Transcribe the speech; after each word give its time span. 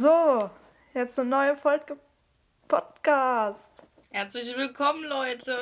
So, 0.00 0.48
jetzt 0.94 1.18
eine 1.18 1.28
neue 1.28 1.56
Folge 1.56 1.96
Podcast. 2.68 3.58
Herzlich 4.12 4.56
willkommen, 4.56 5.02
Leute. 5.02 5.58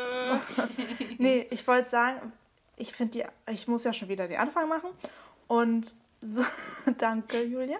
nee, 1.16 1.46
ich 1.48 1.66
wollte 1.66 1.88
sagen, 1.88 2.35
ich 2.77 2.93
finde 2.93 3.12
die, 3.46 3.51
ich 3.51 3.67
muss 3.67 3.85
ja 3.85 3.95
schon 3.95 4.11
wieder 4.11 4.29
den 4.29 4.37
Anfang 4.38 4.69
machen. 4.69 4.91
Und 5.46 5.95
so, 6.21 6.45
danke, 6.99 7.45
Julia. 7.45 7.79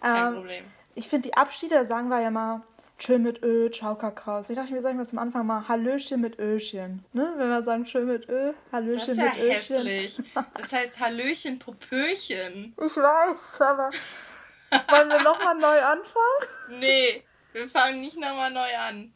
Kein 0.00 0.28
Ähm, 0.28 0.34
Problem. 0.36 0.64
Ich 0.94 1.06
finde 1.06 1.28
die 1.28 1.36
Abschiede, 1.36 1.84
sagen 1.84 2.08
wir 2.08 2.20
ja 2.20 2.30
mal, 2.30 2.62
Chill 2.98 3.18
mit 3.18 3.42
Ö, 3.42 3.70
Ciao 3.70 3.94
Kakao. 3.94 4.40
Ich 4.40 4.56
dachte, 4.56 4.72
wir 4.72 4.80
sagen 4.80 4.96
wir 4.96 5.06
zum 5.06 5.18
Anfang 5.18 5.46
mal 5.46 5.68
Hallöchen 5.68 6.22
mit 6.22 6.38
Öchen. 6.38 7.04
Ne? 7.12 7.30
Wenn 7.36 7.50
wir 7.50 7.62
sagen 7.62 7.84
Chill 7.84 8.06
mit 8.06 8.26
Ö, 8.30 8.54
Hallöchen 8.72 9.00
Das 9.00 9.08
ist 9.10 9.18
ja 9.18 9.24
mit 9.24 9.34
Öchen. 9.38 9.50
hässlich. 9.52 10.22
Das 10.54 10.72
heißt 10.72 10.98
Hallöchen, 10.98 11.58
Popöchen. 11.58 12.74
Ich 12.78 12.96
weiß, 12.96 13.36
aber 13.60 13.90
wollen 14.88 15.08
wir 15.08 15.22
nochmal 15.22 15.54
neu 15.56 15.82
anfangen? 15.82 16.80
Nee, 16.80 17.24
wir 17.52 17.68
fangen 17.68 18.00
nicht 18.00 18.18
nochmal 18.18 18.50
neu 18.50 18.76
an. 18.88 19.12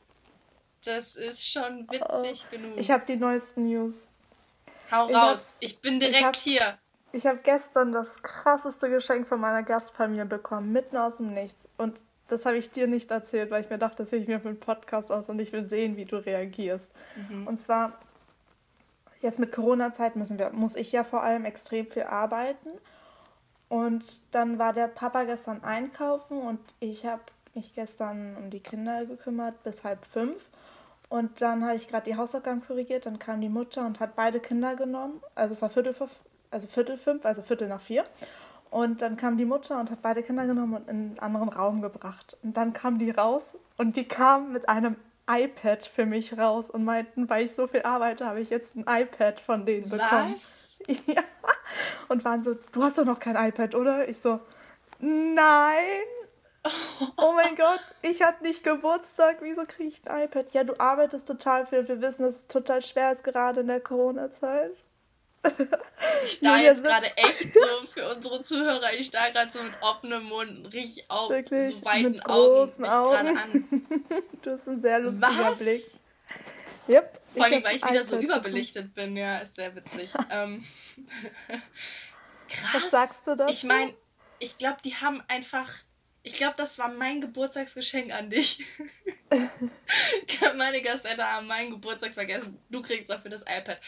Das 0.84 1.16
ist 1.16 1.48
schon 1.50 1.88
witzig 1.90 2.48
genug. 2.50 2.72
Oh. 2.74 2.78
Ich 2.78 2.90
habe 2.90 3.04
die 3.06 3.16
neuesten 3.16 3.66
News. 3.66 4.06
Hau 4.92 5.08
ich 5.08 5.14
raus. 5.16 5.56
Ich 5.60 5.80
bin 5.80 5.94
ich 5.94 6.00
direkt 6.08 6.24
hab- 6.24 6.36
hier. 6.36 6.78
Ich 7.12 7.27
habe 7.27 7.38
gestern 7.42 7.92
das 7.92 8.08
krasseste 8.22 8.90
Geschenk 8.90 9.28
von 9.28 9.40
meiner 9.40 9.62
Gastfamilie 9.62 10.27
bekommen, 10.27 10.72
mitten 10.72 10.96
aus 10.96 11.18
dem 11.18 11.32
Nichts. 11.32 11.68
Und 11.78 12.02
das 12.27 12.44
habe 12.44 12.56
ich 12.56 12.70
dir 12.70 12.88
nicht 12.88 13.10
erzählt, 13.12 13.50
weil 13.52 13.62
ich 13.62 13.70
mir 13.70 13.78
dachte, 13.78 13.98
das 13.98 14.10
sehe 14.10 14.18
ich 14.18 14.27
mir 14.27 14.41
für 14.41 14.48
einen 14.48 14.58
Podcast 14.58 15.12
aus 15.12 15.28
und 15.28 15.38
ich 15.38 15.52
will 15.52 15.64
sehen, 15.64 15.96
wie 15.96 16.06
du 16.06 16.16
reagierst. 16.16 16.91
Und 17.46 17.60
zwar, 17.62 17.92
jetzt 19.20 19.38
mit 19.38 19.52
Corona-Zeit 19.52 20.16
müssen 20.16 20.38
wir, 20.41 20.50
muss 20.50 20.74
ich 20.74 20.91
ja 20.91 21.05
vor 21.05 21.22
allem 21.22 21.44
extrem 21.44 21.86
viel 21.86 22.02
arbeiten. 22.02 22.70
Und 23.74 24.20
dann 24.33 24.60
war 24.60 24.73
der 24.73 24.87
Papa 24.87 25.24
gestern 25.24 25.64
einkaufen 25.64 26.38
und 26.38 26.60
ich 26.78 27.05
habe 27.06 27.23
mich 27.55 27.74
gestern 27.74 28.37
um 28.37 28.48
die 28.48 28.60
Kinder 28.60 29.05
gekümmert 29.05 29.64
bis 29.64 29.83
halb 29.83 30.06
fünf. 30.06 30.48
Und 31.08 31.42
dann 31.42 31.64
habe 31.64 31.75
ich 31.75 31.89
gerade 31.89 32.05
die 32.05 32.16
Hausaufgaben 32.16 32.64
korrigiert, 32.64 33.05
dann 33.05 33.19
kam 33.19 33.41
die 33.41 33.48
Mutter 33.48 33.84
und 33.84 33.98
hat 33.98 34.14
beide 34.14 34.39
Kinder 34.39 34.77
genommen. 34.77 35.20
Also 35.34 35.55
es 35.55 35.62
war 35.62 35.70
Viertel 35.70 35.92
vor, 35.92 36.08
also 36.53 36.69
Viertel 36.69 36.97
fünf, 36.97 37.27
also 37.27 37.42
Viertel 37.42 37.66
nach 37.66 37.81
vier. 37.81 38.05
Und 38.70 39.03
dann 39.03 39.16
kam 39.16 39.36
die 39.39 39.44
Mutter 39.44 39.81
und 39.81 39.91
hat 39.91 40.03
beide 40.03 40.22
Kinder 40.22 40.47
genommen 40.47 40.75
und 40.75 40.88
in 40.88 40.97
einen 40.97 41.19
anderen 41.19 41.48
Raum 41.48 41.83
gebracht. 41.83 42.36
Und 42.44 42.56
dann 42.56 42.75
kam 42.75 43.00
die 43.00 43.11
raus 43.11 43.42
und 43.77 43.97
die 43.97 44.06
kam 44.06 44.53
mit 44.53 44.69
einem 44.69 44.94
iPad 45.27 45.86
für 45.86 46.06
mich 46.06 46.36
raus 46.36 46.70
und 46.70 46.84
meinten, 46.84 47.28
weil 47.28 47.44
ich 47.44 47.55
so 47.55 47.67
viel 47.67 47.83
arbeite, 47.83 48.27
habe 48.27 48.41
ich 48.41 48.50
jetzt 48.50 48.77
ein 48.77 48.84
iPad 48.86 49.41
von 49.41 49.64
denen 49.64 49.89
bekommen. 49.89 50.33
Was? 50.33 50.78
Ja. 51.06 51.22
Und 52.08 52.25
waren 52.25 52.42
so, 52.42 52.55
du 52.72 52.83
hast 52.83 52.98
doch 52.98 53.05
noch 53.05 53.19
kein 53.19 53.36
iPad, 53.36 53.75
oder? 53.75 54.08
Ich 54.08 54.19
so, 54.19 54.41
nein. 55.00 56.05
Oh 57.16 57.33
mein 57.34 57.55
Gott, 57.56 57.81
ich 58.03 58.22
hatte 58.22 58.42
nicht 58.44 58.64
Geburtstag, 58.64 59.39
wieso 59.41 59.64
kriege 59.64 59.89
ich 59.89 60.08
ein 60.08 60.25
iPad? 60.25 60.53
Ja, 60.53 60.64
du 60.64 60.78
arbeitest 60.78 61.27
total 61.27 61.66
viel. 61.66 61.86
Wir 61.88 62.00
wissen, 62.00 62.22
dass 62.22 62.36
es 62.36 62.47
total 62.47 62.83
schwer 62.83 63.12
ist, 63.12 63.25
gerade 63.25 63.61
in 63.61 63.69
der 63.69 63.81
Corona-Zeit. 63.81 64.72
Ich 66.25 66.33
starr 66.33 66.56
Julia 66.56 66.70
jetzt 66.70 66.84
gerade 66.84 67.06
echt 67.17 67.55
so 67.55 67.87
für 67.87 68.14
unsere 68.14 68.41
Zuhörer. 68.42 68.92
Ich 68.98 69.06
starr 69.06 69.31
gerade 69.31 69.50
so 69.50 69.62
mit 69.62 69.73
offenem 69.81 70.25
Mund, 70.25 70.73
richtig 70.73 71.11
auf, 71.11 71.31
Wirklich, 71.31 71.75
so 71.75 71.84
weiten 71.84 72.12
mit 72.12 72.27
Augen 72.27 72.67
großen 72.67 72.83
mich 72.83 72.91
gerade 72.91 73.28
Augen. 73.31 73.39
an. 73.39 74.22
Du 74.42 74.50
hast 74.50 74.69
einen 74.69 74.83
sehr 74.83 74.98
lustiger 74.98 75.50
Was? 75.50 75.59
Blick. 75.59 75.83
Yep, 76.87 77.20
Vor 77.31 77.45
allem, 77.45 77.65
weil 77.65 77.77
ich 77.77 77.89
wieder 77.89 78.05
so 78.05 78.19
überbelichtet 78.19 78.92
bin. 78.92 79.17
Ja, 79.17 79.39
ist 79.39 79.55
sehr 79.55 79.75
witzig. 79.75 80.12
ähm, 80.31 80.62
krass. 82.48 82.75
Was 82.75 82.91
sagst 82.91 83.27
du 83.27 83.34
dazu? 83.34 83.53
Ich 83.53 83.65
meine, 83.65 83.95
ich 84.39 84.59
glaube, 84.59 84.77
die 84.84 84.95
haben 84.95 85.22
einfach. 85.28 85.70
Ich 86.27 86.34
glaube, 86.34 86.55
das 86.56 86.78
war 86.78 86.89
mein 86.89 87.20
Geburtstagsgeschenk 87.20 88.11
an 88.12 88.30
dich. 88.30 88.58
ich 90.27 90.39
glaube, 90.39 90.55
meine 90.56 90.81
Gasteltern 90.81 91.27
haben 91.27 91.47
meinen 91.47 91.70
Geburtstag 91.70 92.14
vergessen. 92.14 92.58
Du 92.70 92.81
kriegst 92.81 93.11
dafür 93.11 93.31
das 93.31 93.42
iPad. 93.42 93.78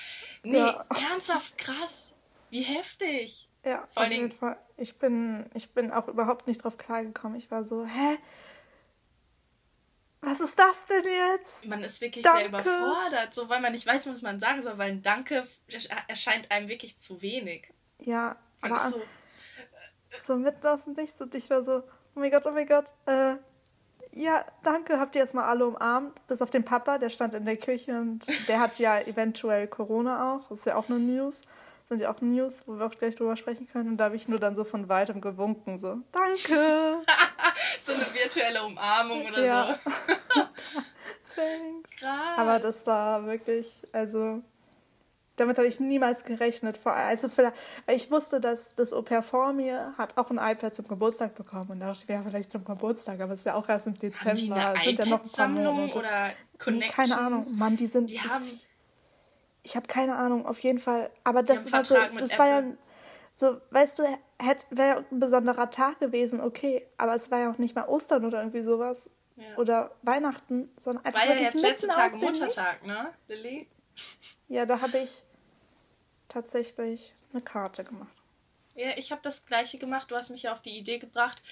Nee, 0.42 0.58
Ja. 0.58 0.84
ernsthaft 1.10 1.56
krass. 1.56 2.12
Wie 2.50 2.60
heftig. 2.62 3.48
Ja, 3.64 3.86
Vor 3.88 4.04
auf 4.04 4.10
jeden 4.12 4.30
Fall. 4.32 4.58
Ich 4.76 4.96
bin, 4.96 5.46
ich 5.54 5.70
bin 5.70 5.90
auch 5.90 6.08
überhaupt 6.08 6.46
nicht 6.46 6.62
drauf 6.62 6.76
klargekommen. 6.76 7.38
Ich 7.38 7.50
war 7.50 7.64
so, 7.64 7.86
hä? 7.86 8.18
Was 10.20 10.40
ist 10.40 10.58
das 10.58 10.84
denn 10.86 11.04
jetzt? 11.04 11.66
Man 11.66 11.82
ist 11.82 12.00
wirklich 12.02 12.22
Danke. 12.24 12.38
sehr 12.40 12.48
überfordert, 12.48 13.32
so 13.32 13.48
weil 13.48 13.60
man 13.60 13.72
nicht 13.72 13.86
weiß, 13.86 14.06
was 14.08 14.20
man 14.22 14.40
sagen 14.40 14.60
soll, 14.60 14.76
weil 14.76 14.90
ein 14.92 15.02
Danke 15.02 15.46
erscheint 16.08 16.50
einem 16.50 16.68
wirklich 16.68 16.98
zu 16.98 17.22
wenig. 17.22 17.72
Ja, 17.98 18.36
Man 18.60 18.72
aber 18.72 18.90
so, 18.90 19.02
so 20.22 20.36
mitten 20.36 20.66
aus 20.66 20.84
dem 20.84 20.92
Nichts 20.94 21.18
und 21.20 21.34
ich 21.34 21.48
war 21.48 21.64
so, 21.64 21.82
oh 22.16 22.20
mein 22.20 22.30
Gott, 22.30 22.46
oh 22.46 22.50
mein 22.50 22.66
Gott, 22.66 22.86
äh, 23.06 23.36
ja, 24.12 24.44
danke, 24.62 24.98
habt 24.98 25.14
ihr 25.14 25.20
erstmal 25.20 25.44
alle 25.44 25.66
umarmt, 25.66 26.26
bis 26.26 26.40
auf 26.40 26.50
den 26.50 26.64
Papa, 26.64 26.98
der 26.98 27.10
stand 27.10 27.34
in 27.34 27.44
der 27.44 27.56
Küche 27.58 27.92
und 28.00 28.26
der 28.48 28.60
hat 28.60 28.78
ja 28.78 28.98
eventuell 29.00 29.68
Corona 29.68 30.34
auch, 30.34 30.48
das 30.48 30.60
ist 30.60 30.66
ja 30.66 30.76
auch 30.76 30.88
eine 30.88 30.98
News, 30.98 31.42
sind 31.84 32.00
ja 32.00 32.10
auch 32.10 32.20
News, 32.22 32.62
wo 32.66 32.78
wir 32.78 32.86
auch 32.86 32.90
gleich 32.90 33.14
drüber 33.14 33.36
sprechen 33.36 33.66
können 33.66 33.90
und 33.90 33.96
da 33.98 34.04
habe 34.04 34.16
ich 34.16 34.26
nur 34.26 34.38
dann 34.38 34.56
so 34.56 34.64
von 34.64 34.88
weitem 34.88 35.20
gewunken, 35.20 35.78
so, 35.78 35.98
danke, 36.12 36.96
so 37.82 37.92
eine 37.92 38.06
virtuelle 38.14 38.62
Umarmung 38.64 39.20
oder 39.26 39.44
Ja. 39.44 39.76
so. 39.84 39.90
thanks. 41.36 41.96
Krass. 42.00 42.38
Aber 42.38 42.58
das 42.58 42.86
war 42.86 43.26
wirklich, 43.26 43.82
also 43.92 44.42
damit 45.36 45.58
habe 45.58 45.68
ich 45.68 45.80
niemals 45.80 46.24
gerechnet. 46.24 46.80
Also 46.84 47.28
ich 47.92 48.10
wusste, 48.10 48.40
dass 48.40 48.74
das 48.74 48.92
Au-pair 48.92 49.22
vor 49.22 49.52
mir 49.52 49.94
hat 49.98 50.16
auch 50.16 50.30
ein 50.30 50.38
iPad 50.38 50.74
zum 50.74 50.88
Geburtstag 50.88 51.34
bekommen 51.34 51.70
und 51.70 51.80
da 51.80 51.92
dachte 51.92 52.12
ja, 52.12 52.22
vielleicht 52.22 52.50
zum 52.52 52.64
Geburtstag, 52.64 53.20
aber 53.20 53.34
es 53.34 53.40
ist 53.40 53.46
ja 53.46 53.54
auch 53.54 53.68
erst 53.68 53.86
im 53.86 53.94
haben 53.94 54.00
die 54.00 54.10
Dezember. 54.10 54.56
eine 54.56 54.80
sind 54.80 54.98
ja 54.98 55.06
noch 55.06 55.38
ein 55.38 55.54
Monate. 55.54 55.98
oder 55.98 56.30
Connections? 56.58 56.94
keine 56.94 57.18
Ahnung, 57.18 57.44
Mann, 57.56 57.76
die 57.76 57.86
sind. 57.86 58.10
Die 58.10 58.20
haben 58.20 58.44
ich 58.44 58.66
ich 59.66 59.74
habe 59.74 59.88
keine 59.88 60.14
Ahnung, 60.14 60.46
auf 60.46 60.60
jeden 60.60 60.78
Fall. 60.78 61.10
Aber 61.24 61.42
das 61.42 61.64
haben 61.66 61.72
war 61.72 61.84
so, 61.84 61.94
Vertrag 61.96 62.14
mit 62.14 62.22
das 62.22 62.38
war 62.38 62.46
ja 62.46 62.62
so, 63.32 63.60
weißt 63.70 63.98
du, 63.98 64.04
wäre 64.70 65.04
ein 65.10 65.20
besonderer 65.20 65.70
Tag 65.70 65.98
gewesen, 65.98 66.40
okay, 66.40 66.86
aber 66.96 67.16
es 67.16 67.30
war 67.30 67.40
ja 67.40 67.50
auch 67.50 67.58
nicht 67.58 67.74
mal 67.74 67.86
Ostern 67.86 68.24
oder 68.24 68.38
irgendwie 68.38 68.62
sowas. 68.62 69.10
Ja. 69.34 69.58
Oder 69.58 69.90
Weihnachten, 70.02 70.70
sondern 70.80 71.04
einfach 71.04 71.20
war 71.20 71.34
ja 71.34 71.42
jetzt 71.42 71.60
letzte 71.60 71.88
Tag. 71.88 72.14
Muttertag, 72.14 72.86
ne, 72.86 73.12
Lilly? 73.28 73.68
Ja, 74.48 74.64
da 74.64 74.80
habe 74.80 74.98
ich 74.98 75.25
tatsächlich 76.40 77.12
eine 77.32 77.40
Karte 77.42 77.82
gemacht. 77.84 78.12
Ja, 78.74 78.90
ich 78.96 79.10
habe 79.10 79.22
das 79.24 79.46
gleiche 79.46 79.78
gemacht. 79.78 80.10
Du 80.10 80.16
hast 80.16 80.28
mich 80.30 80.42
ja 80.44 80.52
auf 80.52 80.60
die 80.60 80.76
Idee 80.76 80.98
gebracht. 80.98 81.42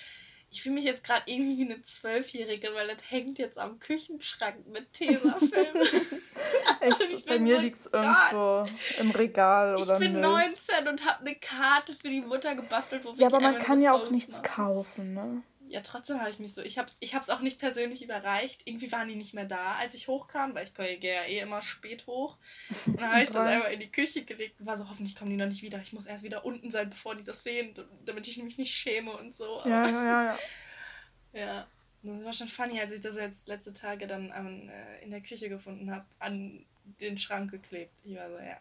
Ich 0.50 0.62
fühle 0.62 0.74
mich 0.76 0.84
jetzt 0.84 1.02
gerade 1.02 1.22
irgendwie 1.26 1.58
wie 1.58 1.72
eine 1.72 1.82
Zwölfjährige, 1.82 2.68
weil 2.74 2.86
das 2.86 3.10
hängt 3.10 3.38
jetzt 3.38 3.58
am 3.58 3.78
Küchenschrank 3.80 4.66
mit 4.68 4.92
Tesafilm. 4.92 5.74
Echt, 6.80 7.00
Ich 7.00 7.24
bei 7.24 7.38
mir 7.38 7.56
so 7.56 7.62
liegt 7.62 7.80
es 7.80 7.86
irgendwo 7.86 8.64
im 9.00 9.10
Regal 9.12 9.74
ich 9.76 9.82
oder 9.82 9.98
bin 9.98 10.12
Müll. 10.12 10.20
19 10.20 10.86
und 10.88 11.04
habe 11.06 11.20
eine 11.26 11.34
Karte 11.36 11.94
für 11.94 12.08
die 12.08 12.20
Mutter 12.20 12.54
gebastelt, 12.54 13.04
wo 13.04 13.10
Ja, 13.12 13.16
wir 13.16 13.26
aber 13.28 13.38
die 13.38 13.44
man 13.44 13.58
kann 13.58 13.80
ja 13.82 13.92
auch 13.92 14.10
nichts 14.10 14.36
machen. 14.36 14.44
kaufen, 14.44 15.14
ne? 15.14 15.42
Ja, 15.74 15.80
trotzdem 15.80 16.20
habe 16.20 16.30
ich 16.30 16.38
mich 16.38 16.54
so. 16.54 16.62
Ich 16.62 16.78
habe 16.78 16.88
ich 17.00 17.14
es 17.14 17.30
auch 17.30 17.40
nicht 17.40 17.58
persönlich 17.58 18.00
überreicht. 18.04 18.62
Irgendwie 18.64 18.92
waren 18.92 19.08
die 19.08 19.16
nicht 19.16 19.34
mehr 19.34 19.44
da, 19.44 19.74
als 19.74 19.94
ich 19.94 20.06
hochkam, 20.06 20.54
weil 20.54 20.62
ich 20.62 20.72
gehe 20.72 21.00
ja 21.02 21.22
eh 21.24 21.40
immer 21.40 21.60
spät 21.62 22.06
hoch. 22.06 22.38
Und 22.86 23.00
dann 23.00 23.10
habe 23.10 23.22
ich 23.24 23.28
das 23.30 23.36
einfach 23.48 23.70
in 23.70 23.80
die 23.80 23.90
Küche 23.90 24.22
gelegt 24.24 24.60
und 24.60 24.66
war 24.66 24.76
so, 24.76 24.88
hoffentlich 24.88 25.16
kommen 25.16 25.30
die 25.32 25.36
noch 25.36 25.48
nicht 25.48 25.62
wieder. 25.62 25.80
Ich 25.82 25.92
muss 25.92 26.06
erst 26.06 26.22
wieder 26.22 26.44
unten 26.44 26.70
sein, 26.70 26.88
bevor 26.90 27.16
die 27.16 27.24
das 27.24 27.42
sehen, 27.42 27.74
damit 28.04 28.28
ich 28.28 28.40
mich 28.40 28.56
nicht 28.56 28.72
schäme 28.72 29.10
und 29.10 29.34
so. 29.34 29.62
Ja, 29.64 29.80
Aber- 29.82 29.90
ja, 29.90 30.04
ja, 30.04 30.24
ja. 30.26 30.38
Ja, 31.32 31.66
das 32.04 32.24
war 32.24 32.32
schon 32.32 32.46
funny, 32.46 32.78
als 32.80 32.92
ich 32.92 33.00
das 33.00 33.16
jetzt 33.16 33.48
letzte 33.48 33.72
Tage 33.72 34.06
dann 34.06 34.30
an, 34.30 34.68
äh, 34.68 35.02
in 35.02 35.10
der 35.10 35.22
Küche 35.22 35.48
gefunden 35.48 35.90
habe, 35.90 36.04
an 36.20 36.64
den 37.00 37.18
Schrank 37.18 37.50
geklebt. 37.50 37.90
Ich 38.04 38.14
war 38.14 38.30
so, 38.30 38.38
ja. 38.38 38.56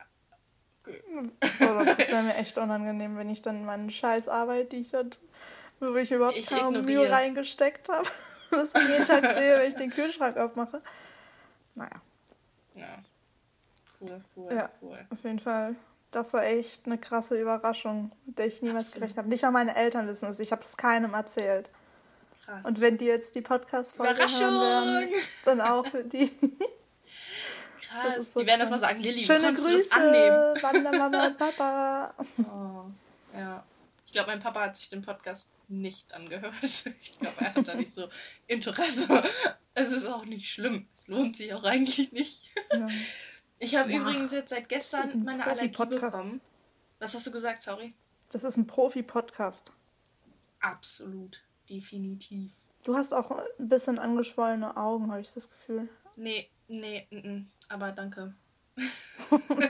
Okay. 0.82 1.32
Das 1.40 1.60
wäre 2.10 2.24
mir 2.24 2.36
echt 2.38 2.58
unangenehm, 2.58 3.16
wenn 3.18 3.30
ich 3.30 3.44
dann 3.44 3.64
meine 3.66 3.92
Scheißarbeit, 3.92 4.72
die 4.72 4.78
ich 4.78 4.94
hatte, 4.96 5.20
wo 5.92 5.96
ich 5.96 6.12
überhaupt 6.12 6.38
Ich 6.38 6.48
kaum 6.48 6.86
Mühe 6.86 7.06
es. 7.06 7.12
reingesteckt 7.12 7.90
habe, 7.90 8.08
das 8.52 8.72
ich 8.76 8.88
jeden 8.90 9.08
Tag 9.08 9.26
sehe, 9.26 9.60
wenn 9.60 9.68
ich 9.70 9.76
den 9.76 9.90
Kühlschrank 9.90 10.38
aufmache. 10.38 10.82
Naja, 11.76 12.02
Ja. 12.76 12.86
Cool, 14.00 14.22
cool, 14.36 14.54
Ja. 14.54 14.70
cool. 14.82 14.98
auf 15.10 15.24
jeden 15.24 15.40
Fall. 15.40 15.76
Das 16.12 16.32
war 16.34 16.44
echt 16.44 16.86
eine 16.86 16.98
krasse 17.00 17.40
Überraschung, 17.42 18.12
mit 18.26 18.38
der 18.38 18.46
ich 18.48 18.62
niemals 18.62 18.88
Absolut. 18.88 19.02
gerechnet 19.02 19.18
habe. 19.18 19.30
Nicht 19.30 19.42
mal 19.44 19.52
meine 19.52 19.76
Eltern 19.76 20.08
wissen 20.08 20.30
es. 20.30 20.40
Ich 20.40 20.52
habe 20.52 20.62
es 20.62 20.78
keinem 20.78 21.14
erzählt. 21.16 21.70
Krass. 22.46 22.66
Und 22.66 22.82
wenn 22.82 22.98
die 22.98 23.06
jetzt 23.06 23.34
die 23.36 23.42
Podcast-Folge 23.42 24.22
hören 24.22 24.62
werden, 25.02 25.10
dann 25.46 25.62
auch 25.62 25.86
für 25.86 26.04
die. 26.04 26.32
Krass. 27.82 28.34
so 28.34 28.40
die 28.42 28.48
werden 28.48 28.60
das 28.60 28.70
mal 28.70 28.80
sagen, 28.80 29.00
Lilly, 29.00 29.22
wie 29.22 29.26
Schöne 29.26 29.40
konntest 29.42 29.68
du 29.68 29.72
das 29.78 29.90
Grüße, 29.90 29.96
annehmen? 29.96 30.62
Wandermama 30.62 31.28
und 31.28 31.38
Papa. 31.38 32.14
Oh, 32.40 32.86
ja. 33.38 33.64
Ich 34.14 34.16
glaube, 34.16 34.30
mein 34.30 34.42
Papa 34.42 34.62
hat 34.66 34.76
sich 34.78 34.90
den 34.90 35.02
Podcast 35.02 35.50
nicht 35.68 36.14
angehört. 36.14 36.54
Ich 36.62 37.18
glaube, 37.20 37.36
er 37.40 37.56
hat 37.56 37.68
da 37.68 37.74
nicht 37.74 37.92
so 37.92 38.08
Interesse. 38.46 39.08
Es 39.74 39.92
ist 39.92 40.06
auch 40.06 40.24
nicht 40.26 40.48
schlimm. 40.52 40.88
Es 40.94 41.08
lohnt 41.08 41.36
sich 41.36 41.52
auch 41.52 41.64
eigentlich 41.64 42.12
nicht. 42.12 42.44
Ja. 42.72 42.88
Ich 43.58 43.74
habe 43.76 43.92
Ja. 43.92 44.02
übrigens 44.02 44.32
jetzt 44.32 44.52
seit 44.52 44.70
gestern 44.70 45.24
meine 45.24 45.48
Allergie 45.48 45.86
bekommen. 45.88 46.42
Was 47.00 47.16
hast 47.16 47.26
du 47.26 47.32
gesagt, 47.32 47.64
sorry? 47.64 47.96
Das 48.30 48.44
ist 48.44 48.56
ein 48.56 48.68
Profi-Podcast. 48.68 49.72
Absolut. 50.60 51.42
Definitiv. 51.68 52.52
Du 52.84 52.96
hast 52.96 53.16
auch 53.16 53.32
ein 53.32 53.68
bisschen 53.68 53.98
angeschwollene 53.98 54.78
Augen, 54.78 55.10
habe 55.12 55.22
ich 55.22 55.34
das 55.34 55.50
Gefühl. 55.50 55.90
Nee, 56.18 56.52
nee, 56.68 57.08
n 57.10 57.24
-n, 57.24 57.46
aber 57.68 57.92
danke. 57.92 58.36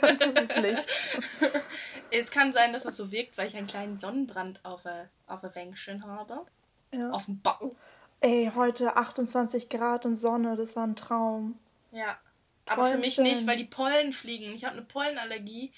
das 0.02 0.22
ist 0.22 0.38
das 0.38 0.58
Licht. 0.62 1.22
es 2.12 2.32
kann 2.32 2.54
sein, 2.54 2.74
dass 2.74 2.84
das 2.84 2.98
so 2.98 3.12
wirkt, 3.12 3.38
weil 3.38 3.48
ich 3.48 3.56
einen 3.56 3.68
kleinen 3.68 3.98
Sonnenbrand 3.98 4.64
auf 4.64 4.84
der 4.84 5.10
auf 5.28 5.44
Wänkchen 5.56 6.06
habe. 6.06 6.46
Ja. 6.92 7.10
Auf 7.10 7.26
dem 7.26 7.42
Bauch. 7.42 7.76
Ey, 8.22 8.52
heute 8.56 8.96
28 8.96 9.70
Grad 9.70 10.06
und 10.06 10.16
Sonne, 10.16 10.56
das 10.56 10.76
war 10.76 10.86
ein 10.86 10.96
Traum. 10.96 11.60
Ja. 11.92 12.18
Aber 12.66 12.86
für 12.86 12.98
mich 12.98 13.18
nicht, 13.18 13.46
weil 13.46 13.58
die 13.58 13.66
Pollen 13.66 14.14
fliegen. 14.14 14.54
Ich 14.54 14.64
habe 14.64 14.78
eine 14.78 14.86
Pollenallergie 14.86 15.74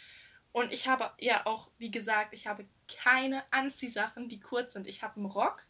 und 0.52 0.72
ich 0.72 0.88
habe 0.88 1.10
ja 1.20 1.46
auch, 1.46 1.70
wie 1.80 1.90
gesagt, 1.90 2.34
ich 2.34 2.46
habe 2.46 2.66
keine 3.04 3.44
Anziehsachen, 3.52 4.30
die 4.30 4.40
kurz 4.40 4.74
sind. 4.74 4.86
Ich 4.86 5.02
habe 5.02 5.18
einen 5.18 5.26
Rock 5.26 5.64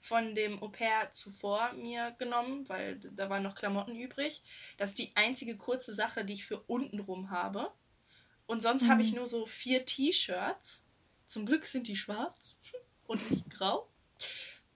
von 0.00 0.34
dem 0.34 0.62
Au 0.62 0.68
pair 0.68 1.10
zuvor 1.10 1.72
mir 1.74 2.14
genommen, 2.18 2.68
weil 2.68 2.98
da 2.98 3.28
waren 3.30 3.42
noch 3.42 3.54
Klamotten 3.54 3.96
übrig. 3.96 4.42
Das 4.76 4.90
ist 4.90 4.98
die 4.98 5.12
einzige 5.14 5.56
kurze 5.56 5.92
Sache, 5.92 6.24
die 6.24 6.34
ich 6.34 6.44
für 6.44 6.60
unten 6.60 7.00
rum 7.00 7.30
habe. 7.30 7.70
Und 8.46 8.62
sonst 8.62 8.84
mhm. 8.84 8.90
habe 8.90 9.02
ich 9.02 9.14
nur 9.14 9.26
so 9.26 9.46
vier 9.46 9.84
T-Shirts. 9.84 10.84
Zum 11.26 11.44
Glück 11.44 11.66
sind 11.66 11.88
die 11.88 11.96
schwarz 11.96 12.60
und 13.06 13.30
nicht 13.30 13.50
grau. 13.50 13.88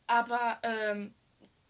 Aber 0.06 0.58
ähm, 0.62 1.14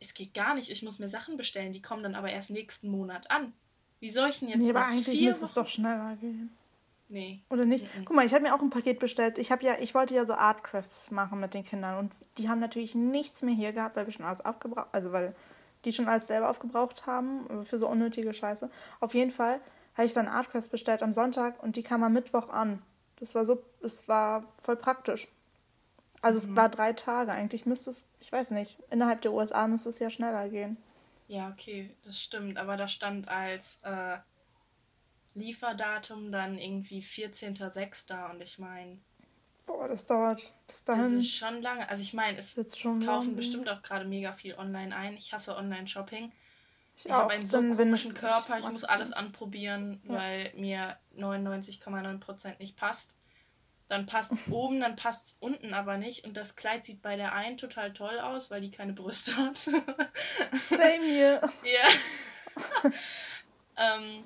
es 0.00 0.14
geht 0.14 0.34
gar 0.34 0.54
nicht. 0.54 0.70
Ich 0.70 0.82
muss 0.82 0.98
mir 0.98 1.08
Sachen 1.08 1.36
bestellen. 1.36 1.72
Die 1.72 1.82
kommen 1.82 2.02
dann 2.02 2.14
aber 2.14 2.30
erst 2.30 2.50
nächsten 2.50 2.88
Monat 2.88 3.30
an. 3.30 3.52
Wie 4.00 4.10
soll 4.10 4.30
ich 4.30 4.40
denn 4.40 4.48
jetzt 4.48 4.58
nee, 4.58 4.70
aber 4.70 4.86
eigentlich 4.86 5.20
müsste 5.20 5.44
es 5.44 5.52
doch 5.52 5.68
schneller 5.68 6.16
gehen. 6.16 6.50
Nee. 7.12 7.42
Oder 7.50 7.66
nicht? 7.66 7.84
Mhm. 7.84 8.06
Guck 8.06 8.16
mal, 8.16 8.24
ich 8.24 8.32
habe 8.32 8.42
mir 8.42 8.54
auch 8.54 8.62
ein 8.62 8.70
Paket 8.70 8.98
bestellt. 8.98 9.36
Ich 9.36 9.52
habe 9.52 9.62
ja, 9.62 9.74
ich 9.78 9.94
wollte 9.94 10.14
ja 10.14 10.24
so 10.24 10.32
Artcrafts 10.32 11.10
machen 11.10 11.40
mit 11.40 11.52
den 11.52 11.62
Kindern 11.62 11.98
und 11.98 12.12
die 12.38 12.48
haben 12.48 12.58
natürlich 12.58 12.94
nichts 12.94 13.42
mehr 13.42 13.54
hier 13.54 13.74
gehabt, 13.74 13.96
weil 13.96 14.06
wir 14.06 14.14
schon 14.14 14.24
alles 14.24 14.42
aufgebraucht, 14.42 14.88
also 14.92 15.12
weil 15.12 15.34
die 15.84 15.92
schon 15.92 16.08
alles 16.08 16.28
selber 16.28 16.48
aufgebraucht 16.48 17.06
haben 17.06 17.66
für 17.66 17.78
so 17.78 17.86
unnötige 17.86 18.32
Scheiße. 18.32 18.70
Auf 19.00 19.12
jeden 19.12 19.30
Fall 19.30 19.60
habe 19.94 20.06
ich 20.06 20.14
dann 20.14 20.26
Artcrafts 20.26 20.70
bestellt 20.70 21.02
am 21.02 21.12
Sonntag 21.12 21.62
und 21.62 21.76
die 21.76 21.82
kam 21.82 22.02
am 22.02 22.14
Mittwoch 22.14 22.48
an. 22.48 22.80
Das 23.16 23.34
war 23.34 23.44
so, 23.44 23.62
es 23.82 24.08
war 24.08 24.44
voll 24.62 24.76
praktisch. 24.76 25.28
Also 26.22 26.46
mhm. 26.46 26.52
es 26.52 26.56
war 26.56 26.68
drei 26.70 26.94
Tage. 26.94 27.32
Eigentlich 27.32 27.66
müsste 27.66 27.90
es, 27.90 28.04
ich 28.20 28.32
weiß 28.32 28.52
nicht, 28.52 28.78
innerhalb 28.90 29.20
der 29.20 29.34
USA 29.34 29.66
müsste 29.66 29.90
es 29.90 29.98
ja 29.98 30.08
schneller 30.08 30.48
gehen. 30.48 30.78
Ja, 31.28 31.50
okay, 31.50 31.90
das 32.04 32.18
stimmt. 32.18 32.56
Aber 32.56 32.78
da 32.78 32.88
stand 32.88 33.28
als 33.28 33.80
äh, 33.82 34.16
Lieferdatum 35.34 36.30
dann 36.30 36.58
irgendwie 36.58 37.00
14.06. 37.00 38.30
und 38.30 38.42
ich 38.42 38.58
meine. 38.58 38.98
Boah, 39.66 39.88
das 39.88 40.06
dauert 40.06 40.42
bis 40.66 40.84
dahin. 40.84 41.02
Das 41.02 41.12
ist 41.12 41.36
schon 41.36 41.62
lange. 41.62 41.88
Also 41.88 42.02
ich 42.02 42.14
meine, 42.14 42.38
es 42.38 42.54
kaufen 42.54 43.00
lang. 43.00 43.36
bestimmt 43.36 43.68
auch 43.68 43.82
gerade 43.82 44.04
mega 44.04 44.32
viel 44.32 44.54
online 44.54 44.94
ein. 44.94 45.16
Ich 45.16 45.32
hasse 45.32 45.56
Online-Shopping. 45.56 46.32
Ich, 46.96 47.06
ich 47.06 47.12
habe 47.12 47.32
einen 47.32 47.46
so 47.46 47.56
komischen 47.62 48.14
Körper, 48.14 48.58
ich 48.58 48.68
muss 48.68 48.84
alles 48.84 49.12
anprobieren, 49.12 50.02
ja. 50.04 50.14
weil 50.14 50.52
mir 50.56 50.96
99,9% 51.16 52.58
nicht 52.58 52.76
passt. 52.76 53.16
Dann 53.88 54.06
passt 54.06 54.32
es 54.32 54.42
oben, 54.50 54.80
dann 54.80 54.96
passt 54.96 55.26
es 55.26 55.36
unten 55.40 55.74
aber 55.74 55.96
nicht. 55.96 56.24
Und 56.24 56.36
das 56.36 56.56
Kleid 56.56 56.84
sieht 56.84 57.02
bei 57.02 57.16
der 57.16 57.34
einen 57.34 57.56
total 57.56 57.92
toll 57.92 58.18
aus, 58.20 58.50
weil 58.50 58.60
die 58.60 58.70
keine 58.70 58.92
Brüste 58.92 59.36
hat. 59.36 59.58
Blame 60.68 61.04
you. 61.04 61.48
Ja. 61.64 62.90
ähm, 63.96 64.24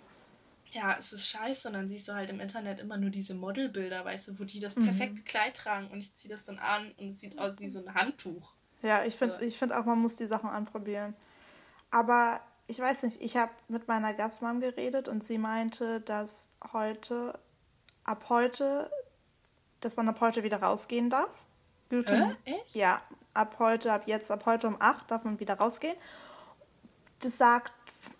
ja, 0.77 0.95
es 0.99 1.13
ist 1.13 1.29
scheiße. 1.29 1.69
Und 1.69 1.75
dann 1.75 1.89
siehst 1.89 2.09
du 2.09 2.15
halt 2.15 2.31
im 2.31 2.41
Internet 2.41 2.81
immer 2.81 2.97
nur 2.97 3.11
diese 3.11 3.35
Modelbilder, 3.35 4.05
weißt 4.05 4.29
du, 4.29 4.39
wo 4.39 4.45
die 4.45 4.61
das 4.61 4.75
perfekte 4.75 5.21
mhm. 5.21 5.25
Kleid 5.25 5.57
tragen 5.57 5.89
und 5.89 5.99
ich 5.99 6.15
ziehe 6.15 6.33
das 6.33 6.45
dann 6.45 6.59
an 6.59 6.93
und 6.99 7.09
es 7.09 7.21
sieht 7.21 7.39
aus 7.39 7.61
wie 7.61 7.69
so 7.69 7.81
ein 7.81 7.95
Handtuch. 7.95 8.53
Ja, 8.83 9.05
ich 9.05 9.17
finde 9.17 9.45
ich 9.45 9.59
find 9.59 9.73
auch, 9.73 9.85
man 9.85 9.99
muss 9.99 10.17
die 10.17 10.27
Sachen 10.27 10.51
anprobieren. 10.51 11.15
Aber 11.91 12.41
ich 12.67 12.79
weiß 12.79 13.05
nicht, 13.05 13.21
ich 13.21 13.37
habe 13.37 13.53
mit 13.69 13.89
meiner 13.89 14.13
Gastmam 14.13 14.61
geredet 14.61 15.09
und 15.09 15.25
sie 15.25 15.39
meinte, 15.39 16.01
dass 16.01 16.51
heute, 16.73 17.39
ab 18.05 18.27
heute, 18.29 18.91
dass 19.81 19.97
man 19.97 20.09
ab 20.09 20.21
heute 20.21 20.43
wieder 20.43 20.63
rausgehen 20.63 21.11
darf. 21.11 21.31
Äh, 21.91 22.35
echt? 22.45 22.75
Ja, 22.75 23.01
ab 23.33 23.57
heute, 23.61 23.93
ab 23.93 24.03
jetzt, 24.07 24.31
ab 24.31 24.45
heute 24.45 24.67
um 24.67 24.77
8 24.81 25.11
darf 25.11 25.25
man 25.25 25.41
wieder 25.41 25.55
rausgehen. 25.55 25.97
Das 27.21 27.39
sagt 27.39 27.73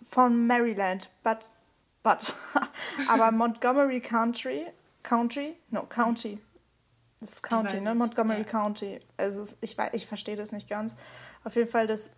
von 0.09 0.47
Maryland, 0.47 1.11
but 1.23 1.39
but. 2.03 2.35
Aber 3.09 3.31
Montgomery 3.31 4.01
Country, 4.01 4.67
Country, 5.03 5.55
no, 5.69 5.83
County. 5.83 6.39
Das 7.19 7.31
ist 7.31 7.43
County, 7.43 7.79
ne? 7.81 7.95
Montgomery 7.95 8.39
ja. 8.39 8.43
County. 8.43 8.99
Also 9.17 9.43
ich, 9.61 9.75
ich 9.93 10.07
verstehe 10.07 10.35
das 10.35 10.51
nicht 10.51 10.69
ganz. 10.69 10.95
Auf 11.43 11.55
jeden 11.55 11.69
Fall, 11.69 11.87
das, 11.87 12.11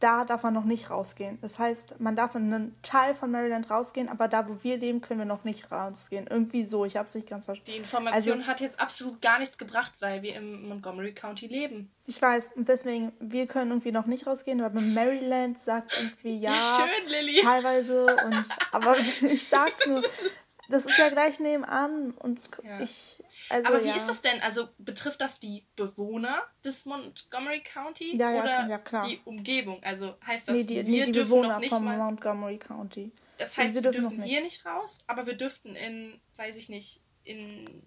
da 0.00 0.24
darf 0.24 0.42
man 0.42 0.52
noch 0.52 0.64
nicht 0.64 0.90
rausgehen. 0.90 1.38
Das 1.40 1.58
heißt, 1.58 2.00
man 2.00 2.16
darf 2.16 2.34
in 2.34 2.52
einen 2.52 2.76
Teil 2.82 3.14
von 3.14 3.30
Maryland 3.30 3.70
rausgehen, 3.70 4.08
aber 4.08 4.28
da, 4.28 4.48
wo 4.48 4.58
wir 4.62 4.76
leben, 4.76 5.00
können 5.00 5.20
wir 5.20 5.24
noch 5.26 5.44
nicht 5.44 5.72
rausgehen. 5.72 6.26
Irgendwie 6.28 6.64
so, 6.64 6.84
ich 6.84 6.96
habe 6.96 7.06
es 7.06 7.14
nicht 7.14 7.28
ganz 7.28 7.46
verstanden. 7.46 7.70
Die 7.72 7.78
Information 7.78 8.38
also, 8.38 8.48
hat 8.48 8.60
jetzt 8.60 8.78
absolut 8.78 9.22
gar 9.22 9.38
nichts 9.38 9.56
gebracht, 9.56 9.92
weil 10.00 10.22
wir 10.22 10.36
im 10.36 10.68
Montgomery 10.68 11.12
County 11.12 11.46
leben. 11.46 11.90
Ich 12.06 12.20
weiß, 12.20 12.50
und 12.54 12.68
deswegen, 12.68 13.12
wir 13.20 13.46
können 13.46 13.70
irgendwie 13.70 13.92
noch 13.92 14.06
nicht 14.06 14.26
rausgehen, 14.26 14.60
aber 14.60 14.80
Maryland 14.80 15.58
sagt 15.58 15.92
irgendwie 15.98 16.40
ja. 16.40 16.52
Schön, 16.52 17.08
Lilly. 17.08 17.40
Teilweise, 17.42 18.06
und, 18.06 18.44
aber 18.72 18.96
ich 19.22 19.48
sag 19.48 19.72
nur, 19.86 20.02
das 20.68 20.86
ist 20.86 20.98
ja 20.98 21.08
gleich 21.08 21.40
nebenan 21.40 22.12
und 22.12 22.40
ja. 22.62 22.80
ich 22.80 23.16
also, 23.50 23.68
Aber 23.68 23.84
wie 23.84 23.88
ja. 23.88 23.96
ist 23.96 24.08
das 24.08 24.20
denn? 24.22 24.40
Also 24.40 24.68
betrifft 24.78 25.20
das 25.20 25.38
die 25.38 25.64
Bewohner 25.76 26.42
des 26.64 26.84
Montgomery 26.86 27.62
County 27.62 28.16
ja, 28.16 28.30
ja, 28.30 28.42
oder 28.42 28.68
ja, 28.68 29.00
die 29.00 29.20
Umgebung? 29.24 29.82
Also 29.82 30.14
heißt 30.26 30.48
das, 30.48 30.56
nee, 30.56 30.64
die, 30.64 30.76
wir 30.76 30.84
nee, 30.84 31.04
die 31.06 31.12
dürfen 31.12 31.28
Bewohner 31.30 31.48
noch 31.54 31.58
nicht 31.58 31.70
vom 31.70 31.84
mal... 31.84 31.98
Montgomery 31.98 32.58
County. 32.58 33.12
Das 33.38 33.56
heißt, 33.56 33.74
wir, 33.74 33.84
wir 33.84 33.90
dürfen, 33.90 34.16
dürfen 34.16 34.24
hier 34.24 34.40
nicht 34.40 34.64
raus, 34.64 35.00
aber 35.06 35.26
wir 35.26 35.34
dürften 35.34 35.76
in, 35.76 36.20
weiß 36.36 36.56
ich 36.56 36.68
nicht, 36.68 37.00
in 37.24 37.82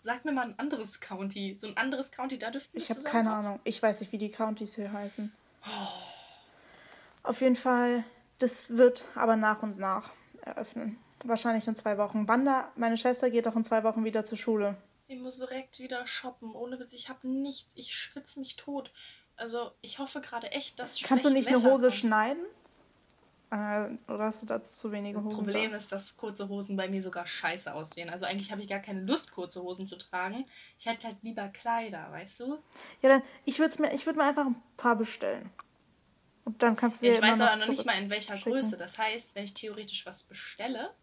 sag 0.00 0.24
mir 0.24 0.32
mal 0.32 0.46
ein 0.46 0.58
anderes 0.58 1.00
County. 1.00 1.54
So 1.54 1.68
ein 1.68 1.76
anderes 1.76 2.10
County, 2.10 2.38
da 2.38 2.50
dürften 2.50 2.74
wir 2.74 2.82
Ich 2.82 2.90
habe 2.90 3.02
keine 3.02 3.30
raus. 3.30 3.44
Ahnung. 3.44 3.60
Ich 3.64 3.82
weiß 3.82 4.00
nicht, 4.00 4.12
wie 4.12 4.18
die 4.18 4.30
Countys 4.30 4.74
hier 4.74 4.92
heißen. 4.92 5.32
Oh. 5.64 7.28
Auf 7.28 7.40
jeden 7.40 7.56
Fall, 7.56 8.04
das 8.38 8.70
wird 8.70 9.04
aber 9.14 9.36
nach 9.36 9.62
und 9.62 9.78
nach 9.78 10.12
eröffnen. 10.42 10.98
Wahrscheinlich 11.24 11.66
in 11.66 11.76
zwei 11.76 11.98
Wochen. 11.98 12.28
Wanda, 12.28 12.70
meine 12.76 12.96
Schwester 12.96 13.30
geht 13.30 13.46
auch 13.48 13.56
in 13.56 13.64
zwei 13.64 13.82
Wochen 13.84 14.04
wieder 14.04 14.24
zur 14.24 14.38
Schule. 14.38 14.76
Ich 15.08 15.18
muss 15.18 15.38
direkt 15.38 15.78
wieder 15.78 16.06
shoppen. 16.06 16.54
Ohne 16.54 16.78
Witz, 16.78 16.92
ich 16.92 17.08
habe 17.08 17.26
nichts. 17.26 17.72
Ich 17.74 17.96
schwitze 17.96 18.40
mich 18.40 18.56
tot. 18.56 18.92
Also, 19.36 19.72
ich 19.80 19.98
hoffe 19.98 20.20
gerade 20.20 20.52
echt, 20.52 20.78
dass 20.78 21.02
Kannst 21.02 21.24
du 21.24 21.30
nicht 21.30 21.48
Wetter 21.48 21.60
eine 21.60 21.72
Hose 21.72 21.88
kommt. 21.88 21.98
schneiden? 21.98 22.42
Äh, 23.50 23.88
oder 24.12 24.24
hast 24.24 24.42
du 24.42 24.46
dazu 24.46 24.72
zu 24.72 24.92
wenige 24.92 25.18
Hosen? 25.18 25.28
Das 25.30 25.38
Problem 25.38 25.70
da? 25.70 25.76
ist, 25.78 25.90
dass 25.90 26.16
kurze 26.16 26.48
Hosen 26.48 26.76
bei 26.76 26.88
mir 26.88 27.02
sogar 27.02 27.26
scheiße 27.26 27.72
aussehen. 27.72 28.10
Also 28.10 28.26
eigentlich 28.26 28.52
habe 28.52 28.60
ich 28.60 28.68
gar 28.68 28.80
keine 28.80 29.00
Lust, 29.00 29.32
kurze 29.32 29.62
Hosen 29.62 29.86
zu 29.86 29.96
tragen. 29.96 30.44
Ich 30.78 30.86
hätte 30.86 31.06
halt 31.06 31.16
lieber 31.22 31.48
Kleider, 31.48 32.08
weißt 32.10 32.40
du? 32.40 32.58
Ja, 33.00 33.08
dann, 33.08 33.22
ich 33.46 33.58
würde 33.58 33.80
mir, 33.80 33.92
würd 33.92 34.16
mir 34.16 34.24
einfach 34.24 34.46
ein 34.46 34.62
paar 34.76 34.96
bestellen. 34.96 35.50
Und 36.44 36.62
dann 36.62 36.76
kannst 36.76 37.00
du 37.00 37.06
ja, 37.06 37.12
Ich 37.12 37.22
weiß 37.22 37.40
aber 37.40 37.56
noch 37.56 37.68
nicht 37.68 37.86
mal 37.86 37.92
in 37.92 38.10
welcher. 38.10 38.36
Größe. 38.36 38.76
Das 38.76 38.98
heißt, 38.98 39.34
wenn 39.34 39.44
ich 39.44 39.54
theoretisch 39.54 40.04
was 40.04 40.24
bestelle, 40.24 40.94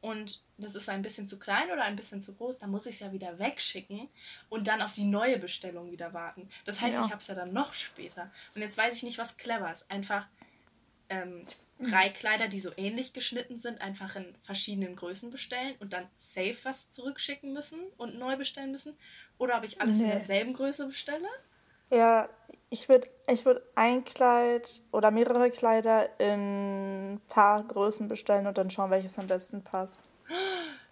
und 0.00 0.42
das 0.56 0.74
ist 0.74 0.88
ein 0.88 1.02
bisschen 1.02 1.26
zu 1.26 1.38
klein 1.38 1.70
oder 1.70 1.82
ein 1.82 1.96
bisschen 1.96 2.20
zu 2.20 2.34
groß, 2.34 2.58
dann 2.58 2.70
muss 2.70 2.86
ich 2.86 2.94
es 2.94 3.00
ja 3.00 3.12
wieder 3.12 3.38
wegschicken 3.38 4.08
und 4.48 4.66
dann 4.66 4.82
auf 4.82 4.92
die 4.92 5.04
neue 5.04 5.38
Bestellung 5.38 5.90
wieder 5.90 6.14
warten. 6.14 6.48
Das 6.64 6.80
heißt, 6.80 6.94
ja. 6.94 7.04
ich 7.04 7.10
habe 7.10 7.20
es 7.20 7.26
ja 7.26 7.34
dann 7.34 7.52
noch 7.52 7.74
später. 7.74 8.30
Und 8.54 8.62
jetzt 8.62 8.78
weiß 8.78 8.94
ich 8.94 9.02
nicht, 9.02 9.18
was 9.18 9.36
clever 9.36 9.70
ist. 9.70 9.90
Einfach 9.90 10.26
ähm, 11.10 11.44
drei 11.80 12.08
Kleider, 12.10 12.48
die 12.48 12.60
so 12.60 12.70
ähnlich 12.76 13.12
geschnitten 13.12 13.58
sind, 13.58 13.82
einfach 13.82 14.16
in 14.16 14.34
verschiedenen 14.42 14.96
Größen 14.96 15.30
bestellen 15.30 15.74
und 15.80 15.92
dann 15.92 16.06
safe 16.16 16.56
was 16.62 16.90
zurückschicken 16.90 17.52
müssen 17.52 17.80
und 17.98 18.18
neu 18.18 18.36
bestellen 18.36 18.72
müssen. 18.72 18.96
Oder 19.36 19.58
ob 19.58 19.64
ich 19.64 19.80
alles 19.80 19.98
nee. 19.98 20.04
in 20.04 20.10
derselben 20.10 20.54
Größe 20.54 20.86
bestelle. 20.86 21.28
Ja, 21.90 22.28
ich 22.70 22.88
würde 22.88 23.08
ich 23.26 23.44
würd 23.44 23.62
ein 23.74 24.04
Kleid 24.04 24.80
oder 24.92 25.10
mehrere 25.10 25.50
Kleider 25.50 26.18
in 26.20 27.14
ein 27.14 27.20
paar 27.28 27.64
Größen 27.64 28.08
bestellen 28.08 28.46
und 28.46 28.56
dann 28.56 28.70
schauen, 28.70 28.90
welches 28.90 29.18
am 29.18 29.26
besten 29.26 29.62
passt. 29.62 30.00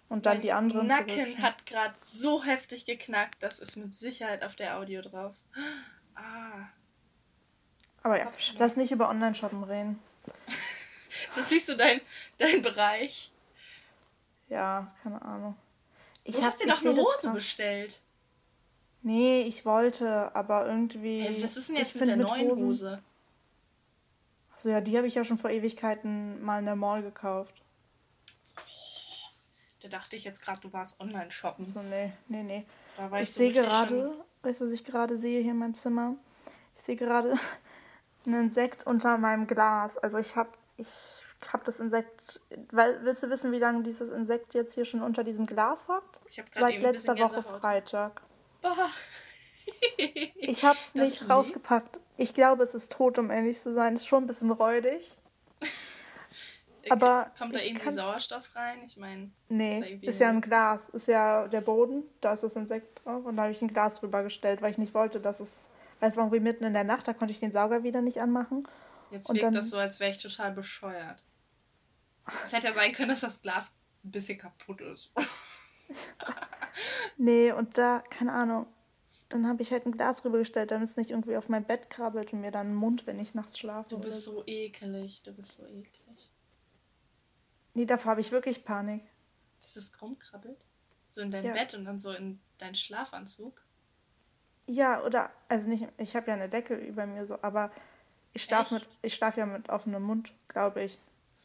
Und 0.09 0.25
dann 0.25 0.35
mein 0.35 0.41
die 0.41 0.51
anderen. 0.51 0.87
Nacken 0.87 1.41
hat 1.41 1.65
gerade 1.65 1.95
so 1.99 2.43
heftig 2.43 2.85
geknackt, 2.85 3.41
das 3.41 3.59
ist 3.59 3.77
mit 3.77 3.93
Sicherheit 3.93 4.43
auf 4.43 4.55
der 4.55 4.77
Audio 4.77 5.01
drauf. 5.01 5.35
Ah. 6.15 6.67
Aber 8.03 8.17
ja, 8.19 8.31
lass 8.57 8.75
nicht 8.75 8.91
über 8.91 9.09
Online-Shoppen 9.09 9.63
reden. 9.63 9.99
ist 10.47 11.37
das 11.37 11.49
nicht 11.49 11.65
so 11.65 11.77
dein, 11.77 12.01
dein 12.37 12.61
Bereich? 12.61 13.31
Ja, 14.49 14.93
keine 15.03 15.21
Ahnung. 15.21 15.55
Ich 16.23 16.35
du 16.35 16.43
hast 16.43 16.59
dir 16.59 16.67
doch 16.67 16.81
eine 16.81 16.95
Hose 16.95 17.31
bestellt. 17.31 18.01
Nee, 19.01 19.41
ich 19.41 19.65
wollte, 19.65 20.35
aber 20.35 20.67
irgendwie. 20.67 21.21
Hey, 21.21 21.43
was 21.43 21.57
ist 21.57 21.69
denn 21.69 21.77
jetzt 21.77 21.95
mit 21.95 22.07
der 22.07 22.17
neuen 22.17 22.51
Hosen, 22.51 22.67
Hose? 22.67 23.03
Achso, 24.53 24.69
ja, 24.69 24.81
die 24.81 24.97
habe 24.97 25.07
ich 25.07 25.15
ja 25.15 25.23
schon 25.23 25.37
vor 25.37 25.49
Ewigkeiten 25.49 26.43
mal 26.43 26.59
in 26.59 26.65
der 26.65 26.75
Mall 26.75 27.01
gekauft. 27.01 27.53
Da 29.81 29.87
dachte 29.87 30.17
ich 30.17 30.25
jetzt 30.25 30.43
gerade, 30.43 30.59
du 30.59 30.73
warst 30.73 30.99
online 30.99 31.31
shoppen. 31.31 31.65
So, 31.65 31.81
nee, 31.81 32.11
nee, 32.27 32.43
nee. 32.43 32.65
Da 32.97 33.09
war 33.09 33.21
ich, 33.21 33.29
ich 33.29 33.33
so 33.33 33.39
sehe 33.39 33.53
gerade, 33.53 34.13
weißt 34.41 34.59
du, 34.59 34.65
was 34.65 34.71
ich 34.73 34.83
gerade 34.83 35.17
sehe 35.17 35.41
hier 35.41 35.51
in 35.51 35.57
meinem 35.57 35.75
Zimmer? 35.75 36.15
Ich 36.75 36.83
sehe 36.83 36.97
gerade 36.97 37.35
ein 38.25 38.33
Insekt 38.33 38.85
unter 38.85 39.17
meinem 39.17 39.47
Glas. 39.47 39.97
Also 39.97 40.17
ich 40.17 40.35
habe 40.35 40.49
ich 40.75 40.87
hab 41.53 41.63
das 41.63 41.79
Insekt. 41.79 42.41
Weil, 42.71 43.03
willst 43.05 43.23
du 43.23 43.29
wissen, 43.29 43.53
wie 43.53 43.59
lange 43.59 43.83
dieses 43.83 44.09
Insekt 44.09 44.53
jetzt 44.53 44.73
hier 44.73 44.83
schon 44.83 45.01
unter 45.01 45.23
diesem 45.23 45.45
Glas 45.45 45.87
hockt? 45.87 46.19
Ich 46.27 46.39
habe 46.39 46.49
gerade 46.51 46.73
Seit 46.73 46.81
letzter 46.81 47.17
Woche 47.17 47.43
Freitag. 47.43 48.21
Ich 50.35 50.63
habe 50.63 50.77
es 50.77 50.95
nicht 50.95 51.29
rausgepackt. 51.29 51.99
Ich 52.17 52.33
glaube, 52.33 52.63
es 52.63 52.73
ist 52.73 52.91
tot, 52.91 53.17
um 53.19 53.29
ehrlich 53.31 53.59
zu 53.59 53.73
sein. 53.73 53.95
Ist 53.95 54.07
schon 54.07 54.23
ein 54.23 54.27
bisschen 54.27 54.51
räudig. 54.51 55.15
Aber 56.89 57.31
kommt 57.37 57.55
da 57.55 57.59
irgendwie 57.59 57.91
Sauerstoff 57.91 58.55
rein? 58.55 58.79
Ich 58.85 58.97
meine, 58.97 59.31
nee, 59.47 59.99
ist, 60.01 60.03
ist 60.03 60.19
ja 60.19 60.29
ein 60.29 60.41
Glas, 60.41 60.89
ist 60.89 61.07
ja 61.07 61.47
der 61.47 61.61
Boden, 61.61 62.03
da 62.21 62.33
ist 62.33 62.43
das 62.43 62.55
Insekt 62.55 63.05
drauf 63.05 63.25
und 63.25 63.35
da 63.35 63.43
habe 63.43 63.51
ich 63.51 63.61
ein 63.61 63.67
Glas 63.67 63.99
drüber 63.99 64.23
gestellt, 64.23 64.61
weil 64.61 64.71
ich 64.71 64.77
nicht 64.77 64.93
wollte, 64.93 65.19
dass 65.19 65.39
es, 65.39 65.69
weil 65.99 66.09
es 66.09 66.17
war 66.17 66.23
irgendwie 66.25 66.39
mitten 66.39 66.63
in 66.63 66.73
der 66.73 66.83
Nacht, 66.83 67.07
da 67.07 67.13
konnte 67.13 67.31
ich 67.31 67.39
den 67.39 67.51
Sauger 67.51 67.83
wieder 67.83 68.01
nicht 68.01 68.19
anmachen. 68.19 68.67
Jetzt 69.11 69.29
wirkt 69.29 69.43
dann, 69.43 69.53
das 69.53 69.69
so, 69.69 69.77
als 69.77 69.99
wäre 69.99 70.11
ich 70.11 70.21
total 70.21 70.51
bescheuert. 70.51 71.21
Es 72.43 72.53
hätte 72.53 72.67
ja 72.67 72.73
sein 72.73 72.91
können, 72.91 73.09
dass 73.09 73.21
das 73.21 73.41
Glas 73.41 73.75
ein 74.03 74.11
bisschen 74.11 74.37
kaputt 74.37 74.81
ist. 74.81 75.11
nee, 77.19 77.51
und 77.51 77.77
da, 77.77 77.99
keine 78.09 78.33
Ahnung, 78.33 78.65
dann 79.29 79.47
habe 79.47 79.61
ich 79.61 79.71
halt 79.71 79.85
ein 79.85 79.91
Glas 79.91 80.23
rübergestellt, 80.25 80.71
damit 80.71 80.89
es 80.89 80.97
nicht 80.97 81.11
irgendwie 81.11 81.37
auf 81.37 81.49
mein 81.49 81.65
Bett 81.65 81.89
krabbelt 81.89 82.33
und 82.33 82.41
mir 82.41 82.51
dann 82.51 82.67
den 82.67 82.75
Mund, 82.75 83.05
wenn 83.07 83.19
ich 83.19 83.33
nachts 83.33 83.57
schlafe. 83.57 83.89
Du 83.89 83.99
bist 83.99 84.23
so 84.23 84.43
ekelig, 84.45 85.23
du 85.23 85.33
bist 85.33 85.53
so 85.53 85.65
eklig. 85.65 86.31
Nee, 87.73 87.85
davor 87.85 88.11
habe 88.11 88.21
ich 88.21 88.31
wirklich 88.31 88.63
Panik. 88.65 89.03
Dass 89.61 89.75
es 89.75 90.01
rumkrabbelt? 90.01 90.65
So 91.05 91.21
in 91.21 91.31
dein 91.31 91.45
ja. 91.45 91.53
Bett 91.53 91.73
und 91.73 91.85
dann 91.85 91.99
so 91.99 92.11
in 92.11 92.39
deinen 92.57 92.75
Schlafanzug? 92.75 93.63
Ja, 94.67 95.03
oder, 95.03 95.31
also 95.47 95.67
nicht, 95.67 95.87
ich 95.97 96.15
habe 96.15 96.27
ja 96.27 96.33
eine 96.33 96.49
Decke 96.49 96.75
über 96.75 97.07
mir 97.07 97.25
so, 97.25 97.39
aber 97.41 97.71
ich 98.33 98.43
schlafe 98.43 98.75
mit, 98.75 98.87
ich 99.01 99.15
schlafe 99.15 99.39
ja 99.39 99.45
mit 99.47 99.69
offenem 99.69 100.03
Mund, 100.03 100.31
glaube 100.47 100.83
ich. 100.83 100.99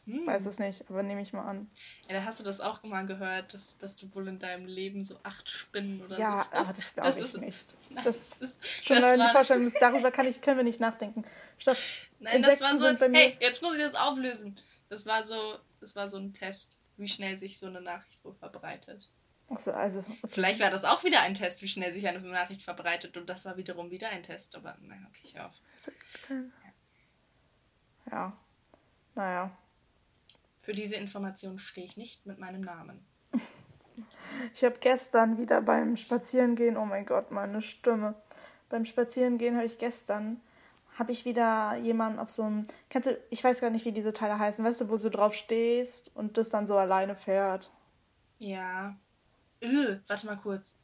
Hm. 0.05 0.27
Weiß 0.27 0.45
es 0.45 0.59
nicht, 0.59 0.83
aber 0.89 1.01
nehme 1.01 1.21
ich 1.21 1.33
mal 1.33 1.47
an. 1.47 1.69
Ja, 2.07 2.19
da 2.19 2.25
hast 2.25 2.39
du 2.39 2.43
das 2.43 2.61
auch 2.61 2.83
mal 2.83 3.05
gehört, 3.05 3.53
dass, 3.53 3.77
dass 3.77 3.95
du 3.95 4.13
wohl 4.13 4.27
in 4.27 4.37
deinem 4.37 4.65
Leben 4.67 5.03
so 5.03 5.17
acht 5.23 5.49
Spinnen 5.49 6.01
oder 6.01 6.19
ja, 6.19 6.43
so 6.43 6.57
Ja, 6.57 6.63
das 6.63 6.93
glaube 6.93 7.09
ich 7.09 7.25
ist, 7.25 7.37
nicht. 7.37 7.65
Nein, 7.89 8.03
das, 8.03 8.29
das 8.39 8.51
ist 8.51 8.85
schon 8.85 8.97
das 8.97 9.05
eine 9.05 9.29
Vorstellung, 9.29 9.73
darüber 9.79 10.11
kann 10.11 10.27
ich, 10.27 10.41
können 10.41 10.57
wir 10.57 10.63
nicht 10.63 10.79
nachdenken. 10.79 11.23
Statt 11.57 11.77
Nein, 12.19 12.43
das 12.43 12.61
war 12.61 12.77
so, 12.77 12.85
hey, 13.13 13.37
jetzt 13.39 13.61
muss 13.63 13.75
ich 13.75 13.81
das 13.81 13.95
auflösen. 13.95 14.59
Das 14.89 15.07
war 15.07 15.23
so, 15.23 15.35
das 15.79 15.95
war 15.95 16.07
so 16.09 16.17
ein 16.17 16.33
Test, 16.33 16.79
wie 16.97 17.07
schnell 17.07 17.37
sich 17.37 17.57
so 17.57 17.65
eine 17.65 17.81
Nachricht 17.81 18.23
wohl 18.23 18.35
verbreitet. 18.35 19.09
Achso, 19.49 19.71
also. 19.71 19.99
Okay. 19.99 20.27
Vielleicht 20.27 20.59
war 20.59 20.69
das 20.69 20.83
auch 20.83 21.03
wieder 21.03 21.21
ein 21.21 21.33
Test, 21.33 21.61
wie 21.61 21.67
schnell 21.67 21.91
sich 21.91 22.07
eine 22.07 22.19
Nachricht 22.19 22.61
verbreitet 22.61 23.17
und 23.17 23.27
das 23.29 23.45
war 23.45 23.57
wiederum 23.57 23.89
wieder 23.91 24.09
ein 24.09 24.23
Test, 24.23 24.55
aber 24.55 24.77
naja, 24.81 25.01
okay, 25.07 25.21
ich 25.23 25.39
auf. 25.39 25.53
Ja. 26.29 28.11
ja. 28.11 28.37
Naja. 29.15 29.57
Für 30.65 30.71
diese 30.71 30.95
Information 30.95 31.59
stehe 31.59 31.85
ich 31.85 31.95
nicht 31.95 32.25
mit 32.25 32.39
meinem 32.39 32.61
Namen. 32.61 33.05
Ich 34.55 34.63
habe 34.63 34.77
gestern 34.79 35.37
wieder 35.37 35.61
beim 35.61 35.95
Spazierengehen, 35.95 36.75
oh 36.75 36.85
mein 36.85 37.05
Gott, 37.05 37.29
meine 37.29 37.61
Stimme. 37.61 38.15
Beim 38.67 38.83
Spazierengehen 38.83 39.55
habe 39.55 39.67
ich 39.67 39.77
gestern 39.77 40.41
habe 40.97 41.11
ich 41.11 41.23
wieder 41.23 41.75
jemanden 41.75 42.17
auf 42.17 42.31
so 42.31 42.43
einem. 42.43 42.67
Kennst 42.89 43.09
du, 43.09 43.17
ich 43.29 43.43
weiß 43.43 43.61
gar 43.61 43.69
nicht, 43.69 43.85
wie 43.85 43.91
diese 43.91 44.11
Teile 44.11 44.39
heißen, 44.39 44.65
weißt 44.65 44.81
du, 44.81 44.89
wo 44.89 44.97
du 44.97 45.09
drauf 45.09 45.35
stehst 45.35 46.09
und 46.15 46.37
das 46.37 46.49
dann 46.49 46.65
so 46.65 46.75
alleine 46.77 47.15
fährt? 47.15 47.71
Ja. 48.39 48.95
Öh, 49.61 49.97
warte 50.07 50.25
mal 50.25 50.37
kurz. 50.37 50.77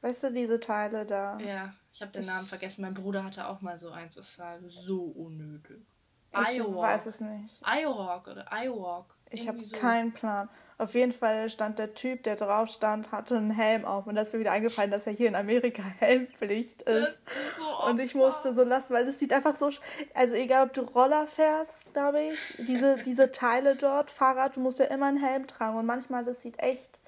Weißt 0.00 0.22
du, 0.22 0.32
diese 0.32 0.58
Teile 0.60 1.04
da? 1.04 1.38
Ja, 1.40 1.74
ich 1.92 2.00
habe 2.00 2.12
den 2.12 2.24
Namen 2.24 2.46
vergessen. 2.46 2.82
Mein 2.82 2.94
Bruder 2.94 3.22
hatte 3.22 3.48
auch 3.48 3.60
mal 3.60 3.76
so 3.76 3.90
eins. 3.90 4.14
Das 4.14 4.38
war 4.38 4.58
so 4.64 5.02
unnötig. 5.02 5.84
Ich 6.32 6.60
weiß 6.60 7.06
es 7.06 7.20
nicht. 7.20 7.60
Iohawk 7.64 8.28
oder 8.28 8.46
Iowalk. 8.52 9.06
Ich 9.30 9.48
habe 9.48 9.62
so. 9.62 9.76
keinen 9.76 10.12
Plan. 10.12 10.48
Auf 10.78 10.94
jeden 10.94 11.12
Fall 11.12 11.50
stand 11.50 11.78
der 11.78 11.94
Typ, 11.94 12.22
der 12.22 12.36
drauf 12.36 12.70
stand, 12.70 13.12
hatte 13.12 13.36
einen 13.36 13.50
Helm 13.50 13.84
auf. 13.84 14.06
Und 14.06 14.14
da 14.14 14.22
ist 14.22 14.32
mir 14.32 14.40
wieder 14.40 14.52
eingefallen, 14.52 14.90
dass 14.90 15.04
ja 15.04 15.12
hier 15.12 15.28
in 15.28 15.36
Amerika 15.36 15.82
Helmpflicht 15.98 16.82
ist. 16.82 17.22
Das 17.26 17.34
ist 17.34 17.56
so 17.56 17.86
und 17.88 17.98
ich 18.00 18.14
musste 18.14 18.54
so 18.54 18.62
lassen, 18.62 18.90
weil 18.90 19.06
es 19.06 19.18
sieht 19.18 19.32
einfach 19.32 19.56
so. 19.56 19.70
Also, 20.14 20.34
egal 20.36 20.66
ob 20.66 20.72
du 20.72 20.82
Roller 20.82 21.26
fährst, 21.26 21.92
glaube 21.92 22.22
ich, 22.22 22.38
diese, 22.66 22.94
diese 23.04 23.30
Teile 23.30 23.76
dort, 23.76 24.10
Fahrrad, 24.10 24.56
du 24.56 24.60
musst 24.60 24.78
ja 24.78 24.86
immer 24.86 25.06
einen 25.06 25.22
Helm 25.22 25.46
tragen. 25.46 25.76
Und 25.76 25.86
manchmal, 25.86 26.24
das 26.24 26.40
sieht 26.40 26.58
echt 26.58 26.98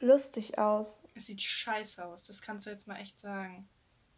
lustig 0.00 0.58
aus. 0.58 1.02
Es 1.14 1.26
sieht 1.26 1.42
scheiße 1.42 2.04
aus, 2.04 2.26
das 2.26 2.40
kannst 2.40 2.66
du 2.66 2.70
jetzt 2.70 2.88
mal 2.88 2.96
echt 2.96 3.20
sagen. 3.20 3.68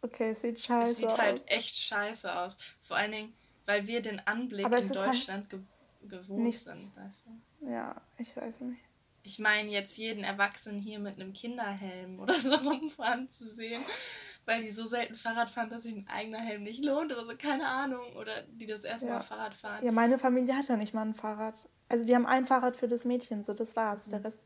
Okay, 0.01 0.31
es 0.31 0.41
sieht 0.41 0.59
scheiße 0.59 0.81
aus. 0.81 0.89
Es 0.89 0.97
sieht 0.97 1.17
halt 1.17 1.41
echt 1.47 1.75
scheiße 1.75 2.35
aus. 2.35 2.57
Vor 2.81 2.97
allen 2.97 3.11
Dingen, 3.11 3.33
weil 3.65 3.87
wir 3.87 4.01
den 4.01 4.19
Anblick 4.25 4.65
in 4.65 4.71
halt 4.71 4.95
Deutschland 4.95 5.51
halt 5.51 5.63
gewohnt 6.09 6.43
nicht, 6.43 6.61
sind, 6.61 6.95
weißt 6.95 7.25
du? 7.25 7.69
Ja, 7.69 7.99
ich 8.17 8.35
weiß 8.35 8.61
nicht. 8.61 8.81
Ich 9.21 9.37
meine, 9.37 9.69
jetzt 9.69 9.97
jeden 9.97 10.23
Erwachsenen 10.23 10.79
hier 10.79 10.97
mit 10.99 11.19
einem 11.19 11.33
Kinderhelm 11.33 12.19
oder 12.19 12.33
so 12.33 12.53
rumfahren 12.69 13.29
zu 13.29 13.45
sehen, 13.45 13.83
weil 14.45 14.63
die 14.63 14.71
so 14.71 14.85
selten 14.85 15.15
Fahrrad 15.15 15.49
fahren, 15.49 15.69
dass 15.69 15.83
sich 15.83 15.93
ein 15.93 16.07
eigener 16.07 16.39
Helm 16.39 16.63
nicht 16.63 16.83
lohnt 16.83 17.11
oder 17.11 17.25
so, 17.25 17.33
keine 17.37 17.67
Ahnung. 17.67 18.15
Oder 18.15 18.43
die 18.43 18.65
das 18.65 18.85
erstmal 18.85 19.15
ja. 19.15 19.21
Fahrrad 19.21 19.53
fahren. 19.53 19.85
Ja, 19.85 19.91
meine 19.91 20.17
Familie 20.17 20.55
hat 20.55 20.67
ja 20.69 20.77
nicht 20.77 20.93
mal 20.93 21.05
ein 21.05 21.13
Fahrrad. 21.13 21.55
Also 21.89 22.05
die 22.05 22.15
haben 22.15 22.25
ein 22.25 22.45
Fahrrad 22.45 22.77
für 22.77 22.87
das 22.87 23.03
Mädchen, 23.03 23.43
so 23.43 23.53
das 23.53 23.75
war's. 23.75 24.05
Der 24.05 24.23
Rest. 24.23 24.39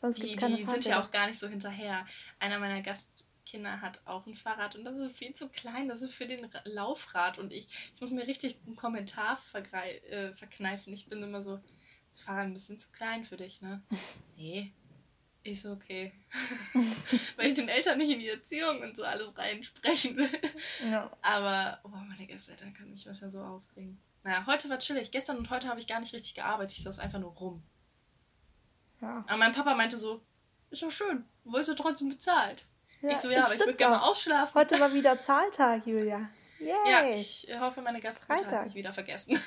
Sonst 0.00 0.20
die, 0.20 0.36
die 0.36 0.62
sind 0.64 0.84
ja 0.84 1.00
auch 1.00 1.10
gar 1.10 1.28
nicht 1.28 1.38
so 1.38 1.46
hinterher. 1.46 2.04
Einer 2.38 2.58
meiner 2.58 2.82
Gast 2.82 3.26
Kinder 3.52 3.82
hat 3.82 4.00
auch 4.06 4.26
ein 4.26 4.34
Fahrrad 4.34 4.76
und 4.76 4.84
das 4.84 4.96
ist 4.96 5.14
viel 5.14 5.34
zu 5.34 5.48
klein. 5.50 5.86
Das 5.86 6.00
ist 6.00 6.14
für 6.14 6.26
den 6.26 6.48
Laufrad 6.64 7.38
und 7.38 7.52
ich, 7.52 7.68
ich 7.94 8.00
muss 8.00 8.10
mir 8.10 8.26
richtig 8.26 8.56
einen 8.66 8.76
Kommentar 8.76 9.38
äh, 9.52 10.32
verkneifen. 10.32 10.94
Ich 10.94 11.06
bin 11.06 11.22
immer 11.22 11.42
so, 11.42 11.60
das 12.10 12.20
Fahrrad 12.20 12.46
ein 12.46 12.54
bisschen 12.54 12.78
zu 12.78 12.88
klein 12.90 13.24
für 13.24 13.36
dich, 13.36 13.60
ne? 13.60 13.82
Nee, 14.36 14.72
ist 15.42 15.66
okay. 15.66 16.12
Weil 17.36 17.48
ich 17.48 17.54
den 17.54 17.68
Eltern 17.68 17.98
nicht 17.98 18.10
in 18.10 18.20
die 18.20 18.28
Erziehung 18.28 18.80
und 18.80 18.96
so 18.96 19.04
alles 19.04 19.36
reinsprechen 19.36 20.16
will. 20.16 20.40
Ja. 20.90 21.14
Aber, 21.20 21.78
oh, 21.84 21.88
meine 21.88 22.26
Gästeeltern 22.26 22.72
können 22.72 22.90
mich 22.90 23.04
manchmal 23.04 23.30
so 23.30 23.40
aufregen. 23.40 24.00
Naja, 24.24 24.46
heute 24.46 24.70
war 24.70 24.78
chillig. 24.78 25.10
Gestern 25.10 25.36
und 25.36 25.50
heute 25.50 25.68
habe 25.68 25.78
ich 25.78 25.86
gar 25.86 26.00
nicht 26.00 26.14
richtig 26.14 26.34
gearbeitet. 26.34 26.78
Ich 26.78 26.84
saß 26.84 26.98
einfach 27.00 27.18
nur 27.18 27.32
rum. 27.34 27.62
Ja. 29.02 29.24
Aber 29.28 29.36
mein 29.36 29.52
Papa 29.52 29.74
meinte 29.74 29.98
so, 29.98 30.22
ist 30.70 30.82
doch 30.82 30.90
schön, 30.90 31.26
wirst 31.44 31.68
du 31.68 31.74
trotzdem 31.74 32.08
bezahlt. 32.08 32.64
Ja, 33.02 33.10
ich 33.10 33.16
so, 33.16 33.30
ja, 33.30 33.44
aber 33.44 33.54
ich 33.54 33.60
würde 33.60 33.74
gerne 33.74 33.96
mal 33.96 34.02
ausschlafen. 34.02 34.54
Heute 34.54 34.78
war 34.80 34.92
wieder 34.94 35.18
Zahltag, 35.18 35.86
Julia. 35.86 36.28
Yay. 36.58 36.70
Ja, 36.90 37.08
ich 37.08 37.48
hoffe, 37.60 37.82
meine 37.82 38.00
Gastmutter 38.00 38.50
hat 38.50 38.62
sich 38.62 38.74
wieder 38.74 38.92
vergessen. 38.92 39.38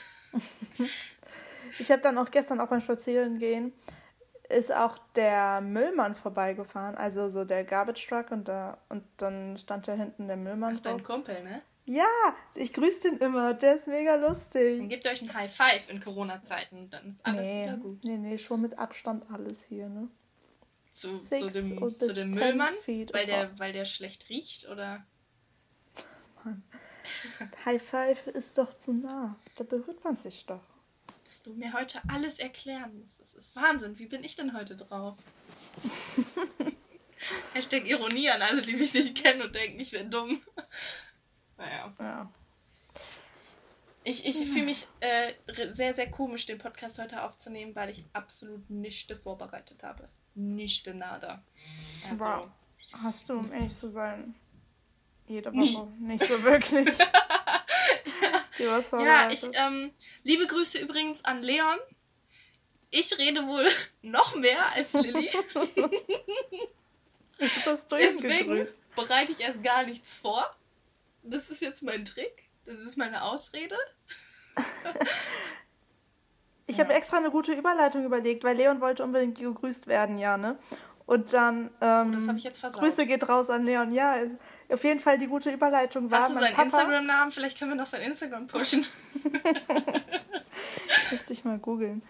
ich 1.80 1.90
habe 1.92 2.02
dann 2.02 2.18
auch 2.18 2.30
gestern 2.30 2.60
auch 2.60 2.68
beim 2.68 2.82
Spazierengehen 2.82 3.74
ist 4.50 4.72
auch 4.72 4.98
der 5.16 5.62
Müllmann 5.62 6.16
vorbeigefahren, 6.16 6.96
also 6.96 7.30
so 7.30 7.46
der 7.46 7.64
Garbage 7.64 8.08
Truck 8.08 8.32
und 8.32 8.48
da 8.48 8.78
und 8.90 9.04
dann 9.18 9.58
stand 9.58 9.88
da 9.88 9.94
hinten 9.94 10.28
der 10.28 10.38
Müllmann. 10.38 10.76
Ach, 10.78 10.82
dein 10.82 11.04
Kumpel, 11.04 11.42
ne? 11.44 11.62
Ja, 11.86 12.08
ich 12.56 12.74
grüße 12.74 13.02
den 13.02 13.18
immer, 13.20 13.54
der 13.54 13.76
ist 13.76 13.88
mega 13.88 14.16
lustig. 14.16 14.80
Dann 14.80 14.90
gebt 14.90 15.08
euch 15.08 15.22
ein 15.22 15.34
High 15.34 15.54
Five 15.54 15.90
in 15.90 16.00
Corona-Zeiten, 16.00 16.90
dann 16.90 17.08
ist 17.08 17.26
alles 17.26 17.52
nee, 17.52 17.64
wieder 17.64 17.78
gut. 17.78 18.04
Nee, 18.04 18.18
nee, 18.18 18.38
schon 18.38 18.62
mit 18.62 18.78
Abstand 18.80 19.26
alles 19.32 19.64
hier, 19.68 19.88
ne? 19.88 20.08
Zu, 20.96 21.20
zu 21.30 21.52
dem, 21.52 22.00
zu 22.00 22.14
dem 22.14 22.32
Müllmann, 22.32 22.74
weil 22.88 23.26
der, 23.26 23.60
weil 23.60 23.74
der 23.74 23.86
schlecht 23.86 24.30
riecht, 24.30 24.68
oder? 24.70 25.06
Mann. 26.44 26.64
High 27.66 27.84
Five 27.84 28.28
ist 28.28 28.58
doch 28.58 28.74
zu 28.74 28.94
nah. 28.94 29.36
Da 29.58 29.66
berührt 29.66 30.04
man 30.04 30.16
sich 30.16 30.46
doch. 30.46 30.64
Dass 31.26 31.44
du 31.44 31.54
mir 31.54 31.74
heute 31.74 32.02
alles 32.08 32.40
erklären 32.40 32.98
musst. 33.00 33.20
Das 33.20 33.34
ist 33.34 33.56
Wahnsinn. 33.56 34.00
Wie 34.00 34.06
bin 34.06 34.24
ich 34.24 34.36
denn 34.36 34.56
heute 34.56 34.76
drauf? 34.76 35.18
Hashtag 37.54 37.88
Ironie 37.88 38.30
an 38.30 38.42
alle, 38.42 38.62
die 38.62 38.76
mich 38.76 38.94
nicht 38.94 39.22
kennen 39.22 39.42
und 39.42 39.54
denken, 39.54 39.80
ich 39.80 39.92
wäre 39.92 40.06
dumm. 40.06 40.42
naja. 41.58 41.94
Ja. 42.00 42.32
Ich, 44.04 44.26
ich 44.26 44.38
fühle 44.50 44.66
mich 44.66 44.88
äh, 45.02 45.34
sehr, 45.74 45.96
sehr 45.96 46.10
komisch, 46.10 46.46
den 46.46 46.60
Podcast 46.60 47.00
heute 47.00 47.24
aufzunehmen, 47.24 47.76
weil 47.76 47.90
ich 47.90 48.06
absolut 48.14 48.70
nichts 48.70 49.12
vorbereitet 49.20 49.84
habe 49.84 50.08
nicht 50.36 50.88
nada. 50.94 51.44
Also, 52.10 52.26
wow. 52.26 52.48
Hast 52.92 53.28
du, 53.28 53.40
um 53.40 53.52
ehrlich 53.52 53.78
zu 53.78 53.90
sein, 53.90 54.36
jede 55.28 55.52
Woche 55.54 55.88
nicht 56.00 56.24
so 56.24 56.44
wirklich. 56.44 56.88
ja, 58.60 58.82
ja 59.00 59.32
ich, 59.32 59.44
ähm, 59.54 59.92
liebe 60.24 60.46
Grüße 60.46 60.78
übrigens 60.80 61.26
an 61.26 61.42
Leon. 61.42 61.80
Ich 62.92 63.18
rede 63.18 63.46
wohl 63.48 63.68
noch 64.02 64.36
mehr 64.36 64.74
als 64.74 64.94
Lilly. 64.94 65.30
Deswegen 67.92 68.68
bereite 68.96 69.32
ich 69.34 69.42
erst 69.42 69.62
gar 69.64 69.84
nichts 69.84 70.16
vor. 70.16 70.56
Das 71.24 71.50
ist 71.50 71.62
jetzt 71.62 71.84
mein 71.84 72.06
Trick. 72.06 72.50
Das 72.66 72.76
ist 72.76 72.98
meine 72.98 73.24
Ausrede. 73.24 73.76
Ich 76.68 76.78
ja. 76.78 76.84
habe 76.84 76.94
extra 76.94 77.18
eine 77.18 77.32
gute 77.32 77.54
Überleitung 77.54 78.04
überlegt, 78.04 78.44
weil 78.44 78.56
Leon 78.58 78.82
wollte 78.82 79.04
unbedingt 79.04 79.38
gegrüßt 79.38 79.88
werden, 79.88 80.18
ja, 80.18 80.38
ne? 80.38 80.58
Und 81.06 81.34
dann. 81.34 81.70
Ähm, 81.82 82.12
das 82.12 82.28
habe 82.28 82.38
ich 82.38 82.44
jetzt 82.44 82.60
versaut. 82.60 82.82
Grüße 82.82 83.06
geht 83.06 83.30
raus 83.30 83.50
an 83.50 83.64
Leon. 83.64 83.92
Ja, 83.92 84.16
auf 84.70 84.84
jeden 84.84 85.00
Fall 85.00 85.20
die 85.20 85.28
gute 85.28 85.52
Überleitung 85.52 86.10
war. 86.10 86.20
Hast 86.20 86.36
du 86.36 86.40
seinen 86.40 86.60
Instagram-Namen? 86.60 87.32
Vielleicht 87.32 87.60
können 87.60 87.72
wir 87.72 87.78
noch 87.78 87.86
sein 87.86 88.02
Instagram 88.02 88.48
pushen. 88.48 88.86
Müsste 91.12 91.34
ich 91.34 91.46
mal 91.46 91.60
googeln. 91.60 92.02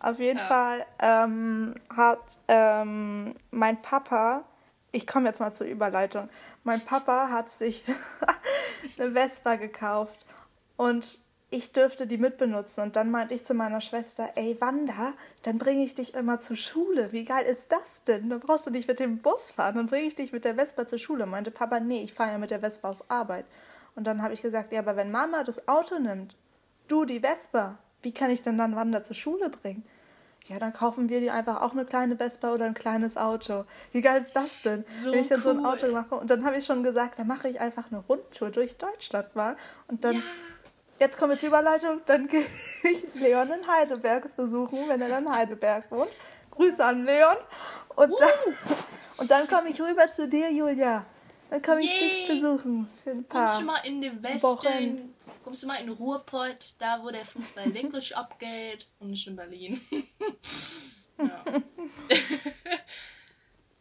Auf 0.00 0.18
jeden 0.18 0.38
ja. 0.38 0.44
Fall 0.46 0.86
ähm, 0.98 1.74
hat 1.94 2.20
ähm, 2.48 3.34
mein 3.50 3.80
Papa, 3.82 4.44
ich 4.92 5.06
komme 5.06 5.28
jetzt 5.28 5.40
mal 5.40 5.52
zur 5.52 5.66
Überleitung, 5.66 6.28
mein 6.64 6.80
Papa 6.80 7.28
hat 7.28 7.50
sich 7.50 7.84
eine 8.98 9.12
Vespa 9.12 9.56
gekauft 9.56 10.24
und 10.76 11.18
ich 11.50 11.72
dürfte 11.72 12.06
die 12.06 12.18
mitbenutzen. 12.18 12.82
Und 12.82 12.96
dann 12.96 13.10
meinte 13.10 13.34
ich 13.34 13.44
zu 13.44 13.54
meiner 13.54 13.80
Schwester, 13.80 14.30
ey 14.36 14.56
Wanda, 14.60 15.14
dann 15.42 15.58
bringe 15.58 15.84
ich 15.84 15.94
dich 15.94 16.14
immer 16.14 16.38
zur 16.38 16.56
Schule. 16.56 17.12
Wie 17.12 17.24
geil 17.24 17.44
ist 17.44 17.72
das 17.72 18.02
denn? 18.04 18.30
Dann 18.30 18.40
brauchst 18.40 18.66
du 18.66 18.70
nicht 18.70 18.88
mit 18.88 19.00
dem 19.00 19.18
Bus 19.18 19.50
fahren, 19.50 19.76
dann 19.76 19.86
bringe 19.86 20.06
ich 20.06 20.14
dich 20.14 20.32
mit 20.32 20.44
der 20.44 20.54
Vespa 20.54 20.86
zur 20.86 20.98
Schule. 20.98 21.26
Meinte 21.26 21.50
Papa, 21.50 21.80
nee, 21.80 22.02
ich 22.02 22.14
fahre 22.14 22.32
ja 22.32 22.38
mit 22.38 22.50
der 22.50 22.60
Vespa 22.60 22.90
auf 22.90 23.04
Arbeit. 23.08 23.44
Und 23.96 24.06
dann 24.06 24.22
habe 24.22 24.32
ich 24.32 24.42
gesagt, 24.42 24.72
ja, 24.72 24.78
aber 24.78 24.96
wenn 24.96 25.10
Mama 25.10 25.42
das 25.42 25.66
Auto 25.66 25.98
nimmt, 25.98 26.36
du 26.86 27.04
die 27.04 27.20
Vespa, 27.20 27.78
wie 28.02 28.12
kann 28.12 28.30
ich 28.30 28.42
denn 28.42 28.56
dann 28.56 28.76
Wanda 28.76 29.02
zur 29.02 29.16
Schule 29.16 29.50
bringen? 29.50 29.84
Ja, 30.46 30.58
dann 30.58 30.72
kaufen 30.72 31.08
wir 31.08 31.20
dir 31.20 31.34
einfach 31.34 31.60
auch 31.62 31.72
eine 31.72 31.84
kleine 31.84 32.16
Vespa 32.16 32.52
oder 32.52 32.64
ein 32.64 32.74
kleines 32.74 33.16
Auto. 33.16 33.64
Wie 33.92 34.00
geil 34.00 34.22
ist 34.22 34.34
das 34.34 34.62
denn? 34.62 34.84
So 34.84 35.12
Wenn 35.12 35.20
ich 35.20 35.28
dann 35.28 35.38
cool. 35.38 35.42
so 35.42 35.50
ein 35.50 35.64
Auto 35.64 35.92
mache. 35.92 36.14
Und 36.16 36.30
dann 36.30 36.44
habe 36.44 36.56
ich 36.56 36.64
schon 36.64 36.82
gesagt, 36.82 37.20
dann 37.20 37.28
mache 37.28 37.48
ich 37.48 37.60
einfach 37.60 37.84
eine 37.90 38.00
Rundtour 38.00 38.50
durch 38.50 38.76
Deutschland 38.76 39.36
mal. 39.36 39.56
Und 39.86 40.02
dann, 40.02 40.16
ja. 40.16 40.22
Jetzt 41.00 41.18
kommt 41.18 41.32
jetzt 41.32 41.42
die 41.42 41.46
Überleitung, 41.46 42.00
dann 42.06 42.28
gehe 42.28 42.46
ich 42.84 43.04
Leon 43.14 43.50
in 43.50 43.66
Heidelberg 43.66 44.36
besuchen, 44.36 44.88
wenn 44.88 45.00
er 45.00 45.08
dann 45.08 45.24
in 45.26 45.32
Heidelberg 45.32 45.90
wohnt. 45.90 46.10
Grüße 46.50 46.84
an 46.84 47.04
Leon. 47.04 47.36
Und 47.96 48.12
uh. 48.12 48.18
dann, 48.18 48.78
und 49.16 49.30
dann 49.30 49.48
komme 49.48 49.70
ich 49.70 49.80
rüber 49.80 50.06
zu 50.06 50.28
dir, 50.28 50.52
Julia. 50.52 51.04
Dann 51.48 51.62
komme 51.62 51.80
ich 51.80 51.98
dich 51.98 52.28
besuchen. 52.28 52.88
Für 53.02 53.10
ein 53.10 53.24
paar 53.24 53.46
Kommst 53.46 53.60
du 53.60 53.64
mal 53.64 53.80
in 53.84 54.00
den 54.00 54.22
Westen, 54.22 54.42
Wochen. 54.42 55.14
kommst 55.42 55.62
du 55.64 55.66
mal 55.66 55.82
in 55.82 55.88
Ruhrpott, 55.88 56.74
da 56.78 57.02
wo 57.02 57.10
der 57.10 57.24
Fußball 57.24 57.74
wirklich 57.74 58.16
abgeht 58.16 58.86
und 59.00 59.10
nicht 59.10 59.26
in 59.26 59.34
Berlin. 59.34 59.80
ja. 61.18 61.44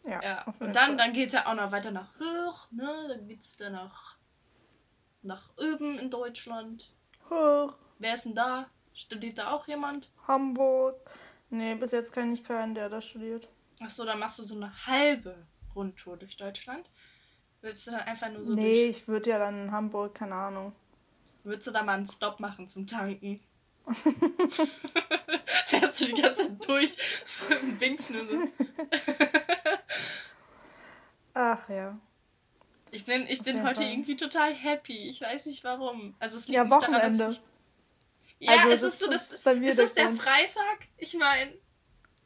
ja, 0.04 0.20
ja. 0.24 0.46
Und 0.60 0.76
dann, 0.76 0.98
dann 0.98 1.14
geht 1.14 1.34
er 1.34 1.48
auch 1.48 1.54
noch 1.54 1.72
weiter 1.72 1.92
nach 1.92 2.10
Hoch, 2.20 2.72
ne? 2.72 2.92
Dann 3.08 3.28
geht's 3.28 3.58
dann 3.58 3.74
nach, 3.74 4.16
nach 5.22 5.52
Öben 5.60 6.00
in 6.00 6.10
Deutschland. 6.10 6.92
Hoch. 7.30 7.74
Wer 8.00 8.14
ist 8.14 8.26
denn 8.26 8.36
da? 8.36 8.68
Studiert 8.94 9.38
da 9.38 9.52
auch 9.52 9.68
jemand? 9.68 10.12
Hamburg. 10.28 10.96
Nee, 11.50 11.76
bis 11.76 11.92
jetzt 11.92 12.14
kenne 12.14 12.34
ich 12.34 12.44
keinen, 12.44 12.76
der 12.76 12.90
da 12.90 13.02
studiert. 13.02 13.48
Achso, 13.82 14.06
dann 14.06 14.20
machst 14.20 14.40
du 14.40 14.44
so 14.44 14.56
eine 14.56 14.72
halbe 14.88 15.36
Rundtour 15.76 16.18
durch 16.18 16.38
Deutschland. 16.38 16.90
Willst 17.62 17.88
du 17.88 17.92
dann 17.92 18.02
einfach 18.02 18.30
nur 18.32 18.44
so 18.44 18.56
Nee, 18.56 18.62
durch... 18.72 18.90
ich 18.90 19.08
würde 19.08 19.30
ja 19.32 19.40
dann 19.40 19.64
in 19.64 19.72
Hamburg, 19.72 20.16
keine 20.16 20.36
Ahnung. 20.36 20.74
Würdest 21.44 21.68
du 21.68 21.72
da 21.72 21.84
mal 21.84 21.94
einen 21.94 22.08
Stopp 22.08 22.40
machen 22.40 22.68
zum 22.68 22.86
Tanken? 22.86 23.40
Fährst 25.46 26.02
du 26.02 26.06
die 26.06 26.22
ganze 26.22 26.48
Zeit 26.48 26.68
durch 26.68 26.98
und 27.62 27.80
winkst 27.80 28.12
nur 28.12 28.26
so. 28.28 28.38
Ach 31.34 31.70
ja. 31.70 31.98
Ich 32.92 33.06
bin, 33.06 33.26
ich 33.28 33.42
bin 33.44 33.64
heute 33.64 33.82
Fall. 33.82 33.92
irgendwie 33.92 34.16
total 34.16 34.54
happy. 34.54 35.10
Ich 35.10 35.22
weiß 35.22 35.46
nicht 35.46 35.64
warum. 35.64 36.16
Also 36.20 36.38
es 36.38 36.48
liegt 36.48 36.56
ja, 36.56 36.64
nicht 36.64 36.74
Wochenende. 36.74 37.00
daran, 37.00 37.18
dass 37.18 37.38
ich. 37.38 37.42
Ja, 38.40 38.54
also 38.54 38.70
es 38.70 38.84
ist 38.84 39.00
so 39.00 39.12
das. 39.12 39.32
Ist 39.32 39.80
es 39.80 39.94
der 39.94 40.10
Freitag? 40.10 40.88
Ich 40.98 41.14
meine, 41.16 41.54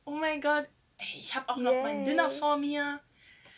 oh 0.06 0.12
mein 0.12 0.40
Gott. 0.42 0.68
Ey, 0.98 1.20
ich 1.20 1.36
habe 1.36 1.50
auch 1.50 1.58
Yay. 1.58 1.64
noch 1.64 1.82
mein 1.82 2.04
Dinner 2.04 2.30
vor 2.30 2.58
mir. 2.58 3.00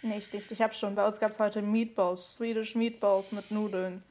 Nicht, 0.02 0.34
nicht. 0.34 0.52
Ich 0.52 0.62
habe 0.62 0.74
schon. 0.74 0.96
Bei 0.96 1.06
uns 1.08 1.20
gab 1.20 1.32
es 1.32 1.40
heute 1.40 1.62
Meatballs, 1.62 2.36
Swedish 2.36 2.76
Meatballs 2.76 3.32
mit 3.32 3.52
Nudeln. 3.52 4.04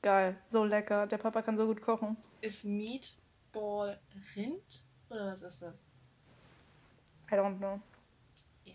Geil, 0.00 0.36
so 0.50 0.64
lecker. 0.64 1.06
Der 1.06 1.18
Papa 1.18 1.42
kann 1.42 1.56
so 1.56 1.66
gut 1.66 1.80
kochen. 1.80 2.16
Ist 2.40 2.64
Meatball 2.64 4.00
Rind 4.36 4.82
oder 5.08 5.32
was 5.32 5.42
ist 5.42 5.62
das? 5.62 5.74
I 7.30 7.34
don't 7.34 7.58
know. 7.58 7.80
Ja. 8.64 8.74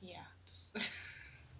Ja, 0.00 0.26
das 0.46 0.72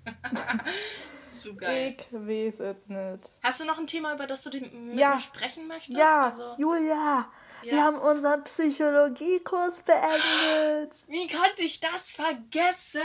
Zu 1.29 1.55
geil. 1.55 1.97
Ich 1.99 2.13
weiß 2.13 2.61
es 2.61 2.89
nicht. 2.89 3.33
Hast 3.43 3.61
du 3.61 3.65
noch 3.65 3.79
ein 3.79 3.87
Thema, 3.87 4.15
über 4.15 4.27
das 4.27 4.43
du 4.45 4.51
mit 4.59 4.99
ja. 4.99 5.15
mir 5.15 5.19
sprechen 5.21 5.69
möchtest? 5.69 5.97
Ja, 5.97 6.27
also, 6.27 6.55
Julia. 6.59 7.31
Ja. 7.63 7.73
Wir 7.73 7.85
haben 7.85 7.99
unseren 7.99 8.45
Psychologiekurs 8.45 9.75
beendet. 9.85 10.93
Wie 11.09 11.27
konnte 11.27 11.63
ich 11.63 11.81
das 11.81 12.13
vergessen? 12.13 13.01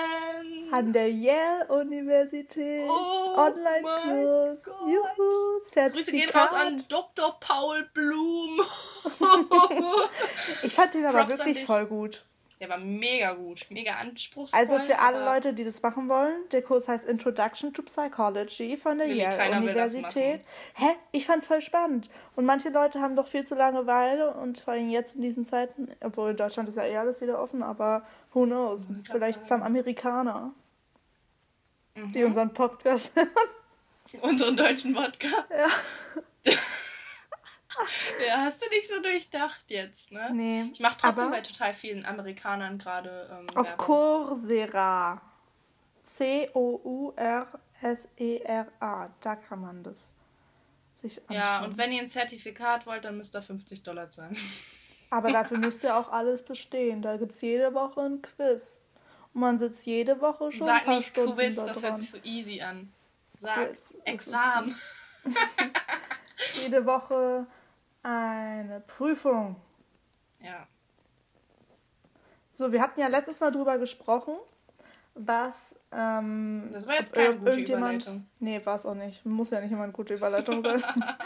An 0.71 0.93
der 0.93 1.11
Yale-Universität. 1.11 2.83
Oh 2.87 3.39
Online-Kurs. 3.39 4.61
Juhu. 4.85 5.89
Grüße 5.91 6.11
gehen 6.11 6.29
raus 6.29 6.53
an 6.53 6.85
Dr. 6.87 7.35
Paul 7.39 7.89
Blum. 7.93 8.61
ich 10.63 10.73
fand 10.73 10.93
den 10.93 11.05
aber 11.07 11.25
Props 11.25 11.39
wirklich 11.39 11.65
voll 11.65 11.87
gut. 11.87 12.23
Der 12.63 12.69
war 12.69 12.77
mega 12.77 13.33
gut, 13.33 13.65
mega 13.71 13.95
anspruchsvoll. 13.95 14.57
Also 14.57 14.79
für 14.79 14.97
alle 14.97 15.25
Leute, 15.25 15.53
die 15.53 15.65
das 15.65 15.81
machen 15.81 16.07
wollen, 16.07 16.47
der 16.53 16.61
Kurs 16.61 16.87
heißt 16.87 17.05
Introduction 17.05 17.73
to 17.73 17.81
Psychology 17.81 18.77
von 18.77 18.99
der 18.99 19.07
Yale 19.07 19.57
Universität. 19.57 20.39
Hä? 20.75 20.85
Ich 21.11 21.25
fand's 21.25 21.45
voll 21.45 21.59
spannend. 21.59 22.09
Und 22.37 22.45
manche 22.45 22.69
Leute 22.69 23.01
haben 23.01 23.17
doch 23.17 23.27
viel 23.27 23.45
zu 23.45 23.55
Langeweile 23.55 24.33
und 24.35 24.61
vor 24.61 24.75
allem 24.75 24.89
jetzt 24.89 25.15
in 25.15 25.21
diesen 25.23 25.43
Zeiten, 25.45 25.89
obwohl 25.99 26.31
in 26.31 26.37
Deutschland 26.37 26.69
ist 26.69 26.75
ja 26.75 26.85
eh 26.85 26.95
alles 26.95 27.19
wieder 27.19 27.37
offen, 27.37 27.63
aber 27.63 28.07
who 28.31 28.45
knows? 28.45 28.87
Vielleicht 29.11 29.45
sind 29.45 29.61
Amerikaner, 29.61 30.53
mhm. 31.95 32.13
die 32.13 32.23
unseren 32.23 32.53
Podcast 32.53 33.11
hören. 33.15 33.27
Unseren 34.21 34.55
deutschen 34.55 34.93
Podcast. 34.93 35.51
Ja. 35.51 36.53
ja, 38.27 38.37
hast 38.37 38.61
du 38.61 38.69
nicht 38.69 38.87
so 38.87 39.01
durchdacht 39.01 39.65
jetzt, 39.67 40.11
ne? 40.11 40.29
Nee. 40.33 40.69
Ich 40.71 40.79
mache 40.79 40.97
trotzdem 40.97 41.31
bei 41.31 41.41
total 41.41 41.73
vielen 41.73 42.05
Amerikanern 42.05 42.77
gerade. 42.77 43.29
Ähm, 43.31 43.57
auf 43.57 43.77
Coursera. 43.77 45.21
C-O-U-R-S-E-R-A. 46.05 47.09
Da 49.21 49.35
kann 49.35 49.61
man 49.61 49.83
das 49.83 50.15
sich 51.01 51.21
anschauen. 51.21 51.35
Ja, 51.35 51.63
und 51.63 51.77
wenn 51.77 51.91
ihr 51.91 52.01
ein 52.01 52.07
Zertifikat 52.07 52.85
wollt, 52.85 53.05
dann 53.05 53.17
müsst 53.17 53.35
ihr 53.35 53.41
50 53.41 53.83
Dollar 53.83 54.09
zahlen. 54.09 54.37
Aber 55.09 55.31
dafür 55.33 55.57
müsst 55.57 55.83
ihr 55.83 55.95
auch 55.95 56.11
alles 56.11 56.43
bestehen. 56.43 57.01
Da 57.01 57.17
gibt 57.17 57.31
es 57.33 57.41
jede 57.41 57.73
Woche 57.73 58.01
ein 58.01 58.21
Quiz. 58.21 58.81
Und 59.33 59.41
man 59.41 59.57
sitzt 59.59 59.85
jede 59.85 60.21
Woche 60.21 60.51
schon. 60.51 60.65
Sag 60.65 60.87
nicht 60.87 61.07
Stunden 61.07 61.35
Quiz, 61.35 61.55
da 61.55 61.65
das 61.67 61.81
hört 61.81 61.97
sich 61.97 62.11
so 62.11 62.17
easy 62.23 62.61
an. 62.61 62.93
Sag 63.33 63.67
Quiz, 63.67 63.95
Examen. 64.05 64.75
jede 66.61 66.85
Woche 66.85 67.47
eine 68.03 68.81
Prüfung. 68.81 69.55
Ja. 70.41 70.67
So, 72.53 72.71
wir 72.71 72.81
hatten 72.81 72.99
ja 72.99 73.07
letztes 73.07 73.39
Mal 73.39 73.51
drüber 73.51 73.77
gesprochen, 73.77 74.35
was. 75.15 75.75
Ähm, 75.91 76.69
das 76.71 76.87
war 76.87 76.95
jetzt 76.95 77.13
keine 77.13 77.35
gute 77.35 77.61
Überleitung. 77.61 78.27
Nee, 78.39 78.63
war 78.63 78.75
es 78.75 78.85
auch 78.85 78.93
nicht. 78.93 79.25
Muss 79.25 79.49
ja 79.49 79.61
nicht 79.61 79.71
immer 79.71 79.83
eine 79.83 79.93
gute 79.93 80.13
Überleitung 80.13 80.63
sein. 80.63 80.83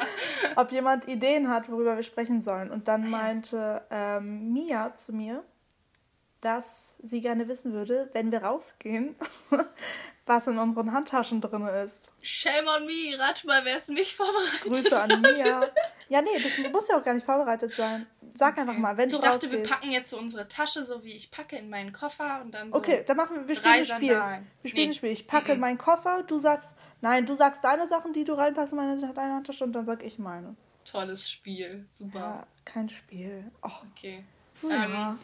ob 0.56 0.72
jemand 0.72 1.08
Ideen 1.08 1.50
hat, 1.50 1.70
worüber 1.70 1.96
wir 1.96 2.04
sprechen 2.04 2.42
sollen. 2.42 2.72
Und 2.72 2.88
dann 2.88 3.10
meinte 3.10 3.82
ähm, 3.90 4.54
Mia 4.54 4.96
zu 4.96 5.14
mir, 5.14 5.44
dass 6.42 6.96
sie 7.04 7.22
gerne 7.22 7.48
wissen 7.48 7.74
würde, 7.74 8.10
wenn 8.14 8.32
wir 8.32 8.44
rausgehen, 8.44 9.16
was 10.28 10.48
in 10.48 10.58
unseren 10.58 10.92
Handtaschen 10.92 11.42
drin 11.42 11.68
ist. 11.68 12.10
Shame 12.22 12.68
on 12.68 12.86
me, 12.86 13.18
rat 13.18 13.44
mal, 13.46 13.64
wer 13.64 13.78
es 13.78 13.88
nicht 13.88 14.14
vorbereitet 14.14 14.62
Grüße 14.62 15.02
an 15.02 15.22
Mia. 15.22 15.68
Ja, 16.10 16.22
nee, 16.22 16.40
das 16.42 16.72
muss 16.72 16.88
ja 16.88 16.98
auch 16.98 17.04
gar 17.04 17.14
nicht 17.14 17.26
vorbereitet 17.26 17.74
sein. 17.74 18.06
Sag 18.34 18.54
okay. 18.54 18.62
einfach 18.62 18.78
mal, 18.78 18.98
wenn 18.98 19.10
du 19.10 19.16
Ich 19.16 19.22
dachte, 19.22 19.52
wir 19.52 19.64
packen 19.64 19.92
jetzt 19.92 20.12
so 20.12 20.18
unsere 20.18 20.48
Tasche, 20.48 20.84
so 20.84 21.04
wie 21.04 21.14
ich 21.14 21.32
packe 21.32 21.58
in 21.58 21.70
meinen 21.70 21.92
Koffer 21.92 22.42
und 22.42 22.54
dann 22.54 22.72
so 22.72 22.78
Okay, 22.78 23.04
dann 23.06 23.18
machen 23.18 23.36
wir, 23.36 23.48
wir 23.48 23.56
spielen 23.56 23.74
ein 23.74 23.86
Spiel. 23.86 24.10
Sandalen. 24.10 24.48
Wir 24.62 24.70
spielen 24.70 24.86
nee. 24.86 24.92
ein 24.92 24.96
Spiel. 24.96 25.12
Ich 25.12 25.28
packe 25.28 25.54
in 25.54 25.60
meinen 25.60 25.78
Koffer, 25.78 26.24
du 26.24 26.38
sagst, 26.40 26.76
nein, 27.02 27.26
du 27.26 27.36
sagst 27.36 27.64
deine 27.64 27.88
Sachen, 27.88 28.14
die 28.14 28.24
du 28.24 28.34
reinpackst 28.34 28.74
in 28.74 28.78
meine 28.78 29.00
deine 29.00 29.34
Handtasche 29.34 29.64
und 29.64 29.74
dann 29.74 29.86
sag 29.86 30.04
ich 30.04 30.20
meine. 30.20 30.56
Tolles 30.86 31.30
Spiel, 31.30 31.86
super. 31.92 32.20
Ja, 32.20 32.48
kein 32.64 32.90
Spiel. 32.90 33.52
Oh. 33.62 33.72
Okay. 33.92 34.24
Ja. 34.62 34.86
Ähm, 34.86 35.20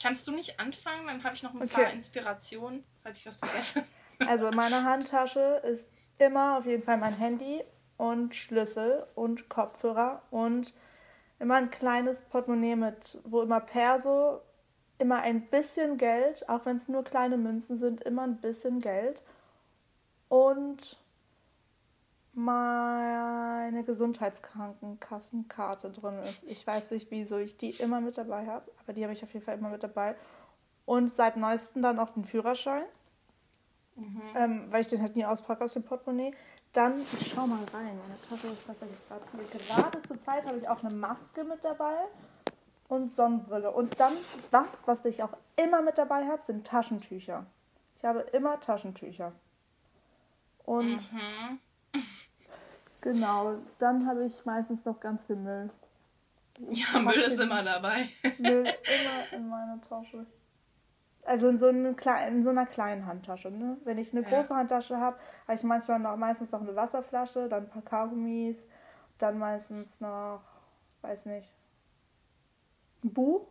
kannst 0.00 0.26
du 0.28 0.32
nicht 0.32 0.60
anfangen? 0.60 1.06
Dann 1.06 1.24
habe 1.24 1.34
ich 1.34 1.42
noch 1.42 1.54
ein 1.54 1.62
okay. 1.62 1.84
paar 1.84 1.92
Inspirationen, 1.92 2.84
falls 3.02 3.18
ich 3.18 3.26
was 3.26 3.38
vergesse. 3.38 3.84
Also 4.26 4.46
in 4.46 4.56
meiner 4.56 4.84
Handtasche 4.84 5.62
ist 5.64 5.88
immer 6.18 6.58
auf 6.58 6.66
jeden 6.66 6.82
Fall 6.82 6.98
mein 6.98 7.14
Handy 7.14 7.62
und 7.96 8.34
Schlüssel 8.34 9.06
und 9.14 9.48
Kopfhörer 9.48 10.22
und 10.30 10.74
immer 11.38 11.56
ein 11.56 11.70
kleines 11.70 12.20
Portemonnaie 12.22 12.76
mit, 12.76 13.18
wo 13.24 13.42
immer 13.42 13.60
Perso, 13.60 14.40
immer 14.98 15.22
ein 15.22 15.48
bisschen 15.48 15.96
Geld, 15.96 16.48
auch 16.48 16.66
wenn 16.66 16.76
es 16.76 16.88
nur 16.88 17.02
kleine 17.02 17.38
Münzen 17.38 17.76
sind, 17.76 18.02
immer 18.02 18.22
ein 18.22 18.36
bisschen 18.36 18.80
Geld 18.80 19.22
und 20.28 20.98
meine 22.32 23.82
Gesundheitskrankenkassenkarte 23.84 25.90
drin 25.90 26.18
ist. 26.20 26.44
Ich 26.44 26.66
weiß 26.66 26.92
nicht, 26.92 27.10
wieso 27.10 27.38
ich 27.38 27.56
die 27.56 27.70
immer 27.70 28.00
mit 28.00 28.18
dabei 28.18 28.46
habe, 28.46 28.70
aber 28.80 28.92
die 28.92 29.02
habe 29.02 29.12
ich 29.12 29.22
auf 29.22 29.32
jeden 29.32 29.44
Fall 29.44 29.58
immer 29.58 29.70
mit 29.70 29.82
dabei. 29.82 30.14
Und 30.84 31.12
seit 31.12 31.36
neuestem 31.36 31.82
dann 31.82 31.98
auch 31.98 32.10
den 32.10 32.24
Führerschein. 32.24 32.84
Mhm. 33.96 34.22
ähm, 34.34 34.66
weil 34.70 34.82
ich 34.82 34.88
den 34.88 35.00
halt 35.02 35.16
nie 35.16 35.24
auspacke 35.24 35.64
aus 35.64 35.74
dem 35.74 35.82
Portemonnaie. 35.82 36.34
Dann, 36.72 37.00
ich 37.20 37.32
schau 37.34 37.46
mal 37.46 37.64
rein, 37.72 37.98
meine 37.98 38.20
Tasche 38.28 38.46
ist 38.52 38.66
tatsächlich 38.66 38.98
gerade. 39.08 39.24
Gerade 39.66 40.02
zur 40.06 40.18
Zeit 40.20 40.46
habe 40.46 40.58
ich 40.58 40.68
auch 40.68 40.82
eine 40.84 40.94
Maske 40.94 41.42
mit 41.42 41.64
dabei 41.64 41.96
und 42.88 43.16
Sonnenbrille. 43.16 43.70
Und 43.70 43.98
dann 43.98 44.12
das, 44.50 44.78
was 44.86 45.04
ich 45.04 45.22
auch 45.22 45.36
immer 45.56 45.82
mit 45.82 45.98
dabei 45.98 46.26
habe, 46.26 46.42
sind 46.42 46.66
Taschentücher. 46.66 47.46
Ich 47.96 48.04
habe 48.04 48.20
immer 48.32 48.60
Taschentücher. 48.60 49.32
Und 50.64 51.00
mhm. 51.12 51.58
genau, 53.00 53.56
dann 53.78 54.06
habe 54.06 54.24
ich 54.24 54.44
meistens 54.44 54.84
noch 54.84 55.00
ganz 55.00 55.24
viel 55.24 55.36
Müll. 55.36 55.70
Ja, 56.68 57.00
Müll 57.00 57.20
ist 57.20 57.40
immer 57.40 57.62
dabei. 57.62 58.08
Müll 58.38 58.64
immer 58.64 59.32
in 59.32 59.48
meiner 59.48 59.80
Tasche. 59.88 60.26
Also 61.24 61.48
in 61.48 61.58
so, 61.58 61.66
eine, 61.68 61.94
in 62.28 62.44
so 62.44 62.50
einer 62.50 62.66
kleinen 62.66 63.06
Handtasche. 63.06 63.50
Ne? 63.50 63.76
Wenn 63.84 63.98
ich 63.98 64.12
eine 64.12 64.22
große 64.22 64.52
ja. 64.52 64.58
Handtasche 64.58 64.98
habe, 64.98 65.16
habe 65.46 65.54
ich 65.54 65.62
manchmal 65.62 65.98
noch, 65.98 66.16
meistens 66.16 66.50
noch 66.50 66.60
eine 66.62 66.74
Wasserflasche, 66.74 67.48
dann 67.48 67.64
ein 67.64 67.68
paar 67.68 67.82
Kaugummis, 67.82 68.66
dann 69.18 69.38
meistens 69.38 70.00
noch, 70.00 70.40
weiß 71.02 71.26
nicht, 71.26 71.48
ein 73.04 73.12
Buch, 73.12 73.46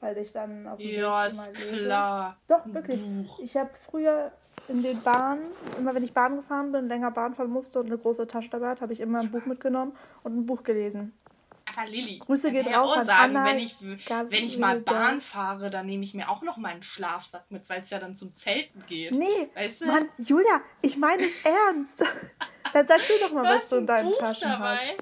weil 0.00 0.16
ich 0.18 0.32
dann 0.32 0.66
auf 0.68 0.78
dem 0.78 0.90
Ja, 0.90 1.26
ist 1.26 1.46
lese. 1.48 1.84
klar. 1.84 2.36
Doch, 2.48 2.62
wirklich. 2.66 3.02
Buch. 3.02 3.40
Ich 3.40 3.56
habe 3.56 3.70
früher 3.84 4.32
in 4.68 4.82
den 4.82 5.02
Bahnen, 5.02 5.42
immer 5.78 5.94
wenn 5.94 6.04
ich 6.04 6.14
Bahn 6.14 6.36
gefahren 6.36 6.72
bin, 6.72 6.88
länger 6.88 7.10
Bahn 7.10 7.34
fahren 7.34 7.50
musste 7.50 7.80
und 7.80 7.86
eine 7.86 7.98
große 7.98 8.26
Tasche 8.26 8.50
dabei 8.50 8.70
hatte, 8.70 8.82
habe 8.82 8.92
ich 8.92 9.00
immer 9.00 9.20
ein 9.20 9.30
Buch 9.30 9.44
mitgenommen 9.46 9.96
und 10.22 10.36
ein 10.36 10.46
Buch 10.46 10.62
gelesen. 10.62 11.12
Aber 11.80 11.90
Lilly, 11.90 12.18
Grüße 12.18 12.50
geht 12.52 12.66
raus 12.66 12.96
auch 12.96 13.02
sagen, 13.02 13.36
Anna, 13.36 13.50
wenn 13.50 13.58
ich, 13.58 13.76
wenn 13.80 14.44
ich 14.44 14.58
mal 14.58 14.80
Bahn 14.80 15.20
fahre, 15.20 15.70
dann 15.70 15.86
nehme 15.86 16.04
ich 16.04 16.14
mir 16.14 16.28
auch 16.28 16.42
noch 16.42 16.56
meinen 16.56 16.82
Schlafsack 16.82 17.50
mit, 17.50 17.68
weil 17.68 17.80
es 17.80 17.90
ja 17.90 17.98
dann 17.98 18.14
zum 18.14 18.34
Zelten 18.34 18.84
geht. 18.86 19.12
Nee, 19.12 19.50
weißt 19.54 19.82
du? 19.82 19.86
Mann, 19.86 20.08
Julia, 20.18 20.60
ich 20.82 20.96
meine 20.96 21.22
es 21.22 21.44
ernst. 21.44 22.00
dann 22.72 22.86
sag 22.86 22.98
du 22.98 23.12
doch 23.20 23.32
mal, 23.32 23.44
was 23.44 23.68
du 23.68 23.76
in 23.76 23.86
deinen 23.86 24.10
Buch 24.10 24.18
Taschen 24.18 24.48
dabei? 24.48 24.76
hast. 24.76 24.94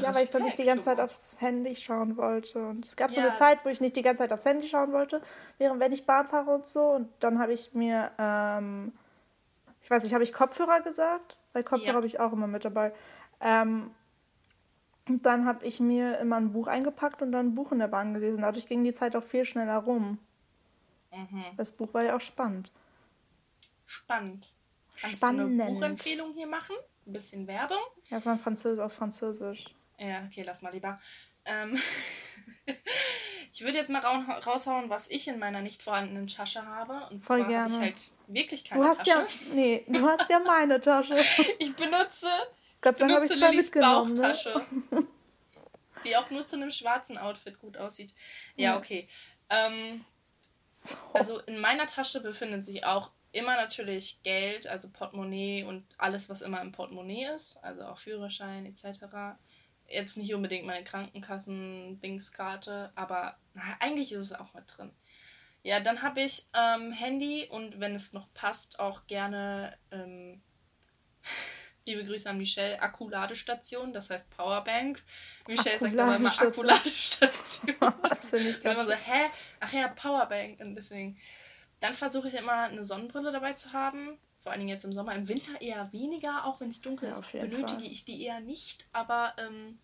Ja, 0.00 0.14
weil 0.14 0.24
ich 0.24 0.30
dann 0.30 0.42
nicht 0.42 0.58
die 0.58 0.64
ganze 0.64 0.84
Zeit 0.84 1.00
aufs 1.00 1.36
Handy 1.40 1.76
schauen 1.76 2.16
wollte. 2.16 2.66
Und 2.66 2.84
es 2.84 2.96
gab 2.96 3.10
ja. 3.10 3.14
so 3.14 3.28
eine 3.28 3.36
Zeit, 3.36 3.64
wo 3.64 3.68
ich 3.68 3.80
nicht 3.80 3.94
die 3.94 4.02
ganze 4.02 4.22
Zeit 4.22 4.32
aufs 4.32 4.46
Handy 4.46 4.66
schauen 4.66 4.92
wollte, 4.92 5.20
während 5.58 5.80
wenn 5.80 5.92
ich 5.92 6.06
Bahn 6.06 6.26
fahre 6.26 6.50
und 6.50 6.66
so. 6.66 6.80
Und 6.80 7.10
dann 7.20 7.38
habe 7.38 7.52
ich 7.52 7.74
mir, 7.74 8.10
ähm, 8.18 8.92
ich 9.82 9.90
weiß 9.90 10.02
nicht, 10.02 10.14
habe 10.14 10.24
ich 10.24 10.32
Kopfhörer 10.32 10.80
gesagt? 10.80 11.36
Weil 11.52 11.62
Kopfhörer 11.62 11.88
ja. 11.88 11.94
habe 11.94 12.06
ich 12.06 12.20
auch 12.20 12.32
immer 12.32 12.46
mit 12.46 12.64
dabei. 12.64 12.94
Ähm, 13.40 13.90
und 15.08 15.26
dann 15.26 15.46
habe 15.46 15.66
ich 15.66 15.80
mir 15.80 16.18
immer 16.18 16.36
ein 16.36 16.52
Buch 16.52 16.66
eingepackt 16.66 17.22
und 17.22 17.32
dann 17.32 17.48
ein 17.48 17.54
Buch 17.54 17.72
in 17.72 17.78
der 17.78 17.88
Bahn 17.88 18.14
gelesen. 18.14 18.42
Dadurch 18.42 18.66
ging 18.66 18.84
die 18.84 18.92
Zeit 18.92 19.16
auch 19.16 19.24
viel 19.24 19.44
schneller 19.44 19.78
rum. 19.78 20.18
Mhm. 21.12 21.44
Das 21.56 21.72
Buch 21.72 21.92
war 21.92 22.02
ja 22.02 22.16
auch 22.16 22.20
spannend. 22.20 22.70
Spannend. 23.84 24.52
Kannst 25.00 25.18
Spannend. 25.18 25.58
du 25.58 25.62
eine 25.62 25.72
Buchempfehlung 25.72 26.32
hier 26.34 26.46
machen? 26.46 26.76
Ein 27.06 27.12
bisschen 27.12 27.46
Werbung? 27.46 27.78
Ja, 28.10 28.20
von 28.20 28.38
Französisch 28.38 28.80
auf 28.80 28.92
Französisch. 28.92 29.64
Ja, 29.98 30.24
okay, 30.26 30.42
lass 30.46 30.62
mal 30.62 30.72
lieber. 30.72 30.98
Ähm 31.44 31.76
ich 33.52 33.62
würde 33.62 33.78
jetzt 33.78 33.90
mal 33.90 34.00
raushauen, 34.00 34.88
was 34.88 35.10
ich 35.10 35.28
in 35.28 35.38
meiner 35.38 35.60
nicht 35.60 35.82
vorhandenen 35.82 36.26
Tasche 36.28 36.64
habe. 36.64 36.94
Und 37.10 37.24
Voll 37.24 37.44
zwar 37.44 37.54
habe 37.54 37.70
ich 37.70 37.78
halt 37.78 38.10
wirklich 38.28 38.64
keine 38.64 38.82
du 38.82 38.88
hast 38.88 38.98
Tasche. 38.98 39.10
Ja, 39.10 39.54
nee, 39.54 39.84
du 39.88 40.06
hast 40.06 40.30
ja 40.30 40.38
meine 40.40 40.80
Tasche. 40.80 41.16
ich 41.58 41.74
benutze, 41.74 42.28
Gott 42.82 43.00
ich 43.00 43.06
benutze 43.06 43.34
Lillys 43.34 43.74
ne? 43.74 43.80
Bauchtasche. 43.80 44.66
Ne? 44.90 45.06
die 46.04 46.16
auch 46.16 46.30
nur 46.30 46.46
zu 46.46 46.56
einem 46.56 46.70
schwarzen 46.70 47.16
Outfit 47.16 47.58
gut 47.58 47.78
aussieht. 47.78 48.12
Ja, 48.56 48.76
okay. 48.76 49.08
Ähm, 49.48 50.04
also 51.14 51.38
in 51.40 51.60
meiner 51.60 51.86
Tasche 51.86 52.20
befindet 52.20 52.64
sich 52.64 52.84
auch 52.84 53.12
immer 53.30 53.56
natürlich 53.56 54.22
Geld, 54.22 54.66
also 54.66 54.90
Portemonnaie 54.90 55.64
und 55.64 55.86
alles, 55.96 56.28
was 56.28 56.42
immer 56.42 56.60
im 56.60 56.72
Portemonnaie 56.72 57.26
ist, 57.34 57.56
also 57.62 57.84
auch 57.84 57.98
Führerschein 57.98 58.66
etc 58.66 59.38
jetzt 59.92 60.16
nicht 60.16 60.34
unbedingt 60.34 60.66
meine 60.66 60.82
Krankenkassen-Dingskarte, 60.84 62.90
aber 62.94 63.36
na, 63.54 63.62
eigentlich 63.80 64.12
ist 64.12 64.22
es 64.22 64.32
auch 64.32 64.54
mit 64.54 64.64
drin. 64.66 64.90
Ja, 65.62 65.80
dann 65.80 66.02
habe 66.02 66.22
ich 66.22 66.46
ähm, 66.54 66.92
Handy 66.92 67.46
und 67.48 67.78
wenn 67.78 67.94
es 67.94 68.12
noch 68.12 68.32
passt, 68.34 68.80
auch 68.80 69.06
gerne, 69.06 69.78
ähm, 69.90 70.42
liebe 71.86 72.04
Grüße 72.04 72.28
an 72.28 72.38
Michelle, 72.38 72.80
Akkuladestation, 72.80 73.92
das 73.92 74.10
heißt 74.10 74.30
Powerbank. 74.30 75.02
Michelle 75.48 75.78
sagt 75.78 75.98
aber 75.98 76.16
immer 76.16 76.40
Akkuladestation. 76.40 77.76
und 77.80 78.64
immer 78.64 78.84
so, 78.84 78.92
hä? 78.92 79.30
Ach 79.60 79.72
ja, 79.72 79.88
Powerbank. 79.88 80.60
Und 80.60 80.74
deswegen. 80.74 81.16
Dann 81.80 81.94
versuche 81.96 82.28
ich 82.28 82.34
immer 82.34 82.62
eine 82.62 82.84
Sonnenbrille 82.84 83.32
dabei 83.32 83.54
zu 83.54 83.72
haben. 83.72 84.16
Vor 84.38 84.52
allen 84.52 84.60
Dingen 84.60 84.70
jetzt 84.70 84.84
im 84.84 84.92
Sommer. 84.92 85.16
Im 85.16 85.26
Winter 85.28 85.60
eher 85.60 85.92
weniger, 85.92 86.46
auch 86.46 86.60
wenn 86.60 86.68
es 86.68 86.80
dunkel 86.80 87.08
ja, 87.08 87.18
ist, 87.18 87.32
benötige 87.32 87.80
Fall. 87.80 87.92
ich 87.92 88.04
die 88.04 88.22
eher 88.22 88.38
nicht. 88.38 88.86
Aber 88.92 89.34
ähm, 89.38 89.80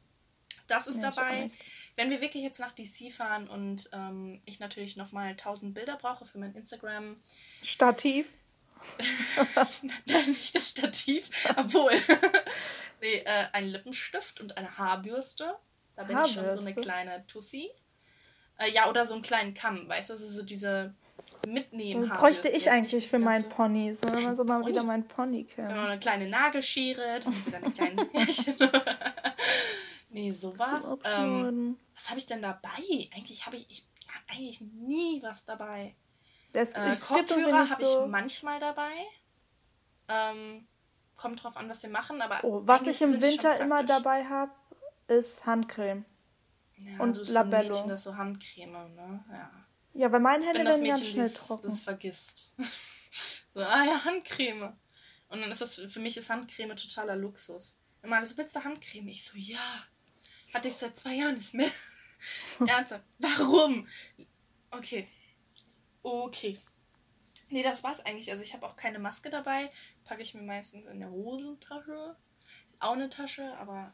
das 0.69 0.87
ist 0.87 1.03
ja, 1.03 1.11
dabei. 1.11 1.51
Wenn 1.97 2.11
wir 2.11 2.21
wirklich 2.21 2.45
jetzt 2.45 2.61
nach 2.61 2.73
DC 2.73 3.11
fahren 3.11 3.49
und 3.49 3.91
ähm, 3.93 4.41
ich 4.45 4.61
natürlich 4.61 4.97
nochmal 4.97 5.31
1000 5.31 5.75
Bilder 5.75 5.97
brauche 5.97 6.25
für 6.25 6.39
mein 6.39 6.55
Instagram. 6.55 7.17
Stativ? 7.63 8.27
Nein, 10.07 10.27
nicht 10.29 10.55
das 10.55 10.71
Stativ, 10.71 11.31
obwohl. 11.57 11.93
nee, 13.01 13.19
äh, 13.25 13.47
ein 13.53 13.67
Lippenstift 13.67 14.41
und 14.41 14.57
eine 14.57 14.77
Haarbürste. 14.77 15.57
Da 15.97 16.05
bin 16.05 16.17
Haarbürste. 16.17 16.41
ich 16.41 16.47
schon 16.47 16.59
so 16.59 16.67
eine 16.67 16.75
kleine 16.75 17.27
Tussi. 17.27 17.71
Äh, 18.59 18.73
ja, 18.73 18.89
oder 18.89 19.05
so 19.05 19.15
einen 19.15 19.23
kleinen 19.23 19.55
Kamm, 19.55 19.89
weißt 19.89 20.11
du, 20.11 20.15
also 20.15 20.27
so 20.27 20.43
diese 20.43 20.95
mitnehmen 21.47 22.11
haben. 22.11 22.21
Bräuchte 22.21 22.49
ich 22.49 22.71
eigentlich 22.71 23.09
für 23.09 23.19
meinen 23.19 23.49
Pony. 23.49 23.95
So, 23.95 24.13
wenn 24.13 24.25
man 24.25 24.37
so 24.37 24.45
mal 24.45 24.61
Pony? 24.61 24.73
wieder 24.73 24.83
meinen 24.83 25.07
Pony 25.07 25.45
kennt. 25.45 25.69
Genau, 25.69 25.87
eine 25.87 25.99
kleine 25.99 26.29
Nagelschere, 26.29 27.21
dann 27.23 27.47
wieder 27.47 27.59
eine 27.59 27.71
kleine 27.73 28.09
Härchen. 28.13 28.57
nee, 30.11 30.31
sowas. 30.33 30.85
Ähm, 31.05 31.79
was 31.95 32.09
habe 32.09 32.19
ich 32.19 32.27
denn 32.27 32.43
dabei? 32.43 33.09
Eigentlich 33.15 33.47
habe 33.47 33.57
ich, 33.57 33.67
ich 33.71 33.85
hab 34.13 34.23
eigentlich 34.37 34.61
nie 34.61 35.23
was 35.23 35.45
dabei. 35.45 35.95
Das, 36.53 36.71
äh, 36.71 36.97
Kopfhörer 36.97 37.71
habe 37.71 37.85
so 37.85 38.05
ich 38.05 38.11
manchmal 38.11 38.59
dabei. 38.61 38.93
Ähm, 40.09 40.67
kommt 41.17 41.43
drauf 41.43 41.57
an, 41.57 41.69
was 41.69 41.83
wir 41.83 41.91
machen, 41.91 42.23
aber. 42.23 42.43
Oh, 42.45 42.63
was 42.65 42.83
ich 42.83 43.01
im 43.03 43.21
Winter 43.21 43.59
immer 43.61 43.85
dabei 43.85 44.25
habe, 44.25 44.53
ist 45.09 45.45
Handcreme. 45.45 46.05
Ja, 46.79 46.99
und 47.01 47.17
du 47.17 47.21
bist 47.21 47.33
Labello. 47.33 47.67
Ein 47.67 47.69
Mädchen, 47.69 47.89
das 47.89 48.05
so 48.05 48.17
Handcreme, 48.17 48.95
ne? 48.95 49.25
Ja. 49.31 49.51
Ja, 49.95 50.13
weil 50.13 50.21
meine 50.21 50.47
Hände 50.47 50.65
werden 50.65 50.85
ganz 50.85 51.01
schnell 51.05 51.25
das, 51.25 51.47
trocken. 51.47 51.67
das 51.67 51.83
vergisst. 51.83 52.53
so, 53.55 53.63
ah 53.63 53.85
ja, 53.85 54.05
Handcreme. 54.05 54.77
Und 55.29 55.41
dann 55.41 55.51
ist 55.51 55.61
das, 55.61 55.75
für 55.75 56.01
mich 56.01 56.17
ist 56.17 56.31
Handcreme 56.31 56.77
totaler 56.77 57.17
Luxus. 57.17 57.79
Immer 58.03 58.17
alles, 58.17 58.37
willst 58.37 58.55
du 58.55 58.63
Handcreme? 58.63 59.09
Ich 59.09 59.25
so, 59.25 59.37
ja. 59.37 59.59
Hatte 60.55 60.69
ich 60.69 60.75
seit 60.75 60.97
zwei 60.97 61.15
Jahren 61.15 61.35
nicht 61.35 61.53
mehr. 61.53 61.69
Ernsthaft. 62.67 63.05
Warum? 63.19 63.87
Okay. 64.71 65.09
Okay. 66.03 66.59
Nee, 67.51 67.63
das 67.63 67.83
war's 67.83 68.05
eigentlich. 68.05 68.31
Also 68.31 68.43
ich 68.43 68.55
habe 68.55 68.67
auch 68.67 68.77
keine 68.77 68.99
Maske 68.99 69.31
dabei. 69.31 69.71
Packe 70.05 70.23
ich 70.23 70.35
mir 70.35 70.43
meistens 70.43 70.87
in 70.87 71.01
der 71.01 71.11
Hosentasche. 71.11 72.17
Ist 72.69 72.81
auch 72.81 72.93
eine 72.93 73.09
Tasche, 73.09 73.57
aber 73.59 73.93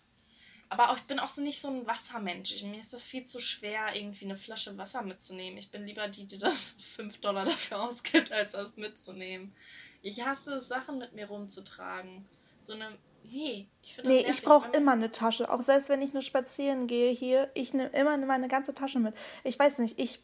aber 0.69 0.91
auch, 0.91 0.97
ich 0.97 1.05
bin 1.05 1.19
auch 1.19 1.29
so 1.29 1.43
nicht 1.43 1.61
so 1.61 1.69
ein 1.69 1.87
Wassermensch. 1.87 2.53
Ich, 2.53 2.65
mir 2.65 2.81
ist 2.81 2.93
das 2.93 3.05
viel 3.05 3.25
zu 3.25 3.39
schwer, 3.39 3.95
irgendwie 3.95 4.25
eine 4.25 4.37
Flasche 4.37 4.77
Wasser 4.77 5.03
mitzunehmen. 5.03 5.59
Ich 5.59 5.71
bin 5.71 5.87
lieber 5.87 6.09
die, 6.09 6.25
die 6.25 6.39
das 6.39 6.75
5 6.79 7.21
Dollar 7.21 7.45
dafür 7.45 7.83
ausgibt, 7.83 8.33
als 8.33 8.53
das 8.53 8.77
mitzunehmen. 8.77 9.55
Ich 10.03 10.25
hasse 10.25 10.55
es, 10.55 10.69
Sachen 10.69 10.99
mit 10.99 11.15
mir 11.15 11.27
rumzutragen. 11.27 12.25
So 12.63 12.73
eine. 12.73 12.89
Nee, 13.31 13.67
ich 13.83 13.95
finde 13.95 14.11
das 14.11 14.19
Nee, 14.19 14.31
ich 14.31 14.43
brauche 14.43 14.71
immer 14.73 14.93
eine 14.93 15.11
Tasche. 15.11 15.51
Auch 15.51 15.63
selbst 15.63 15.89
wenn 15.89 16.03
ich 16.03 16.13
nur 16.13 16.23
spazieren 16.23 16.87
gehe 16.87 17.13
hier, 17.13 17.51
ich 17.55 17.73
nehme 17.73 17.89
immer 17.91 18.17
meine 18.19 18.49
ganze 18.49 18.75
Tasche 18.75 18.99
mit. 18.99 19.15
Ich 19.45 19.59
weiß 19.59 19.79
nicht, 19.79 19.99
ich 19.99 20.21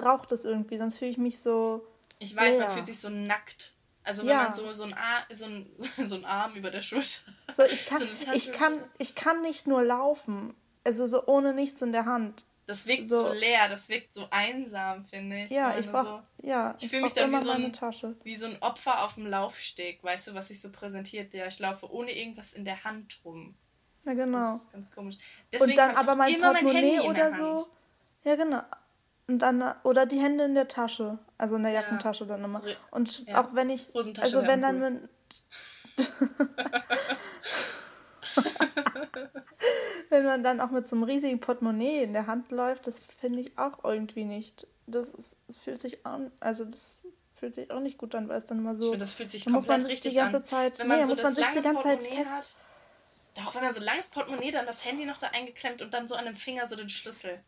brauche 0.00 0.26
das 0.26 0.44
irgendwie, 0.44 0.78
sonst 0.78 0.98
fühle 0.98 1.10
ich 1.10 1.18
mich 1.18 1.40
so. 1.40 1.86
Ich 2.18 2.36
weiß, 2.36 2.56
leer. 2.56 2.66
man 2.66 2.74
fühlt 2.74 2.86
sich 2.86 2.98
so 2.98 3.08
nackt 3.08 3.74
also 4.02 4.22
wenn 4.22 4.30
ja. 4.30 4.44
man 4.44 4.52
so, 4.52 4.72
so, 4.72 4.84
ein 4.84 4.94
Ar 4.94 5.26
so, 5.30 5.44
ein, 5.44 5.68
so 5.98 6.14
einen 6.16 6.24
Arm 6.24 6.54
über 6.54 6.70
der 6.70 6.82
Schulter 6.82 7.20
so, 7.54 7.64
ich 7.64 7.86
kann, 7.86 7.98
so 7.98 8.32
ich, 8.32 8.52
kann, 8.52 8.82
ich 8.98 9.14
kann 9.14 9.42
nicht 9.42 9.66
nur 9.66 9.82
laufen, 9.82 10.54
also 10.84 11.06
so 11.06 11.26
ohne 11.26 11.52
nichts 11.54 11.82
in 11.82 11.92
der 11.92 12.06
Hand. 12.06 12.44
Das 12.66 12.86
wirkt 12.86 13.08
so, 13.08 13.16
so 13.16 13.32
leer, 13.32 13.68
das 13.68 13.88
wirkt 13.88 14.12
so 14.12 14.28
einsam, 14.30 15.04
finde 15.04 15.44
ich. 15.44 15.50
Ja, 15.50 15.76
ich 15.76 15.88
brauch, 15.88 16.04
so, 16.04 16.46
ja, 16.46 16.74
ich, 16.78 16.84
ich 16.84 16.90
fühle 16.90 17.02
mich 17.02 17.12
dann 17.12 17.32
wie 17.32 17.42
so, 17.42 17.50
ein, 17.50 18.16
wie 18.22 18.34
so 18.34 18.46
ein 18.46 18.56
Opfer 18.60 19.04
auf 19.04 19.14
dem 19.14 19.26
Laufsteg, 19.26 20.04
weißt 20.04 20.28
du, 20.28 20.34
was 20.34 20.48
sich 20.48 20.60
so 20.60 20.70
präsentiert. 20.70 21.34
Ja, 21.34 21.46
ich 21.46 21.58
laufe 21.58 21.92
ohne 21.92 22.16
irgendwas 22.16 22.52
in 22.52 22.64
der 22.64 22.84
Hand 22.84 23.20
rum. 23.24 23.56
Ja, 24.04 24.14
genau. 24.14 24.52
Das 24.52 24.62
ist 24.62 24.72
ganz 24.72 24.90
komisch. 24.92 25.16
Deswegen 25.52 25.72
Und 25.72 25.76
dann 25.76 25.96
aber 25.96 26.14
mein 26.14 26.40
Portemonnaie 26.40 26.98
mein 26.98 27.10
oder 27.10 27.32
so. 27.32 27.68
Ja, 28.22 28.36
genau. 28.36 28.62
Und 29.30 29.38
dann, 29.38 29.62
oder 29.84 30.06
die 30.06 30.18
Hände 30.18 30.42
in 30.42 30.56
der 30.56 30.66
Tasche, 30.66 31.20
also 31.38 31.54
in 31.54 31.62
der 31.62 31.70
ja. 31.70 31.82
Jackentasche 31.82 32.26
dann 32.26 32.42
immer. 32.42 32.60
Und 32.90 33.28
ja. 33.28 33.40
auch 33.40 33.54
wenn 33.54 33.70
ich, 33.70 33.94
also 33.94 34.44
wenn 34.44 34.60
dann 34.60 34.80
mit, 34.80 35.08
wenn 40.08 40.24
man 40.24 40.42
dann 40.42 40.60
auch 40.60 40.72
mit 40.72 40.84
so 40.84 40.96
einem 40.96 41.04
riesigen 41.04 41.38
Portemonnaie 41.38 42.02
in 42.02 42.12
der 42.12 42.26
Hand 42.26 42.50
läuft, 42.50 42.88
das 42.88 43.02
finde 43.20 43.38
ich 43.38 43.56
auch 43.56 43.84
irgendwie 43.84 44.24
nicht. 44.24 44.66
Das 44.88 45.14
ist, 45.14 45.36
fühlt 45.62 45.80
sich 45.80 46.04
an, 46.04 46.32
also 46.40 46.64
das 46.64 47.04
fühlt 47.36 47.54
sich 47.54 47.70
auch 47.70 47.78
nicht 47.78 47.98
gut 47.98 48.16
an, 48.16 48.28
weil 48.28 48.38
es 48.38 48.46
dann 48.46 48.58
immer 48.58 48.74
so. 48.74 48.82
Ich 48.82 48.88
finde, 48.88 49.04
das 49.04 49.14
fühlt 49.14 49.30
sich 49.30 49.44
komplett 49.44 49.62
muss 49.62 49.68
man 49.68 49.82
richtig 49.82 50.12
die 50.12 50.18
ganze 50.18 50.38
an. 50.38 50.44
Zeit, 50.44 50.80
wenn 50.80 50.88
man 50.88 50.98
nee, 50.98 51.04
so 51.04 51.10
muss 51.10 51.22
man 51.22 51.32
sich 51.34 51.46
die 51.46 51.62
ganze 51.62 51.82
Zeit 51.84 52.04
fest. 52.04 52.34
Hat, 52.34 52.56
doch, 53.36 53.54
wenn 53.54 53.62
man 53.62 53.72
so 53.72 53.80
langes 53.80 54.08
Portemonnaie, 54.08 54.50
dann 54.50 54.66
das 54.66 54.84
Handy 54.84 55.04
noch 55.04 55.18
da 55.18 55.28
eingeklemmt 55.28 55.82
und 55.82 55.94
dann 55.94 56.08
so 56.08 56.16
an 56.16 56.24
dem 56.24 56.34
Finger 56.34 56.66
so 56.66 56.74
den 56.74 56.88
Schlüssel. 56.88 57.44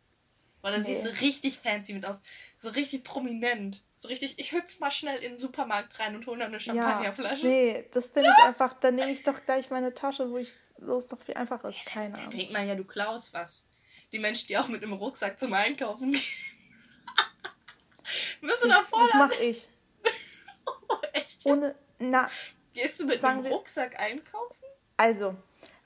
Weil 0.63 0.71
dann 0.71 0.81
nee. 0.81 0.87
siehst 0.87 1.05
du 1.05 1.09
richtig 1.21 1.59
fancy 1.59 1.93
mit 1.93 2.07
aus. 2.07 2.21
So 2.57 2.69
richtig 2.69 3.03
prominent. 3.03 3.83
So 3.99 4.07
richtig, 4.07 4.39
ich 4.39 4.53
hüpf 4.53 4.79
mal 4.79 4.89
schnell 4.89 5.17
in 5.17 5.33
den 5.33 5.37
Supermarkt 5.37 5.99
rein 5.99 6.15
und 6.15 6.25
hole 6.25 6.39
dann 6.39 6.47
eine 6.47 6.59
Champagnerflasche. 6.59 7.47
Ja, 7.47 7.53
nee, 7.53 7.85
das 7.91 8.07
bin 8.07 8.23
ich 8.23 8.43
einfach, 8.43 8.73
dann 8.79 8.95
nehme 8.95 9.11
ich 9.11 9.23
doch 9.23 9.39
gleich 9.45 9.69
meine 9.69 9.93
Tasche, 9.93 10.31
wo 10.31 10.37
ich 10.37 10.51
so 10.79 10.97
ist 10.97 11.11
doch 11.11 11.21
viel 11.23 11.35
einfacher 11.35 11.69
ist. 11.69 11.85
Keine 11.85 12.15
Ahnung. 12.15 12.29
Da 12.31 12.37
denkt 12.37 12.51
man 12.51 12.67
ja, 12.67 12.75
du 12.75 12.83
klaust 12.83 13.33
was. 13.35 13.63
Die 14.11 14.19
Menschen, 14.19 14.47
die 14.47 14.57
auch 14.57 14.67
mit 14.67 14.81
einem 14.81 14.93
Rucksack 14.93 15.39
zum 15.39 15.53
Einkaufen 15.53 16.11
gehen. 16.11 16.21
Müssen 18.41 18.69
da 18.69 18.81
voll. 18.81 19.07
Das 19.11 19.13
mache 19.13 19.43
ich. 19.43 19.69
oh, 20.65 20.95
echt? 21.13 21.45
Ohne, 21.45 21.75
na, 21.99 22.27
Gehst 22.73 22.99
du 22.99 23.05
mit 23.05 23.23
einem 23.23 23.45
Rucksack 23.45 23.99
einkaufen? 23.99 24.63
Also, 24.97 25.35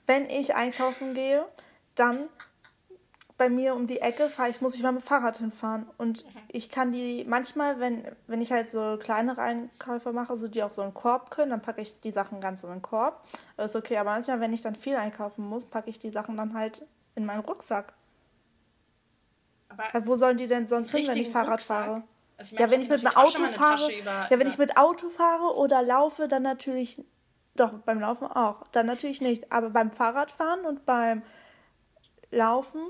wenn 0.05 0.29
ich 0.29 0.55
einkaufen 0.55 1.13
gehe, 1.13 1.45
dann 1.95 2.29
bei 3.37 3.49
mir 3.49 3.75
um 3.75 3.85
die 3.85 4.01
Ecke 4.01 4.29
fahre 4.29 4.49
ich, 4.49 4.61
muss 4.61 4.73
ich 4.73 4.81
mal 4.81 4.91
mit 4.91 5.03
dem 5.03 5.07
Fahrrad 5.07 5.37
hinfahren. 5.37 5.85
Und 5.97 6.25
mhm. 6.25 6.29
ich 6.47 6.69
kann 6.69 6.91
die 6.91 7.23
manchmal, 7.27 7.79
wenn, 7.79 8.03
wenn 8.25 8.41
ich 8.41 8.51
halt 8.51 8.67
so 8.67 8.97
kleinere 8.99 9.41
Einkäufe 9.41 10.11
mache, 10.11 10.35
so 10.35 10.47
die 10.47 10.63
auch 10.63 10.73
so 10.73 10.81
einen 10.81 10.93
Korb 10.93 11.29
können, 11.29 11.51
dann 11.51 11.61
packe 11.61 11.81
ich 11.81 11.99
die 11.99 12.11
Sachen 12.11 12.41
ganz 12.41 12.63
in 12.63 12.69
den 12.71 12.81
Korb. 12.81 13.23
Das 13.55 13.71
ist 13.71 13.75
okay, 13.75 13.97
aber 13.97 14.11
manchmal, 14.11 14.39
wenn 14.39 14.53
ich 14.53 14.61
dann 14.61 14.75
viel 14.75 14.95
einkaufen 14.95 15.47
muss, 15.47 15.65
packe 15.65 15.89
ich 15.89 15.99
die 15.99 16.09
Sachen 16.09 16.35
dann 16.35 16.55
halt 16.55 16.85
in 17.15 17.25
meinen 17.25 17.41
Rucksack. 17.41 17.93
Aber 19.69 19.83
ja, 19.93 20.07
wo 20.07 20.15
sollen 20.15 20.37
die 20.37 20.47
denn 20.47 20.65
sonst 20.65 20.91
hin, 20.91 21.07
wenn 21.07 21.17
ich 21.17 21.29
Fahrrad 21.29 21.53
Rucksack? 21.53 21.85
fahre? 21.85 22.03
Also 22.37 22.55
ja, 22.55 22.71
wenn 22.71 22.81
ich 22.81 22.89
mit 22.89 23.05
einem 23.05 23.15
Auto 23.15 23.43
fahre, 23.45 23.99
über, 23.99 24.11
ja, 24.11 24.29
wenn 24.31 24.41
über 24.41 24.49
ich 24.49 24.57
mit 24.57 24.77
Auto 24.77 25.09
fahre 25.09 25.55
oder 25.55 25.83
laufe, 25.83 26.27
dann 26.27 26.43
natürlich, 26.43 27.03
doch, 27.55 27.73
beim 27.79 27.99
Laufen 27.99 28.27
auch, 28.27 28.67
dann 28.71 28.85
natürlich 28.87 29.21
nicht. 29.21 29.51
Aber 29.51 29.69
beim 29.69 29.91
Fahrradfahren 29.91 30.65
und 30.65 30.85
beim 30.85 31.23
Laufen 32.31 32.81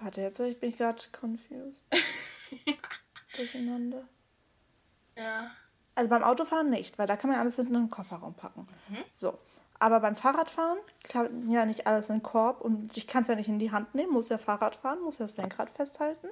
Warte, 0.00 0.20
jetzt 0.20 0.38
bin 0.38 0.70
ich 0.70 0.76
gerade 0.76 1.02
confused. 1.12 1.82
Durcheinander. 3.36 4.06
Ja. 5.16 5.50
Also 5.94 6.10
beim 6.10 6.22
Autofahren 6.22 6.70
nicht, 6.70 6.98
weil 6.98 7.06
da 7.06 7.16
kann 7.16 7.30
man 7.30 7.38
alles 7.38 7.58
in 7.58 7.72
den 7.72 7.90
Kofferraum 7.90 8.34
packen. 8.34 8.66
Mhm. 8.88 9.04
So. 9.10 9.38
Aber 9.78 10.00
beim 10.00 10.16
Fahrradfahren 10.16 10.78
klappt 11.02 11.30
ja 11.48 11.66
nicht 11.66 11.86
alles 11.86 12.08
in 12.08 12.16
den 12.16 12.22
Korb 12.22 12.60
und 12.60 12.96
ich 12.96 13.06
kann 13.06 13.22
es 13.22 13.28
ja 13.28 13.34
nicht 13.34 13.48
in 13.48 13.58
die 13.58 13.70
Hand 13.70 13.94
nehmen, 13.94 14.12
muss 14.12 14.28
ja 14.28 14.38
Fahrrad 14.38 14.76
fahren, 14.76 15.00
muss 15.02 15.18
ja 15.18 15.26
das 15.26 15.36
Lenkrad 15.36 15.70
festhalten. 15.70 16.28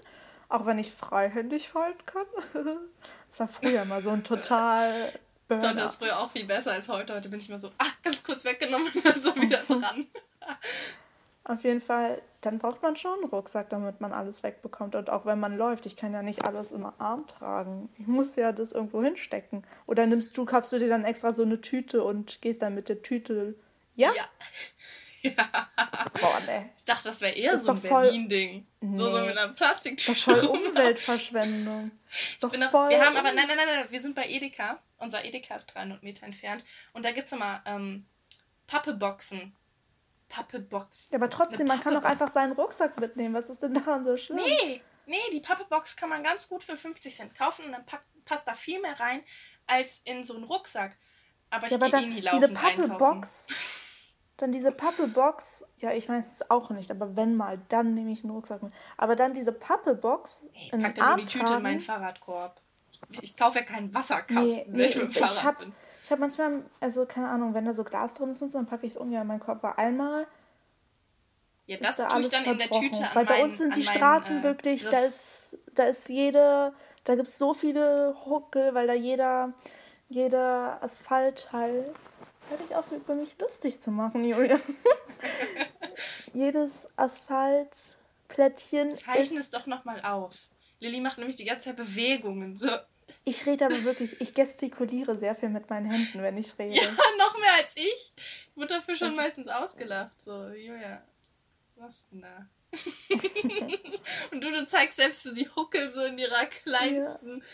Auch 0.49 0.67
wenn 0.67 0.79
ich 0.79 0.93
freihändig 0.93 1.71
falten 1.71 2.05
kann. 2.07 2.27
das 3.29 3.41
war 3.41 3.49
früher 3.49 3.85
mal 3.87 4.01
so 4.01 4.11
ein 4.11 4.25
total. 4.25 5.13
Ich 5.49 5.59
konnte 5.59 5.83
das 5.83 5.97
früher 5.97 6.19
auch 6.19 6.31
viel 6.31 6.47
besser 6.47 6.73
als 6.73 6.89
heute. 6.89 7.13
Heute 7.15 7.29
bin 7.29 7.39
ich 7.39 7.51
mal 7.51 7.59
so, 7.59 7.69
ah, 7.77 7.85
ganz 8.03 8.23
kurz 8.23 8.43
weggenommen 8.43 8.91
und 8.95 9.05
dann 9.05 9.21
so 9.21 9.37
wieder 9.37 9.59
dran. 9.65 10.07
Auf 11.45 11.63
jeden 11.63 11.83
Fall, 11.83 12.23
dann 12.43 12.59
braucht 12.59 12.83
man 12.83 12.97
schon 12.97 13.21
einen 13.21 13.31
Rucksack, 13.31 13.71
damit 13.71 14.01
man 14.01 14.13
alles 14.13 14.43
wegbekommt. 14.43 14.97
Und 14.97 15.09
auch 15.11 15.25
wenn 15.25 15.39
man 15.39 15.57
läuft, 15.57 15.87
ich 15.87 15.95
kann 15.95 16.13
ja 16.13 16.23
nicht 16.23 16.45
alles 16.45 16.73
im 16.73 16.85
Arm 16.85 17.27
tragen. 17.29 17.89
Ich 17.99 18.09
muss 18.09 18.35
ja 18.35 18.51
das 18.51 18.73
irgendwo 18.73 19.03
hinstecken. 19.03 19.65
Oder 19.87 20.07
nimmst 20.07 20.37
du, 20.37 20.45
kaufst 20.45 20.73
du 20.73 20.79
dir 20.79 20.89
dann 20.89 21.05
extra 21.05 21.33
so 21.33 21.45
eine 21.45 21.61
Tüte 21.61 22.03
und 22.03 22.43
gehst 22.43 22.61
dann 22.61 22.75
mit 22.75 22.89
der 22.89 23.01
Tüte. 23.01 23.55
Ja? 23.95 24.13
Ja. 24.13 24.25
ja. 25.23 25.31
Boah, 26.21 26.41
ne. 26.47 26.71
Ich 26.77 26.83
dachte, 26.83 27.05
das 27.05 27.21
wäre 27.21 27.33
eher 27.33 27.53
das 27.53 27.63
so 27.63 27.73
ein 27.73 27.81
Berlin-Ding. 27.81 28.67
Nee. 28.81 28.97
So, 28.97 29.05
so 29.05 29.25
mit 29.25 29.39
einer 29.39 29.53
Plastiktüte. 29.53 30.13
Das 30.13 30.19
ist 30.19 30.45
voll 30.45 30.59
Umweltverschwendung. 30.59 31.93
Doch 32.41 32.53
voll 32.53 32.91
wir 32.91 33.01
haben 33.01 33.17
aber, 33.17 33.31
nein, 33.31 33.47
nein, 33.47 33.57
nein, 33.57 33.67
nein, 33.67 33.87
wir 33.89 34.01
sind 34.01 34.17
bei 34.17 34.27
Edeka. 34.29 34.81
Unser 34.99 35.25
Edeka 35.25 35.55
ist 35.55 35.67
300 35.67 36.03
Meter 36.03 36.27
entfernt. 36.27 36.65
Und 36.93 37.05
da 37.05 37.13
gibt 37.13 37.27
es 37.27 37.33
immer 37.33 37.63
ähm, 37.67 38.05
Pappeboxen 38.67 39.55
Pappebox. 40.33 41.11
Ja, 41.11 41.19
aber 41.19 41.29
trotzdem, 41.29 41.67
man 41.67 41.81
kann 41.81 41.95
doch 41.95 42.05
einfach 42.05 42.31
seinen 42.31 42.53
Rucksack 42.53 42.99
mitnehmen. 42.99 43.35
Was 43.35 43.51
ist 43.51 43.63
denn 43.63 43.75
daran 43.75 44.07
so 44.07 44.17
schlimm? 44.17 44.39
Nee, 44.39 44.81
nee, 45.07 45.17
die 45.31 45.41
Pappebox 45.41 45.95
kann 45.95 46.09
man 46.09 46.23
ganz 46.23 46.49
gut 46.49 46.65
für 46.65 46.77
50 46.77 47.15
Cent 47.15 47.35
kaufen 47.35 47.67
und 47.67 47.73
dann 47.73 47.85
pack, 47.85 48.03
passt 48.25 48.49
da 48.49 48.55
viel 48.55 48.81
mehr 48.81 48.99
rein 48.99 49.23
als 49.67 50.01
in 50.05 50.25
so 50.25 50.35
einen 50.35 50.45
Rucksack. 50.45 50.97
Aber 51.51 51.67
ich 51.67 51.73
ja, 51.73 51.79
gehe 51.79 52.01
eh 52.01 52.07
nie 52.07 52.21
laufend 52.23 52.45
diese 52.45 52.55
Pappebox, 52.55 53.47
Dann 54.39 54.51
diese 54.51 54.73
Pappebox, 54.73 55.65
ja, 55.79 55.93
ich 55.93 56.09
weiß 56.09 56.25
es 56.33 56.51
auch 56.51 56.71
nicht, 56.71 56.91
aber 56.91 57.15
wenn 57.15 57.37
mal, 57.37 57.61
dann 57.69 57.95
nehme 57.95 58.11
ich 58.11 58.25
einen 58.25 58.33
Rucksack 58.33 58.63
mit. 58.63 58.73
Aber 58.97 59.15
dann 59.15 59.35
diese 59.35 59.53
Pappebox. 59.53 60.45
Ich 60.55 60.71
pack 60.71 60.95
dann 60.95 61.09
nur 61.11 61.17
die 61.19 61.27
Tüte 61.27 61.53
in 61.53 61.63
meinen 61.63 61.79
Fahrradkorb. 61.79 62.61
Ich, 63.11 63.23
ich 63.23 63.37
kaufe 63.37 63.59
ja 63.59 63.65
keinen 63.65 63.95
Wasserkasten, 63.95 64.73
nee, 64.73 64.79
wenn 64.79 64.89
ich 64.89 64.97
mit 64.97 65.05
dem 65.05 65.13
Fahrrad 65.13 65.37
ich 65.37 65.45
hab, 65.45 65.59
bin. 65.59 65.75
Ich 66.13 66.15
habe 66.15 66.29
manchmal, 66.29 66.63
also 66.79 67.07
keine 67.07 67.31
Ahnung, 67.31 67.55
wenn 67.55 67.65
da 67.65 67.73
so 67.73 67.85
Glas 67.85 68.13
drin 68.13 68.33
ist 68.33 68.43
und 68.43 68.53
so, 68.53 68.59
dann 68.59 68.67
packe 68.67 68.85
ich 68.85 68.93
es 68.93 68.99
ungern 68.99 69.23
in 69.23 69.29
meinen 69.29 69.41
Kopf. 69.41 69.63
Weil 69.63 69.73
einmal. 69.79 70.27
Ja, 71.65 71.79
das 71.79 71.97
da 71.97 72.09
tue 72.09 72.21
ich 72.21 72.29
dann 72.29 72.45
in 72.45 72.59
der 72.59 72.69
Tüte 72.69 72.99
an 72.99 73.15
Weil 73.15 73.25
bei 73.25 73.43
uns 73.43 73.57
sind 73.57 73.75
die 73.77 73.83
meinen, 73.83 73.97
Straßen 73.97 74.41
äh, 74.41 74.43
wirklich, 74.43 74.85
da 74.85 74.99
ist, 74.99 75.57
da 75.75 75.85
ist 75.85 76.11
jede, 76.11 76.75
da 77.05 77.15
gibt 77.15 77.29
es 77.29 77.39
so 77.39 77.55
viele 77.55 78.15
Huckel, 78.27 78.75
weil 78.75 78.87
da 78.89 78.93
jeder, 78.93 79.55
jeder 80.11 80.83
Asphaltteil. 80.83 81.95
Hör 82.51 82.59
ich 82.69 82.77
auf, 82.77 82.93
über 82.93 83.15
mich 83.15 83.39
lustig 83.39 83.81
zu 83.81 83.91
machen, 83.91 84.23
Julia. 84.23 84.61
Jedes 86.35 86.89
Asphaltplättchen. 86.97 88.91
Zeichne 88.91 89.39
es 89.39 89.49
doch 89.49 89.67
nochmal 89.67 90.03
auf. 90.03 90.35
Lilly 90.79 91.01
macht 91.01 91.17
nämlich 91.17 91.37
die 91.37 91.45
ganze 91.45 91.71
Zeit 91.71 91.77
Bewegungen. 91.77 92.59
So. 92.59 92.69
Ich 93.25 93.47
rede 93.47 93.67
aber 93.67 93.85
wirklich, 93.85 94.21
ich 94.21 94.35
gestikuliere 94.35 95.17
sehr 95.17 95.37
viel 95.37 95.49
mit 95.49 95.71
meinen 95.71 95.91
Händen, 95.91 96.23
wenn 96.23 96.37
ich 96.37 96.59
rede. 96.59 96.75
Ja, 96.75 96.83
noch 97.19 97.39
mehr 97.39 97.55
als 97.59 97.77
ich. 97.77 98.15
Ich 98.17 98.57
wurde 98.57 98.75
dafür 98.75 98.97
schon 98.97 99.15
meistens 99.15 99.49
ausgelacht. 99.49 100.21
So, 100.21 100.49
Julia, 100.49 101.03
was 101.65 101.77
machst 101.77 102.09
du 102.11 102.17
denn 102.17 102.23
da? 102.23 102.47
und 104.33 104.43
du, 104.43 104.51
du 104.51 104.67
zeigst 104.67 104.97
selbst 104.97 105.23
so 105.23 105.35
die 105.35 105.49
Huckel 105.55 105.91
so 105.91 106.03
in 106.05 106.19
ihrer 106.19 106.47
kleinsten. 106.47 107.39
Ja. 107.39 107.45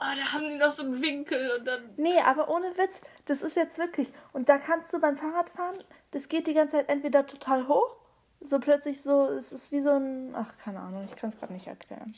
Oh, 0.00 0.14
da 0.16 0.32
haben 0.32 0.48
die 0.48 0.56
noch 0.56 0.70
so 0.70 0.84
einen 0.84 1.02
Winkel 1.02 1.50
und 1.58 1.66
dann. 1.66 1.90
Nee, 1.96 2.20
aber 2.20 2.48
ohne 2.48 2.76
Witz, 2.78 3.00
das 3.24 3.42
ist 3.42 3.56
jetzt 3.56 3.78
wirklich. 3.78 4.08
Und 4.32 4.48
da 4.48 4.58
kannst 4.58 4.92
du 4.92 5.00
beim 5.00 5.16
Fahrradfahren, 5.16 5.82
das 6.12 6.28
geht 6.28 6.46
die 6.46 6.54
ganze 6.54 6.76
Zeit 6.76 6.88
entweder 6.88 7.26
total 7.26 7.66
hoch, 7.66 7.96
so 8.40 8.60
plötzlich 8.60 9.02
so, 9.02 9.26
es 9.26 9.50
ist 9.50 9.72
wie 9.72 9.80
so 9.80 9.90
ein. 9.90 10.34
Ach, 10.36 10.56
keine 10.58 10.78
Ahnung, 10.80 11.04
ich 11.04 11.16
kann 11.16 11.30
es 11.30 11.38
gerade 11.38 11.52
nicht 11.52 11.66
erklären. 11.66 12.14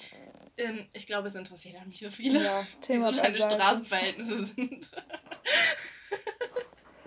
Ähm, 0.60 0.86
ich 0.92 1.06
glaube, 1.06 1.28
es 1.28 1.34
interessiert 1.34 1.76
auch 1.76 1.84
nicht 1.84 1.98
so 1.98 2.10
viele, 2.10 2.42
ja, 2.42 2.66
wie 2.88 2.96
so 2.96 3.10
deine 3.10 3.36
Straßenverhältnisse 3.36 4.46
sind. 4.46 4.90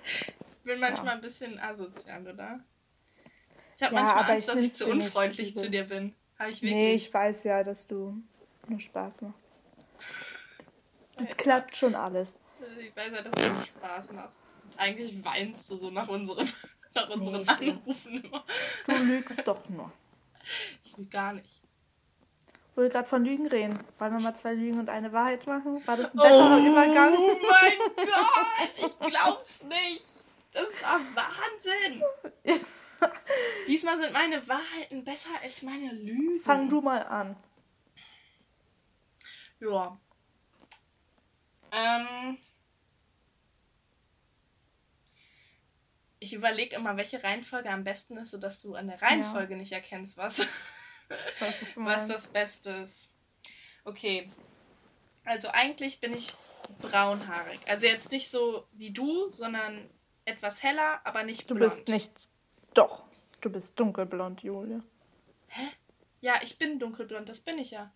ich 0.04 0.58
bin 0.64 0.80
manchmal 0.80 1.08
ja. 1.08 1.12
ein 1.14 1.22
bisschen 1.22 1.60
asozial, 1.60 2.28
oder? 2.28 2.60
Ich 3.76 3.84
habe 3.84 3.96
ja, 3.96 4.02
manchmal 4.02 4.32
Angst, 4.32 4.50
dass 4.50 4.62
ich 4.62 4.74
zu 4.74 4.90
unfreundlich 4.90 5.56
zu 5.56 5.70
dir 5.70 5.84
bin. 5.84 6.16
Habe 6.38 6.52
ich 6.52 6.62
wirklich. 6.62 6.74
Nee, 6.74 6.94
ich 6.94 7.14
weiß 7.14 7.44
ja, 7.44 7.64
dass 7.64 7.88
du 7.88 8.22
nur 8.68 8.80
Spaß 8.80 9.22
machst. 9.22 9.40
das 11.18 11.38
klappt 11.38 11.76
schon 11.76 11.96
alles. 11.96 12.36
Ich 12.80 12.96
weiß 12.96 13.12
ja, 13.14 13.22
dass 13.22 13.34
du 13.34 13.50
nur 13.50 13.64
Spaß 13.64 14.12
machst. 14.12 14.44
Eigentlich 14.78 15.24
weinst 15.24 15.70
du 15.70 15.78
so 15.78 15.92
nach, 15.92 16.08
unserem, 16.08 16.48
nach 16.96 17.10
unseren 17.10 17.44
nee, 17.60 17.72
Anrufen 17.72 18.24
immer. 18.24 18.44
Du 18.88 18.96
lügst 18.96 19.48
doch 19.48 19.70
nur. 19.70 19.92
Ich 20.84 20.98
lüge 20.98 21.10
gar 21.10 21.34
nicht 21.34 21.63
wo 22.76 22.82
wir 22.82 22.90
gerade 22.90 23.08
von 23.08 23.24
Lügen 23.24 23.48
reden. 23.48 23.80
Wollen 24.00 24.14
wir 24.14 24.20
mal 24.20 24.36
zwei 24.36 24.54
Lügen 24.54 24.80
und 24.80 24.90
eine 24.90 25.12
Wahrheit 25.12 25.46
machen? 25.46 25.86
War 25.86 25.98
das 25.98 26.12
ein 26.12 26.18
besserer 26.18 26.58
oh 26.58 26.68
Übergang? 26.68 27.14
Oh 27.16 27.38
mein 27.42 27.96
Gott, 27.96 28.86
ich 28.86 29.00
glaub's 29.00 29.64
nicht. 29.64 30.04
Das 30.52 30.82
war 30.82 31.00
Wahnsinn. 31.16 32.04
Diesmal 33.68 33.98
sind 33.98 34.14
meine 34.14 34.48
Wahrheiten 34.48 35.04
besser 35.04 35.32
als 35.42 35.64
meine 35.64 35.92
Lügen. 35.92 36.42
Fang 36.44 36.70
du 36.70 36.82
mal 36.82 37.04
an. 37.04 37.36
Ja. 39.60 39.98
Ähm. 41.72 42.38
Ich 46.20 46.34
überlege 46.34 46.78
immer, 46.78 46.96
welche 46.96 47.22
Reihenfolge 47.22 47.70
am 47.70 47.84
besten 47.84 48.16
ist, 48.16 48.32
sodass 48.32 48.62
du 48.62 48.76
an 48.76 48.88
der 48.88 49.02
Reihenfolge 49.02 49.54
ja. 49.54 49.58
nicht 49.58 49.74
erkennst, 49.74 50.16
was 50.16 50.48
was 51.76 52.08
das 52.08 52.28
Beste 52.28 52.70
ist. 52.72 53.10
Okay. 53.86 54.30
Also 55.26 55.50
eigentlich 55.52 56.00
bin 56.00 56.14
ich 56.14 56.34
braunhaarig. 56.80 57.60
Also 57.68 57.88
jetzt 57.88 58.12
nicht 58.12 58.30
so 58.30 58.68
wie 58.74 58.92
du, 58.92 59.30
sondern 59.30 59.90
etwas 60.26 60.64
heller, 60.64 61.02
aber 61.04 61.24
nicht 61.24 61.48
blond. 61.48 61.62
Du 61.62 61.66
bist 61.66 61.88
nicht. 61.88 62.12
Doch. 62.74 63.04
Du 63.42 63.50
bist 63.50 63.78
dunkelblond, 63.80 64.42
Julia. 64.42 64.82
Hä? 65.48 65.68
Ja, 66.22 66.36
ich 66.42 66.58
bin 66.58 66.80
dunkelblond, 66.80 67.28
das 67.28 67.42
bin 67.42 67.58
ich 67.58 67.72
ja. 67.72 67.92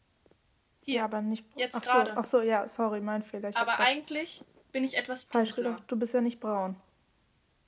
Hier. 0.81 0.95
Ja, 0.95 1.05
aber 1.05 1.21
nicht. 1.21 1.45
Jetzt 1.55 1.81
gerade. 1.81 2.15
Ach 2.17 2.25
so, 2.25 2.41
ja, 2.41 2.67
sorry, 2.67 2.99
mein 3.01 3.23
Fehler. 3.23 3.49
Ich 3.49 3.57
aber 3.57 3.79
eigentlich 3.79 4.43
bin 4.71 4.83
ich 4.83 4.97
etwas 4.97 5.29
dunkler. 5.29 5.39
Falsch 5.39 5.55
gedacht. 5.55 5.83
Du 5.87 5.95
bist 5.95 6.13
ja 6.13 6.21
nicht 6.21 6.39
braun. 6.39 6.75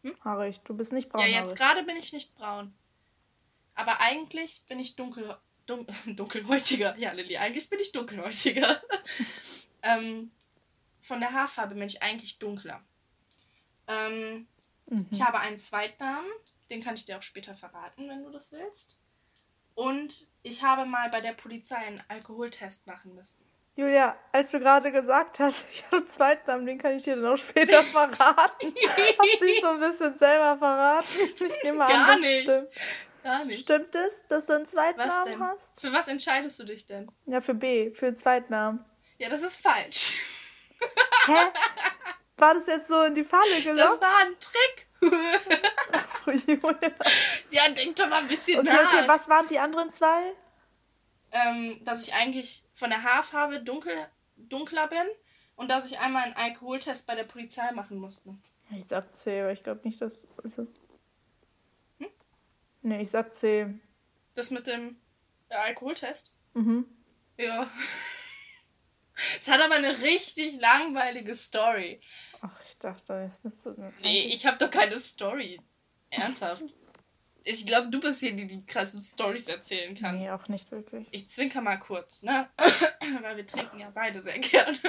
Hm? 0.04 0.16
Haarig. 0.24 0.62
Du 0.62 0.76
bist 0.76 0.94
nicht 0.94 1.10
braun. 1.10 1.22
Ja, 1.22 1.42
jetzt 1.42 1.56
gerade 1.56 1.84
bin 1.84 1.96
ich 1.98 2.14
nicht 2.14 2.36
braun. 2.36 2.74
Aber 3.80 4.02
eigentlich 4.02 4.64
bin 4.68 4.78
ich 4.78 4.98
dunkel, 4.98 5.38
dun, 5.66 5.88
dunkelhäutiger. 6.06 6.98
Ja, 6.98 7.14
Lilly, 7.14 7.38
eigentlich 7.38 7.70
bin 7.70 7.80
ich 7.80 7.94
dunkelhäutiger. 7.94 8.82
ähm, 9.84 10.32
von 11.00 11.22
der 11.22 11.32
Haarfarbe 11.32 11.76
bin 11.76 11.88
ich 11.88 12.04
eigentlich 12.04 12.40
dunkler. 12.40 12.84
Ähm, 13.88 14.48
mhm. 14.88 15.08
Ich 15.12 15.22
habe 15.22 15.40
einen 15.40 15.58
Zweitnamen, 15.58 16.30
den 16.70 16.84
kann 16.84 16.96
ich 16.96 17.06
dir 17.06 17.18
auch 17.18 17.24
später 17.24 17.56
verraten, 17.56 18.10
wenn 18.10 18.22
du 18.22 18.32
das 18.32 18.52
willst. 18.52 18.98
Und 19.76 20.28
ich 20.44 20.62
habe 20.62 20.86
mal 20.86 21.10
bei 21.10 21.22
der 21.22 21.32
Polizei 21.32 21.78
einen 21.78 22.04
Alkoholtest 22.10 22.86
machen 22.86 23.16
müssen. 23.16 23.46
Julia, 23.78 24.18
als 24.34 24.52
du 24.52 24.60
gerade 24.60 24.92
gesagt 24.92 25.40
hast, 25.40 25.66
ich 25.72 25.86
habe 25.86 25.98
einen 25.98 26.10
Zweitnamen, 26.10 26.66
den 26.66 26.78
kann 26.78 26.98
ich 26.98 27.04
dir 27.04 27.16
dann 27.16 27.28
auch 27.28 27.38
später 27.38 27.82
verraten. 27.82 28.76
hast 28.76 29.42
dich 29.42 29.62
so 29.62 29.68
ein 29.68 29.80
bisschen 29.80 30.20
selber 30.20 30.58
verraten? 30.58 31.06
Ich 31.08 31.64
nehme 31.64 31.86
an, 31.86 31.90
Gar 31.90 32.20
nicht. 32.20 32.42
Stimmt. 32.42 32.70
Gar 33.24 33.46
nicht. 33.46 33.64
Stimmt 33.64 33.94
es, 33.96 34.26
dass 34.28 34.46
du 34.46 34.54
einen 34.54 34.66
Zweitnamen 34.68 35.40
hast? 35.40 35.82
Für 35.82 35.92
was 35.92 36.08
entscheidest 36.08 36.60
du 36.60 36.64
dich 36.64 36.86
denn? 36.86 37.12
Ja, 37.26 37.42
für 37.42 37.54
B, 37.54 37.94
für 37.94 38.06
den 38.06 38.16
Zweitnamen. 38.16 38.84
Ja, 39.18 39.30
das 39.30 39.42
ist 39.42 39.62
falsch. 39.62 40.18
Hä? 41.26 41.34
War 42.38 42.54
das 42.54 42.68
jetzt 42.68 42.88
so 42.88 43.02
in 43.04 43.16
die 43.16 43.24
Falle 43.24 43.62
gelockt? 43.62 43.80
Das 43.80 44.02
war 44.02 44.18
ein 44.20 44.36
Trick. 44.40 44.88
Ja, 47.50 47.68
denk 47.70 47.96
doch 47.96 48.08
mal 48.08 48.22
ein 48.22 48.28
bisschen 48.28 48.60
okay, 48.60 48.70
nach. 48.70 48.94
Okay, 48.94 49.08
was 49.08 49.28
waren 49.28 49.48
die 49.48 49.58
anderen 49.58 49.90
zwei? 49.90 50.34
Ähm, 51.32 51.84
dass 51.84 52.08
ich 52.08 52.14
eigentlich 52.14 52.64
von 52.74 52.92
der 52.92 53.02
Haarfarbe 53.02 53.60
dunkel, 53.62 53.94
dunkler 54.36 54.88
bin 54.88 55.06
und 55.56 55.70
dass 55.70 55.88
ich 55.88 56.00
einmal 56.00 56.26
einen 56.26 56.36
Alkoholtest 56.36 57.08
bei 57.08 57.16
der 57.16 57.24
Polizei 57.24 57.72
machen 57.72 57.98
musste. 57.98 58.36
Ich 58.78 58.88
sag 58.88 59.16
C, 59.16 59.42
aber 59.42 59.52
ich 59.52 59.64
glaube 59.64 59.82
nicht, 59.84 60.02
dass. 60.02 60.28
Also... 60.44 60.68
Nee, 62.90 63.04
ich 63.04 63.12
sag 63.12 63.36
C. 63.36 63.68
Das 64.34 64.50
mit 64.50 64.66
dem 64.66 64.98
Alkoholtest? 65.50 66.34
Mhm. 66.54 66.86
Ja. 67.38 67.70
Es 69.38 69.50
hat 69.50 69.60
aber 69.60 69.76
eine 69.76 70.02
richtig 70.02 70.62
langweilige 70.62 71.36
Story. 71.36 72.00
Ach, 72.40 72.58
ich 72.66 72.78
dachte, 72.78 73.22
jetzt 73.22 73.44
bist 73.44 73.66
du. 73.66 73.76
Nee, 74.02 74.32
ich 74.34 74.46
habe 74.46 74.58
doch 74.58 74.72
keine 74.72 74.98
Story. 74.98 75.60
Ernsthaft. 76.10 76.64
Ich 77.44 77.66
glaube, 77.66 77.90
du 77.90 78.00
bist 78.00 78.22
hier, 78.22 78.34
die 78.34 78.48
die 78.48 78.66
krassen 78.66 79.02
Stories 79.02 79.50
erzählen 79.50 79.94
kann. 79.94 80.20
Nee, 80.20 80.30
auch 80.30 80.48
nicht 80.48 80.72
wirklich. 80.72 81.06
Ich 81.12 81.28
zwinker 81.28 81.60
mal 81.60 81.76
kurz, 81.76 82.24
ne? 82.24 82.50
Weil 83.22 83.36
wir 83.36 83.46
trinken 83.46 83.82
ja 83.82 83.90
beide 83.90 84.22
sehr 84.22 84.40
gerne. 84.40 84.80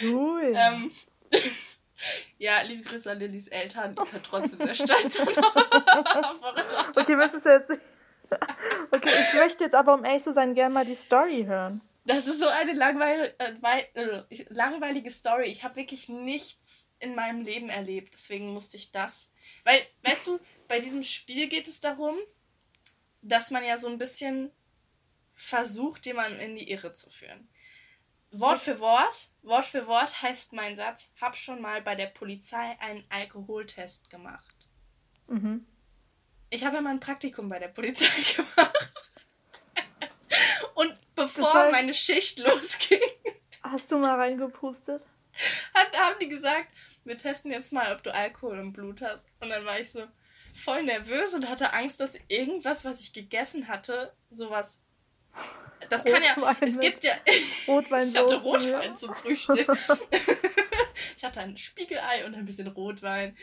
Cool. 0.00 0.52
ähm, 0.54 0.92
ja, 2.40 2.62
liebe 2.62 2.82
Grüße 2.82 3.10
an 3.10 3.18
Lillys 3.18 3.48
Eltern. 3.48 3.94
Ich 4.02 4.10
bin 4.10 4.22
trotzdem 4.22 4.60
sehr 4.60 4.74
stolz 4.74 5.20
auf 5.20 5.28
Okay, 6.96 7.18
was 7.18 7.34
ist 7.34 7.44
jetzt? 7.44 7.70
Okay, 8.92 9.10
ich 9.28 9.34
möchte 9.34 9.64
jetzt 9.64 9.74
aber, 9.74 9.92
um 9.92 10.04
ehrlich 10.04 10.22
zu 10.22 10.32
sein, 10.32 10.54
gerne 10.54 10.72
mal 10.72 10.84
die 10.84 10.94
Story 10.94 11.44
hören. 11.44 11.80
Das 12.04 12.28
ist 12.28 12.38
so 12.38 12.46
eine 12.46 12.72
langweil 12.72 13.34
äh, 13.38 13.82
äh, 13.94 14.44
langweilige 14.48 15.10
Story. 15.10 15.46
Ich 15.46 15.64
habe 15.64 15.76
wirklich 15.76 16.08
nichts 16.08 16.86
in 17.00 17.16
meinem 17.16 17.42
Leben 17.42 17.68
erlebt. 17.68 18.14
Deswegen 18.14 18.52
musste 18.52 18.76
ich 18.76 18.92
das. 18.92 19.32
Weil, 19.64 19.80
weißt 20.04 20.28
du, 20.28 20.40
bei 20.68 20.78
diesem 20.78 21.02
Spiel 21.02 21.48
geht 21.48 21.66
es 21.66 21.80
darum, 21.80 22.16
dass 23.20 23.50
man 23.50 23.64
ja 23.64 23.76
so 23.76 23.88
ein 23.88 23.98
bisschen 23.98 24.52
versucht, 25.34 26.06
jemanden 26.06 26.38
in 26.38 26.54
die 26.54 26.70
Irre 26.70 26.92
zu 26.92 27.10
führen. 27.10 27.48
Wort 28.30 28.60
für 28.60 28.78
Wort, 28.78 29.29
Wort 29.42 29.66
für 29.66 29.86
Wort 29.86 30.22
heißt 30.22 30.52
mein 30.52 30.76
Satz, 30.76 31.12
hab 31.20 31.36
schon 31.36 31.60
mal 31.60 31.80
bei 31.82 31.94
der 31.94 32.06
Polizei 32.06 32.76
einen 32.80 33.04
Alkoholtest 33.08 34.10
gemacht. 34.10 34.54
Mhm. 35.28 35.66
Ich 36.50 36.64
habe 36.64 36.76
ja 36.76 36.82
mal 36.82 36.90
ein 36.90 37.00
Praktikum 37.00 37.48
bei 37.48 37.58
der 37.58 37.68
Polizei 37.68 38.06
gemacht. 38.36 38.90
Und 40.74 40.96
bevor 41.14 41.44
das 41.44 41.54
heißt, 41.54 41.72
meine 41.72 41.94
Schicht 41.94 42.38
losging. 42.46 43.00
Hast 43.62 43.92
du 43.92 43.98
mal 43.98 44.16
reingepustet? 44.16 45.06
Hat, 45.74 45.98
haben 45.98 46.16
die 46.20 46.28
gesagt, 46.28 46.68
wir 47.04 47.16
testen 47.16 47.50
jetzt 47.50 47.72
mal, 47.72 47.94
ob 47.94 48.02
du 48.02 48.12
Alkohol 48.12 48.58
im 48.58 48.72
Blut 48.72 49.00
hast. 49.00 49.28
Und 49.40 49.50
dann 49.50 49.64
war 49.64 49.78
ich 49.78 49.90
so 49.90 50.06
voll 50.52 50.82
nervös 50.82 51.34
und 51.34 51.48
hatte 51.48 51.72
Angst, 51.72 52.00
dass 52.00 52.18
irgendwas, 52.28 52.84
was 52.84 53.00
ich 53.00 53.12
gegessen 53.12 53.68
hatte, 53.68 54.12
sowas. 54.28 54.82
Das 55.88 56.04
kann 56.04 56.22
ja. 56.22 56.56
Es 56.60 56.78
gibt 56.78 57.04
ja. 57.04 57.12
Rotwein 57.68 58.08
ich 58.08 58.16
hatte 58.16 58.36
Rotwein 58.36 58.96
zum 58.96 59.14
Frühstück. 59.14 59.66
ich 61.16 61.24
hatte 61.24 61.40
ein 61.40 61.56
Spiegelei 61.56 62.24
und 62.26 62.34
ein 62.34 62.44
bisschen 62.44 62.68
Rotwein. 62.68 63.36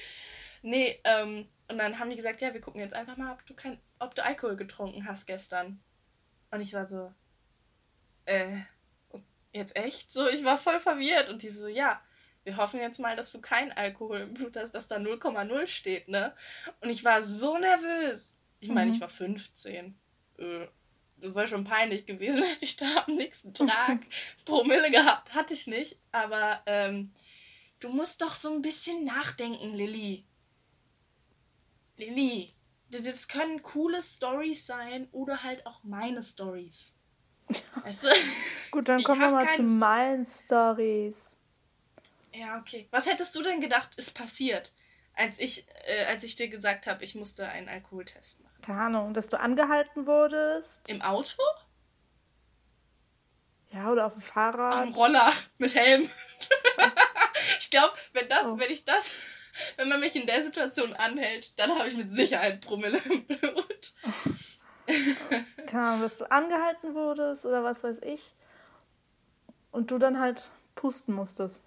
Nee, 0.61 0.99
ähm, 1.03 1.47
und 1.69 1.77
dann 1.77 1.99
haben 1.99 2.09
die 2.09 2.15
gesagt, 2.15 2.41
ja, 2.41 2.53
wir 2.53 2.61
gucken 2.61 2.81
jetzt 2.81 2.93
einfach 2.93 3.17
mal, 3.17 3.33
ob 3.33 3.45
du 3.45 3.53
kein, 3.53 3.79
ob 3.99 4.15
du 4.15 4.23
Alkohol 4.23 4.55
getrunken 4.55 5.05
hast 5.05 5.27
gestern. 5.27 5.81
Und 6.51 6.61
ich 6.61 6.73
war 6.73 6.87
so, 6.87 7.13
äh, 8.25 8.57
jetzt 9.53 9.75
echt? 9.75 10.11
So, 10.11 10.27
ich 10.29 10.43
war 10.43 10.57
voll 10.57 10.79
verwirrt. 10.79 11.29
Und 11.29 11.41
die 11.41 11.49
so, 11.49 11.67
ja, 11.67 12.01
wir 12.43 12.57
hoffen 12.57 12.79
jetzt 12.79 12.99
mal, 12.99 13.15
dass 13.15 13.31
du 13.31 13.41
kein 13.41 13.71
Alkohol 13.73 14.19
im 14.19 14.33
Blut 14.33 14.55
hast, 14.55 14.71
dass 14.71 14.87
da 14.87 14.97
0,0 14.97 15.67
steht, 15.67 16.07
ne? 16.07 16.33
Und 16.79 16.89
ich 16.89 17.03
war 17.03 17.21
so 17.21 17.57
nervös. 17.57 18.37
Ich 18.59 18.69
meine, 18.69 18.87
mhm. 18.87 18.93
ich 18.93 19.01
war 19.01 19.09
15. 19.09 19.99
Äh, 20.37 20.67
das 21.17 21.35
wäre 21.35 21.47
schon 21.47 21.63
peinlich 21.63 22.05
gewesen, 22.05 22.43
hätte 22.43 22.65
ich 22.65 22.75
da 22.75 23.05
am 23.05 23.13
nächsten 23.13 23.53
Tag 23.53 23.99
Promille 24.45 24.91
gehabt. 24.91 25.33
Hatte 25.33 25.53
ich 25.53 25.67
nicht. 25.67 25.97
Aber 26.11 26.61
ähm, 26.65 27.11
du 27.79 27.89
musst 27.89 28.21
doch 28.21 28.35
so 28.35 28.53
ein 28.53 28.61
bisschen 28.61 29.03
nachdenken, 29.05 29.73
Lilly. 29.73 30.25
Lilly, 31.97 32.53
das 32.89 33.27
können 33.27 33.61
coole 33.61 34.01
Stories 34.01 34.65
sein 34.65 35.07
oder 35.11 35.43
halt 35.43 35.65
auch 35.65 35.83
meine 35.83 36.23
Stories. 36.23 36.93
Weißt 37.83 38.03
du? 38.03 38.07
Gut, 38.71 38.89
dann 38.89 39.03
kommen 39.03 39.21
wir 39.21 39.31
mal 39.31 39.55
zu 39.55 39.63
meinen 39.63 40.25
Stories. 40.25 41.37
Ja, 42.33 42.59
okay. 42.59 42.87
Was 42.91 43.07
hättest 43.07 43.35
du 43.35 43.41
denn 43.41 43.59
gedacht, 43.59 43.95
ist 43.95 44.13
passiert, 44.13 44.73
als 45.13 45.39
ich, 45.39 45.65
äh, 45.85 46.05
als 46.05 46.23
ich 46.23 46.35
dir 46.35 46.49
gesagt 46.49 46.85
habe, 46.85 47.03
ich 47.03 47.15
musste 47.15 47.47
einen 47.47 47.67
Alkoholtest 47.67 48.41
machen? 48.41 48.46
Keine 48.67 48.81
Ahnung, 48.81 49.13
dass 49.13 49.29
du 49.29 49.39
angehalten 49.39 50.05
wurdest. 50.05 50.89
Im 50.89 51.01
Auto? 51.01 51.41
Ja, 53.69 53.91
oder 53.91 54.07
auf 54.07 54.13
dem 54.13 54.21
Fahrrad. 54.21 54.73
Auf 54.73 54.81
dem 54.81 54.93
Roller 54.93 55.31
mit 55.57 55.73
Helm. 55.73 56.09
ich 57.59 57.69
glaube, 57.69 57.93
wenn 58.11 58.27
das, 58.27 58.43
oh. 58.43 58.59
wenn 58.59 58.69
ich 58.69 58.83
das 58.83 59.09
wenn 59.77 59.89
man 59.89 59.99
mich 59.99 60.15
in 60.15 60.27
der 60.27 60.43
Situation 60.43 60.93
anhält, 60.93 61.57
dann 61.57 61.75
habe 61.77 61.87
ich 61.87 61.97
mit 61.97 62.11
Sicherheit 62.11 62.61
Promille 62.61 62.99
im 63.09 63.25
Blut. 63.25 63.93
Keine 65.67 65.83
Ahnung, 65.83 66.01
dass 66.01 66.17
du 66.17 66.29
angehalten 66.29 66.93
wurdest 66.93 67.45
oder 67.45 67.63
was 67.63 67.83
weiß 67.83 67.99
ich. 68.03 68.35
Und 69.71 69.91
du 69.91 69.97
dann 69.97 70.19
halt 70.19 70.51
pusten 70.75 71.15
musstest. 71.15 71.61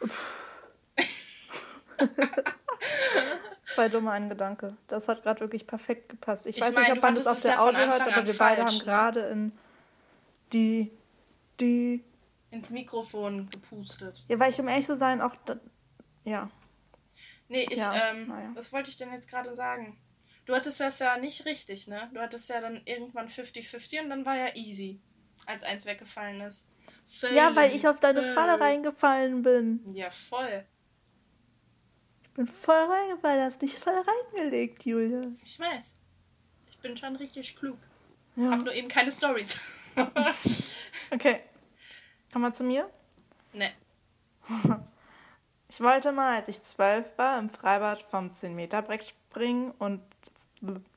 Zwei 3.76 3.90
dumme 3.90 4.10
ein 4.10 4.30
Gedanke. 4.30 4.74
Das 4.86 5.06
hat 5.06 5.22
gerade 5.22 5.40
wirklich 5.40 5.66
perfekt 5.66 6.08
gepasst. 6.08 6.46
Ich, 6.46 6.56
ich 6.56 6.62
weiß 6.62 6.72
mein, 6.72 6.84
nicht, 6.84 6.92
ob 6.92 7.02
man 7.02 7.14
das 7.14 7.26
auf 7.26 7.42
der 7.42 7.50
ja 7.52 7.58
Audio 7.58 7.78
hört, 7.80 8.00
aber 8.00 8.26
wir 8.26 8.38
beide 8.38 8.64
haben 8.64 8.74
ne? 8.74 8.84
gerade 8.84 9.20
in 9.28 9.52
die, 10.54 10.90
die. 11.60 12.02
ins 12.50 12.70
Mikrofon 12.70 13.50
gepustet. 13.50 14.24
Ja, 14.28 14.38
weil 14.38 14.50
ich 14.50 14.58
um 14.58 14.68
ehrlich 14.68 14.86
zu 14.86 14.96
sein 14.96 15.20
auch. 15.20 15.36
Da, 15.44 15.58
ja. 16.24 16.50
Nee, 17.48 17.66
ich, 17.70 17.78
ja, 17.78 18.12
ähm, 18.12 18.30
ja. 18.30 18.50
was 18.54 18.72
wollte 18.72 18.88
ich 18.88 18.96
denn 18.96 19.12
jetzt 19.12 19.28
gerade 19.28 19.54
sagen? 19.54 19.98
Du 20.46 20.54
hattest 20.54 20.80
das 20.80 20.98
ja 20.98 21.18
nicht 21.18 21.44
richtig, 21.44 21.86
ne? 21.86 22.08
Du 22.14 22.20
hattest 22.20 22.48
ja 22.48 22.62
dann 22.62 22.80
irgendwann 22.86 23.28
50-50 23.28 24.04
und 24.04 24.08
dann 24.08 24.24
war 24.24 24.36
ja 24.36 24.54
easy, 24.54 25.00
als 25.44 25.62
eins 25.64 25.84
weggefallen 25.84 26.40
ist. 26.40 26.66
Völlig, 27.04 27.36
ja, 27.36 27.54
weil 27.54 27.74
ich 27.74 27.86
auf 27.86 28.00
deine. 28.00 28.22
Falle 28.32 28.58
reingefallen 28.58 29.42
bin. 29.42 29.80
Ja, 29.92 30.10
voll. 30.10 30.64
Ich 32.36 32.44
bin 32.44 32.48
voll 32.48 32.84
reingefallen, 32.84 33.44
hast 33.44 33.62
dich 33.62 33.78
voll 33.78 33.94
reingelegt, 34.34 34.84
Julia. 34.84 35.22
Ich 35.42 35.58
weiß. 35.58 35.94
Ich 36.68 36.78
bin 36.80 36.94
schon 36.94 37.16
richtig 37.16 37.56
klug. 37.56 37.78
Ja. 38.36 38.50
Hab 38.50 38.62
nur 38.62 38.74
eben 38.74 38.88
keine 38.88 39.10
Stories. 39.10 39.72
okay. 41.10 41.40
Komm 42.30 42.42
mal 42.42 42.52
zu 42.52 42.62
mir? 42.62 42.90
Ne. 43.54 43.70
Ich 45.70 45.80
wollte 45.80 46.12
mal, 46.12 46.36
als 46.36 46.48
ich 46.48 46.60
zwölf 46.60 47.06
war, 47.16 47.38
im 47.38 47.48
Freibad 47.48 48.02
vom 48.02 48.28
10-Meter-Brett 48.28 49.04
springen 49.04 49.70
und 49.78 50.02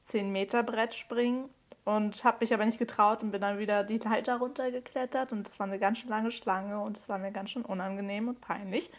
10-Meter-Brett 0.10 0.94
springen 0.94 1.50
und 1.86 2.22
habe 2.26 2.40
mich 2.42 2.54
aber 2.54 2.66
nicht 2.66 2.80
getraut 2.80 3.24
und 3.24 3.32
bin 3.32 3.40
dann 3.40 3.60
wieder 3.60 3.86
die 3.86 4.00
Leiter 4.00 4.36
runtergeklettert 4.36 5.32
und 5.32 5.48
es 5.48 5.58
war 5.58 5.68
eine 5.68 5.80
ganz 5.80 6.00
schön 6.00 6.10
lange 6.10 6.34
Schlange 6.34 6.82
und 6.82 6.98
es 6.98 7.08
war 7.08 7.18
mir 7.18 7.32
ganz 7.32 7.52
schön 7.52 7.64
unangenehm 7.64 8.28
und 8.28 8.42
peinlich. 8.42 8.92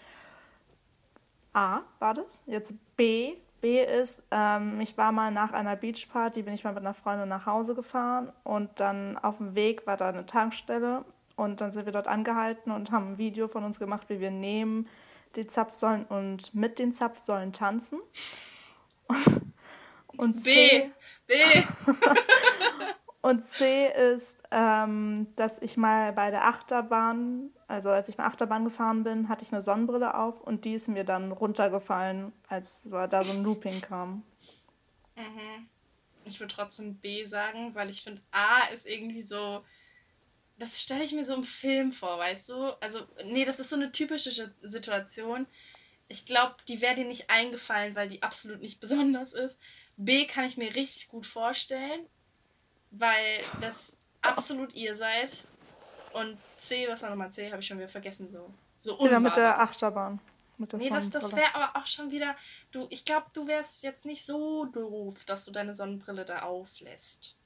A 1.52 1.80
war 1.98 2.14
das. 2.14 2.42
Jetzt 2.46 2.74
B. 2.96 3.36
B 3.60 3.84
ist, 3.84 4.22
ähm, 4.30 4.80
ich 4.80 4.96
war 4.96 5.12
mal 5.12 5.30
nach 5.30 5.52
einer 5.52 5.76
Beachparty, 5.76 6.42
bin 6.42 6.54
ich 6.54 6.64
mal 6.64 6.72
mit 6.72 6.80
einer 6.80 6.94
Freundin 6.94 7.28
nach 7.28 7.46
Hause 7.46 7.74
gefahren 7.74 8.32
und 8.42 8.80
dann 8.80 9.18
auf 9.18 9.36
dem 9.36 9.54
Weg 9.54 9.86
war 9.86 9.98
da 9.98 10.08
eine 10.08 10.24
Tankstelle 10.24 11.04
und 11.36 11.60
dann 11.60 11.72
sind 11.72 11.84
wir 11.84 11.92
dort 11.92 12.08
angehalten 12.08 12.72
und 12.72 12.90
haben 12.90 13.12
ein 13.12 13.18
Video 13.18 13.48
von 13.48 13.64
uns 13.64 13.78
gemacht, 13.78 14.08
wie 14.08 14.20
wir 14.20 14.30
nehmen 14.30 14.88
den 15.36 15.48
Zapfsäulen 15.48 16.06
und 16.06 16.54
mit 16.54 16.78
den 16.78 16.92
Zapfsäulen 16.92 17.52
tanzen. 17.52 18.00
Und 20.16 20.42
B. 20.44 20.90
B. 21.26 21.34
und 23.22 23.46
C 23.46 23.88
ist, 23.88 24.36
ähm, 24.50 25.28
dass 25.36 25.62
ich 25.62 25.76
mal 25.76 26.12
bei 26.12 26.30
der 26.30 26.46
Achterbahn, 26.46 27.50
also 27.70 27.90
als 27.90 28.08
ich 28.08 28.18
mal 28.18 28.26
Achterbahn 28.26 28.64
gefahren 28.64 29.04
bin, 29.04 29.28
hatte 29.28 29.44
ich 29.44 29.52
eine 29.52 29.62
Sonnenbrille 29.62 30.14
auf 30.14 30.40
und 30.40 30.64
die 30.64 30.74
ist 30.74 30.88
mir 30.88 31.04
dann 31.04 31.30
runtergefallen, 31.30 32.32
als 32.48 32.88
da 32.90 33.24
so 33.24 33.32
ein 33.32 33.44
Looping 33.44 33.80
kam. 33.80 34.24
Mhm. 35.16 35.68
Ich 36.24 36.40
würde 36.40 36.52
trotzdem 36.52 36.96
B 36.96 37.24
sagen, 37.24 37.74
weil 37.74 37.88
ich 37.88 38.02
finde, 38.02 38.22
A 38.32 38.66
ist 38.72 38.88
irgendwie 38.88 39.22
so. 39.22 39.64
Das 40.58 40.82
stelle 40.82 41.04
ich 41.04 41.12
mir 41.12 41.24
so 41.24 41.34
im 41.34 41.44
Film 41.44 41.92
vor, 41.92 42.18
weißt 42.18 42.50
du? 42.50 42.82
Also, 42.82 43.00
nee, 43.24 43.44
das 43.44 43.60
ist 43.60 43.70
so 43.70 43.76
eine 43.76 43.92
typische 43.92 44.52
Situation. 44.62 45.46
Ich 46.08 46.26
glaube, 46.26 46.56
die 46.68 46.82
wäre 46.82 46.96
dir 46.96 47.06
nicht 47.06 47.30
eingefallen, 47.30 47.94
weil 47.94 48.08
die 48.08 48.22
absolut 48.22 48.60
nicht 48.60 48.80
besonders 48.80 49.32
ist. 49.32 49.58
B 49.96 50.26
kann 50.26 50.44
ich 50.44 50.56
mir 50.56 50.74
richtig 50.74 51.08
gut 51.08 51.24
vorstellen, 51.24 52.06
weil 52.90 53.40
das 53.60 53.96
absolut 54.22 54.74
ihr 54.74 54.94
seid. 54.94 55.44
Und 56.12 56.38
C, 56.56 56.88
was 56.88 57.02
war 57.02 57.10
nochmal 57.10 57.30
C? 57.30 57.50
Habe 57.50 57.60
ich 57.60 57.66
schon 57.66 57.78
wieder 57.78 57.88
vergessen. 57.88 58.30
So, 58.30 58.52
so 58.78 58.96
unwahr. 58.98 59.20
mit 59.20 59.36
der 59.36 59.60
Achterbahn. 59.60 60.20
Mit 60.58 60.72
der 60.72 60.78
nee, 60.78 60.90
das, 60.90 61.10
das 61.10 61.34
wäre 61.34 61.54
aber 61.54 61.80
auch 61.80 61.86
schon 61.86 62.10
wieder. 62.10 62.34
Du, 62.70 62.86
ich 62.90 63.04
glaube, 63.04 63.26
du 63.32 63.46
wärst 63.46 63.82
jetzt 63.82 64.04
nicht 64.04 64.24
so 64.24 64.66
doof, 64.66 65.24
dass 65.24 65.44
du 65.44 65.52
deine 65.52 65.72
Sonnenbrille 65.72 66.24
da 66.24 66.42
auflässt. 66.42 67.36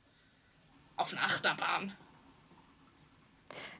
Auf 0.96 1.12
eine 1.12 1.22
Achterbahn. 1.22 1.92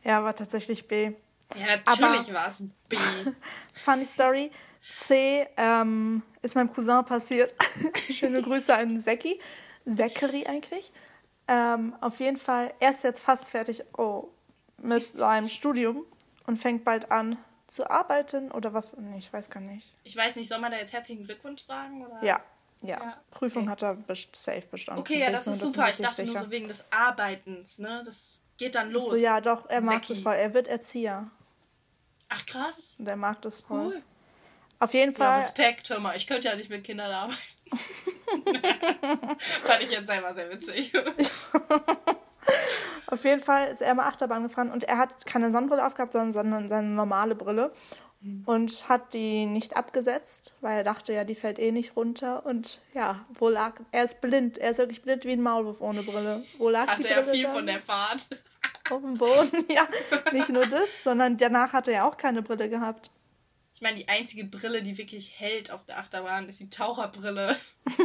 Ja, 0.05 0.23
war 0.23 0.37
tatsächlich 0.37 0.87
B. 0.87 1.13
Ja, 1.55 1.67
natürlich 1.67 2.33
war 2.33 2.47
es 2.47 2.65
B. 2.89 2.97
Funny 3.73 4.05
Story. 4.05 4.51
C 4.83 5.47
ähm, 5.57 6.23
ist 6.43 6.55
meinem 6.55 6.73
Cousin 6.73 7.05
passiert. 7.05 7.55
Schöne 7.97 8.43
Grüße 8.43 8.75
an 8.75 9.01
Zeki. 9.01 9.41
Zachary 9.87 10.47
eigentlich. 10.47 10.93
Ähm, 11.49 11.95
auf 12.01 12.21
jeden 12.21 12.37
Fall, 12.37 12.73
er 12.81 12.91
ist 12.91 13.05
jetzt 13.05 13.21
fast 13.21 13.51
fertig 13.51 13.83
oh, 13.99 14.29
mit 14.85 15.11
seinem 15.13 15.49
Studium 15.49 16.05
und 16.47 16.57
fängt 16.59 16.85
bald 16.85 17.11
an 17.11 17.39
zu 17.67 17.89
arbeiten 17.91 18.51
oder 18.51 18.75
was? 18.75 18.97
Nee, 18.97 19.19
ich 19.19 19.33
weiß 19.33 19.51
gar 19.51 19.61
nicht. 19.61 19.87
Ich 20.05 20.17
weiß 20.17 20.37
nicht, 20.37 20.49
soll 20.49 20.59
man 20.59 20.71
da 20.71 20.79
jetzt 20.79 20.93
herzlichen 20.93 21.25
Glückwunsch 21.25 21.63
sagen? 21.63 22.05
Oder? 22.07 22.23
Ja, 22.23 22.41
ja. 22.83 22.99
ja. 23.01 23.17
Prüfung 23.31 23.63
okay. 23.63 23.71
hat 23.71 23.83
er 23.83 23.99
safe 24.33 24.67
bestanden. 24.71 25.01
Okay, 25.01 25.21
ja, 25.21 25.31
das 25.31 25.47
ist 25.47 25.61
super. 25.61 25.89
Ich 25.91 25.99
dachte 25.99 26.17
sicher. 26.17 26.33
nur 26.33 26.43
so 26.43 26.51
wegen 26.51 26.69
des 26.69 26.85
Arbeitens, 26.91 27.79
ne? 27.79 28.03
Das 28.05 28.43
geht 28.57 28.75
dann 28.75 28.91
los. 28.91 29.09
So, 29.09 29.17
ja, 29.17 29.41
doch, 29.41 29.69
er 29.69 29.81
mag 29.81 30.07
das 30.07 30.21
voll. 30.21 30.35
Er 30.35 30.55
wird 30.55 30.69
Erzieher. 30.69 31.31
Ach, 32.29 32.47
krass. 32.47 32.97
Und 32.99 33.09
er 33.09 33.17
mag 33.17 33.41
das 33.43 33.61
voll. 33.61 33.87
Cool. 33.87 34.03
Auf 34.81 34.93
jeden 34.93 35.15
Fall. 35.15 35.39
Ja, 35.39 35.39
Respekt, 35.39 35.89
hör 35.89 36.01
mal, 36.01 36.17
ich 36.17 36.27
könnte 36.27 36.49
ja 36.49 36.57
nicht 36.57 36.69
mit 36.69 36.85
Kindern 36.85 37.11
arbeiten. 37.11 37.39
Fand 39.65 39.83
ich 39.83 39.91
jetzt 39.91 40.07
selber 40.07 40.35
sehr 40.35 40.51
witzig. 40.51 40.93
Auf 43.07 43.25
jeden 43.25 43.43
Fall 43.43 43.69
ist 43.69 43.83
er 43.83 43.95
mal 43.95 44.09
Achterbahn 44.09 44.43
gefahren 44.43 44.71
und 44.71 44.85
er 44.85 44.99
hat 44.99 45.27
keine 45.27 45.51
Sonnenbrille 45.51 45.87
aufgehabt, 45.87 46.13
sondern 46.13 46.69
seine 46.69 46.89
normale 46.89 47.35
Brille. 47.35 47.73
Und 48.47 48.89
hat 48.89 49.13
die 49.13 49.45
nicht 49.45 49.77
abgesetzt, 49.77 50.55
weil 50.63 50.79
er 50.79 50.85
dachte, 50.85 51.13
ja, 51.13 51.25
die 51.25 51.35
fällt 51.35 51.59
eh 51.59 51.73
nicht 51.73 51.95
runter. 51.95 52.47
Und 52.47 52.81
ja, 52.95 53.23
wo 53.39 53.51
lag. 53.51 53.75
Er 53.93 54.05
ist 54.05 54.23
blind. 54.23 54.57
Er 54.57 54.71
ist 54.71 54.79
wirklich 54.79 55.03
blind 55.03 55.27
wie 55.27 55.33
ein 55.33 55.43
Maulwurf 55.43 55.83
ohne 55.83 56.03
Brille. 56.03 56.43
Wo 56.57 56.71
lag 56.71 56.87
hatte 56.87 57.03
die 57.03 57.09
Brille 57.09 57.21
er 57.21 57.25
viel 57.35 57.43
dann? 57.43 57.55
von 57.55 57.67
der 57.67 57.81
Fahrt. 57.81 58.27
Auf 58.91 59.03
dem 59.03 59.19
Boden, 59.19 59.67
ja. 59.69 59.87
Nicht 60.33 60.49
nur 60.49 60.65
das, 60.65 61.05
sondern 61.05 61.37
danach 61.37 61.75
hat 61.75 61.87
er 61.87 62.07
auch 62.07 62.17
keine 62.17 62.41
Brille 62.41 62.71
gehabt. 62.71 63.11
Ich 63.75 63.81
meine, 63.81 63.97
die 63.97 64.07
einzige 64.07 64.45
Brille, 64.45 64.85
die 64.85 64.97
wirklich 64.97 65.41
hält 65.41 65.73
auf 65.73 65.85
der 65.85 65.99
Achterbahn, 65.99 66.49
ist 66.49 66.61
die 66.61 66.69
Taucherbrille. 66.69 67.59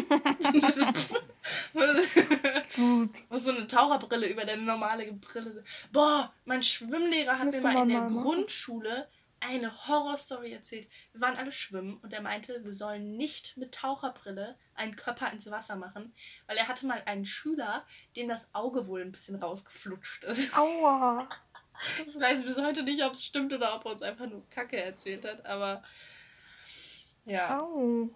Was 3.29 3.43
so 3.43 3.51
eine 3.51 3.67
Taucherbrille 3.67 4.27
über 4.27 4.45
deine 4.45 4.63
normale 4.63 5.13
Brille. 5.13 5.63
Boah, 5.91 6.33
mein 6.45 6.63
Schwimmlehrer 6.63 7.37
hat 7.37 7.51
mir 7.51 7.61
mal 7.61 7.83
in 7.83 7.89
der 7.89 8.01
machen. 8.01 8.15
Grundschule 8.15 9.07
eine 9.41 9.87
Horrorstory 9.87 10.51
erzählt. 10.51 10.87
Wir 11.11 11.21
waren 11.21 11.37
alle 11.37 11.51
schwimmen 11.51 11.97
und 11.97 12.13
er 12.13 12.21
meinte, 12.21 12.65
wir 12.65 12.73
sollen 12.73 13.15
nicht 13.15 13.55
mit 13.57 13.73
Taucherbrille 13.73 14.57
einen 14.73 14.95
Körper 14.95 15.31
ins 15.31 15.49
Wasser 15.49 15.75
machen, 15.75 16.13
weil 16.47 16.57
er 16.57 16.67
hatte 16.67 16.85
mal 16.85 17.01
einen 17.05 17.25
Schüler, 17.25 17.85
dem 18.15 18.27
das 18.27 18.53
Auge 18.53 18.87
wohl 18.87 19.01
ein 19.01 19.11
bisschen 19.11 19.35
rausgeflutscht 19.35 20.23
ist. 20.23 20.57
Aua. 20.57 21.29
Ich 22.05 22.19
weiß 22.19 22.43
bis 22.43 22.59
heute 22.61 22.83
nicht, 22.83 23.03
ob 23.03 23.13
es 23.13 23.25
stimmt 23.25 23.53
oder 23.53 23.75
ob 23.75 23.85
er 23.85 23.91
uns 23.91 24.01
einfach 24.01 24.27
nur 24.27 24.47
Kacke 24.49 24.81
erzählt 24.81 25.25
hat, 25.25 25.45
aber 25.45 25.83
ja. 27.25 27.59
Au. 27.59 28.09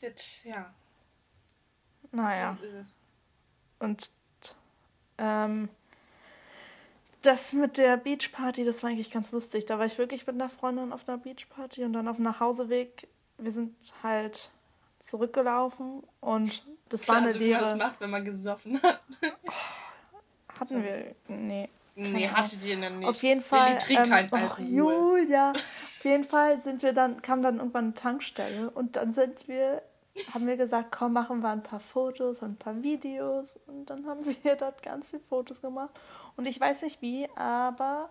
Das, 0.00 0.42
ja. 0.44 0.74
Naja. 2.10 2.58
Und 3.78 4.10
ähm, 5.18 5.68
das 7.22 7.52
mit 7.52 7.78
der 7.78 7.96
Beachparty, 7.96 8.64
das 8.64 8.82
war 8.82 8.90
eigentlich 8.90 9.10
ganz 9.10 9.32
lustig. 9.32 9.66
Da 9.66 9.78
war 9.78 9.86
ich 9.86 9.98
wirklich 9.98 10.26
mit 10.26 10.34
einer 10.34 10.48
Freundin 10.48 10.92
auf 10.92 11.08
einer 11.08 11.18
Beachparty 11.18 11.84
und 11.84 11.92
dann 11.92 12.08
auf 12.08 12.16
dem 12.16 12.24
Nachhauseweg, 12.24 13.08
wir 13.38 13.52
sind 13.52 13.76
halt 14.02 14.50
zurückgelaufen 14.98 16.02
und 16.20 16.66
das 16.88 17.04
Klar, 17.04 17.16
war 17.16 17.22
eine 17.24 17.32
so 17.32 17.38
leere... 17.38 17.60
Wie 17.60 17.64
man 17.64 17.78
das 17.78 17.88
macht, 17.88 18.00
wenn 18.00 18.10
man 18.10 18.24
gesoffen 18.24 18.82
hat. 18.82 19.02
hatten 20.58 20.82
wir... 20.82 21.14
Nee. 21.28 21.68
Nee, 21.94 22.28
hattet 22.28 22.64
ihr 22.64 22.80
dann 22.80 22.98
nicht. 22.98 23.08
Auf 23.08 23.22
jeden 23.22 23.42
Fall. 23.42 23.78
Die 23.88 23.94
ähm, 23.94 24.10
halt 24.10 24.30
oh, 24.32 24.62
Julia. 24.62 25.50
Auf 25.50 26.04
jeden 26.04 26.24
Fall 26.24 26.62
sind 26.62 26.82
wir 26.82 26.92
dann, 26.92 27.22
kam 27.22 27.42
dann 27.42 27.58
irgendwann 27.58 27.84
eine 27.86 27.94
Tankstelle 27.94 28.70
und 28.70 28.96
dann 28.96 29.12
sind 29.12 29.46
wir, 29.46 29.82
haben 30.34 30.46
wir 30.46 30.56
gesagt, 30.56 30.90
komm, 30.90 31.12
machen 31.12 31.40
wir 31.40 31.50
ein 31.50 31.62
paar 31.62 31.80
Fotos 31.80 32.40
und 32.40 32.52
ein 32.52 32.56
paar 32.56 32.82
Videos. 32.82 33.58
Und 33.66 33.86
dann 33.86 34.06
haben 34.06 34.24
wir 34.42 34.56
dort 34.56 34.82
ganz 34.82 35.08
viele 35.08 35.22
Fotos 35.28 35.60
gemacht. 35.60 35.90
Und 36.36 36.46
ich 36.46 36.58
weiß 36.58 36.82
nicht 36.82 37.02
wie, 37.02 37.28
aber 37.36 38.10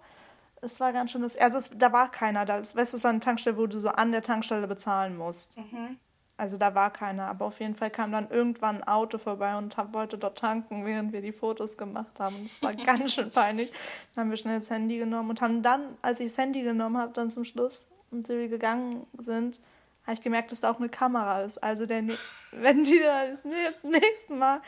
es 0.61 0.79
war 0.79 0.93
ganz 0.93 1.11
schön. 1.11 1.23
Also 1.23 1.57
es, 1.57 1.71
da 1.75 1.91
war 1.91 2.11
keiner 2.11 2.45
da. 2.45 2.59
Weißt 2.59 2.93
du, 2.93 2.97
es 2.97 3.03
war 3.03 3.09
eine 3.09 3.19
Tankstelle, 3.19 3.57
wo 3.57 3.67
du 3.67 3.79
so 3.79 3.89
an 3.89 4.11
der 4.11 4.21
Tankstelle 4.21 4.67
bezahlen 4.67 5.17
musst. 5.17 5.57
Mhm. 5.57 5.97
Also 6.41 6.57
da 6.57 6.73
war 6.73 6.91
keiner, 6.91 7.27
aber 7.27 7.45
auf 7.45 7.59
jeden 7.59 7.75
Fall 7.75 7.91
kam 7.91 8.11
dann 8.11 8.27
irgendwann 8.31 8.77
ein 8.77 8.87
Auto 8.87 9.19
vorbei 9.19 9.55
und 9.55 9.77
hab, 9.77 9.93
wollte 9.93 10.17
dort 10.17 10.39
tanken, 10.39 10.87
während 10.87 11.13
wir 11.13 11.21
die 11.21 11.33
Fotos 11.33 11.77
gemacht 11.77 12.19
haben. 12.19 12.35
Das 12.41 12.63
war 12.63 12.73
ganz 12.83 13.13
schön 13.13 13.29
peinlich. 13.29 13.71
Dann 14.15 14.23
haben 14.23 14.29
wir 14.31 14.37
schnell 14.37 14.55
das 14.55 14.71
Handy 14.71 14.97
genommen 14.97 15.29
und 15.29 15.39
haben 15.39 15.61
dann, 15.61 15.99
als 16.01 16.19
ich 16.19 16.29
das 16.29 16.39
Handy 16.39 16.63
genommen 16.63 16.97
habe, 16.97 17.13
dann 17.13 17.29
zum 17.29 17.45
Schluss 17.45 17.85
und 18.09 18.27
wir 18.27 18.47
gegangen 18.47 19.05
sind, 19.19 19.59
habe 20.07 20.15
ich 20.15 20.21
gemerkt, 20.21 20.51
dass 20.51 20.61
da 20.61 20.71
auch 20.71 20.79
eine 20.79 20.89
Kamera 20.89 21.43
ist. 21.43 21.59
Also 21.59 21.85
der, 21.85 22.01
wenn 22.53 22.85
die 22.85 22.97
da 22.97 23.27
das 23.27 23.43
nächste 23.83 24.33
Mal 24.33 24.63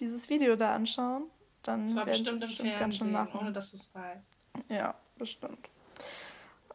dieses 0.00 0.28
Video 0.28 0.56
da 0.56 0.74
anschauen, 0.74 1.30
dann 1.62 1.86
das 1.86 1.96
war 1.96 2.04
bestimmt 2.04 2.42
im 2.42 2.48
bestimmt 2.48 2.70
Fernsehen, 2.72 3.16
ohne 3.32 3.50
dass 3.50 3.70
du 3.70 3.78
es 3.78 3.94
weißt. 3.94 4.36
Ja, 4.68 4.94
bestimmt. 5.16 5.70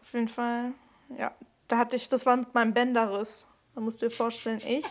Auf 0.02 0.12
jeden 0.12 0.28
Fall, 0.28 0.72
ja. 1.20 1.36
Da 1.68 1.78
hatte 1.78 1.96
ich, 1.96 2.10
das 2.10 2.26
war 2.26 2.36
mit 2.36 2.56
meinem 2.56 2.74
Bänderriss. 2.74 3.46
Da 3.80 3.84
musst 3.86 4.02
du 4.02 4.08
dir 4.08 4.12
vorstellen, 4.12 4.60
ich. 4.68 4.84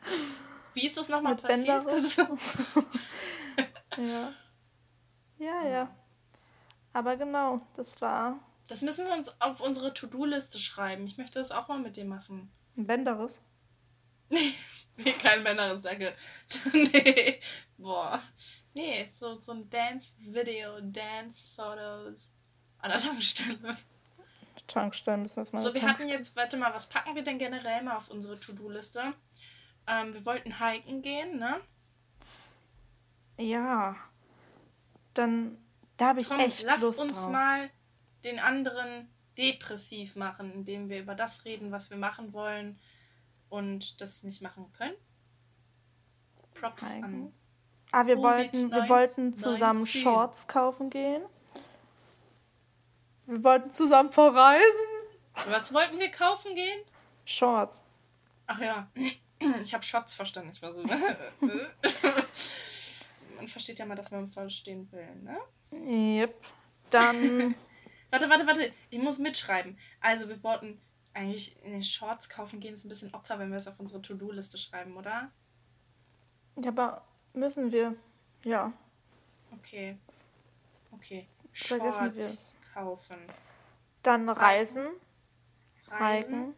Wie 0.72 0.86
ist 0.86 0.96
das 0.96 1.10
nochmal 1.10 1.36
passiert? 1.36 1.84
ja. 3.98 4.32
Ja, 5.38 5.68
ja. 5.68 5.94
Aber 6.94 7.18
genau, 7.18 7.60
das 7.76 8.00
war. 8.00 8.40
Das 8.66 8.80
müssen 8.80 9.04
wir 9.04 9.12
uns 9.12 9.30
auf 9.42 9.60
unsere 9.60 9.92
To-Do-Liste 9.92 10.58
schreiben. 10.58 11.04
Ich 11.04 11.18
möchte 11.18 11.38
das 11.38 11.50
auch 11.50 11.68
mal 11.68 11.80
mit 11.80 11.96
dir 11.96 12.06
machen. 12.06 12.50
Ein 12.78 12.86
Bänderes? 12.86 13.42
nee, 14.30 15.12
kein 15.22 15.44
Bänderes, 15.44 15.82
danke. 15.82 16.14
nee. 16.72 17.40
Boah. 17.76 18.22
Nee, 18.72 19.06
so, 19.14 19.38
so 19.38 19.52
ein 19.52 19.68
Dance-Video, 19.68 20.80
Dance-Fotos 20.80 22.32
an 22.78 22.90
der 22.90 23.00
Tankstelle. 23.00 23.76
Tankstellen 24.74 25.22
müssen 25.22 25.36
wir 25.36 25.42
jetzt 25.44 25.52
mal. 25.52 25.60
So, 25.60 25.72
wir 25.72 25.82
hatten 25.82 26.08
jetzt, 26.08 26.34
warte 26.36 26.56
mal, 26.56 26.74
was 26.74 26.88
packen 26.88 27.14
wir 27.14 27.22
denn 27.22 27.38
generell 27.38 27.82
mal 27.84 27.96
auf 27.96 28.10
unsere 28.10 28.38
To-Do-Liste? 28.38 29.14
Ähm, 29.86 30.12
wir 30.12 30.26
wollten 30.26 30.58
hiken 30.58 31.00
gehen, 31.00 31.38
ne? 31.38 31.60
Ja. 33.38 33.96
Dann, 35.14 35.58
da 35.96 36.08
habe 36.08 36.20
ich 36.20 36.28
Komm, 36.28 36.40
echt 36.40 36.64
lass 36.64 36.82
Lust 36.82 37.00
uns 37.00 37.18
drauf. 37.20 37.30
mal 37.30 37.70
den 38.24 38.40
anderen 38.40 39.08
depressiv 39.38 40.16
machen, 40.16 40.52
indem 40.52 40.90
wir 40.90 41.00
über 41.00 41.14
das 41.14 41.44
reden, 41.44 41.70
was 41.70 41.90
wir 41.90 41.96
machen 41.96 42.32
wollen 42.32 42.80
und 43.48 44.00
das 44.00 44.24
nicht 44.24 44.42
machen 44.42 44.72
können. 44.72 44.94
Props 46.54 46.94
hiken. 46.94 47.04
an. 47.04 47.32
Ah, 47.92 48.06
wir 48.06 48.18
wollten, 48.18 48.72
wir 48.72 48.88
wollten 48.88 49.36
zusammen 49.36 49.86
Shorts 49.86 50.48
kaufen 50.48 50.90
gehen. 50.90 51.22
Wir 53.26 53.42
wollten 53.44 53.72
zusammen 53.72 54.12
verreisen. 54.12 54.64
Was 55.48 55.72
wollten 55.72 55.98
wir 55.98 56.10
kaufen 56.10 56.54
gehen? 56.54 56.80
Shorts. 57.24 57.84
Ach 58.46 58.60
ja. 58.60 58.88
Ich 59.62 59.74
habe 59.74 59.82
Shots 59.84 60.14
verstanden. 60.14 60.50
Ich 60.52 60.62
war 60.62 60.72
so. 60.72 60.82
man 63.36 63.48
versteht 63.48 63.78
ja 63.78 63.86
mal, 63.86 63.94
dass 63.94 64.10
man 64.10 64.28
verstehen 64.28 64.88
will, 64.92 65.14
ne? 65.16 65.38
Yep. 66.20 66.34
Dann. 66.90 67.54
warte, 68.10 68.28
warte, 68.28 68.46
warte. 68.46 68.72
Ich 68.90 68.98
muss 69.00 69.18
mitschreiben. 69.18 69.78
Also, 70.00 70.28
wir 70.28 70.42
wollten 70.42 70.80
eigentlich 71.14 71.56
in 71.64 71.72
den 71.72 71.82
Shorts 71.82 72.28
kaufen 72.28 72.60
gehen 72.60 72.74
ist 72.74 72.84
ein 72.84 72.88
bisschen 72.88 73.14
Opfer, 73.14 73.38
wenn 73.38 73.50
wir 73.50 73.56
es 73.58 73.68
auf 73.68 73.80
unsere 73.80 74.02
To-Do-Liste 74.02 74.58
schreiben, 74.58 74.96
oder? 74.96 75.30
Ja, 76.56 76.68
aber 76.68 77.04
müssen 77.32 77.72
wir. 77.72 77.94
Ja. 78.42 78.72
Okay. 79.52 79.96
Okay. 80.92 81.26
Vergessen 81.52 82.14
wir 82.14 82.22
Shorts 82.22 82.34
es. 82.34 82.54
Kaufen. 82.74 83.16
Dann 84.02 84.28
Reisen. 84.28 84.86
Reisen. 85.88 86.34
Hiken. 86.34 86.54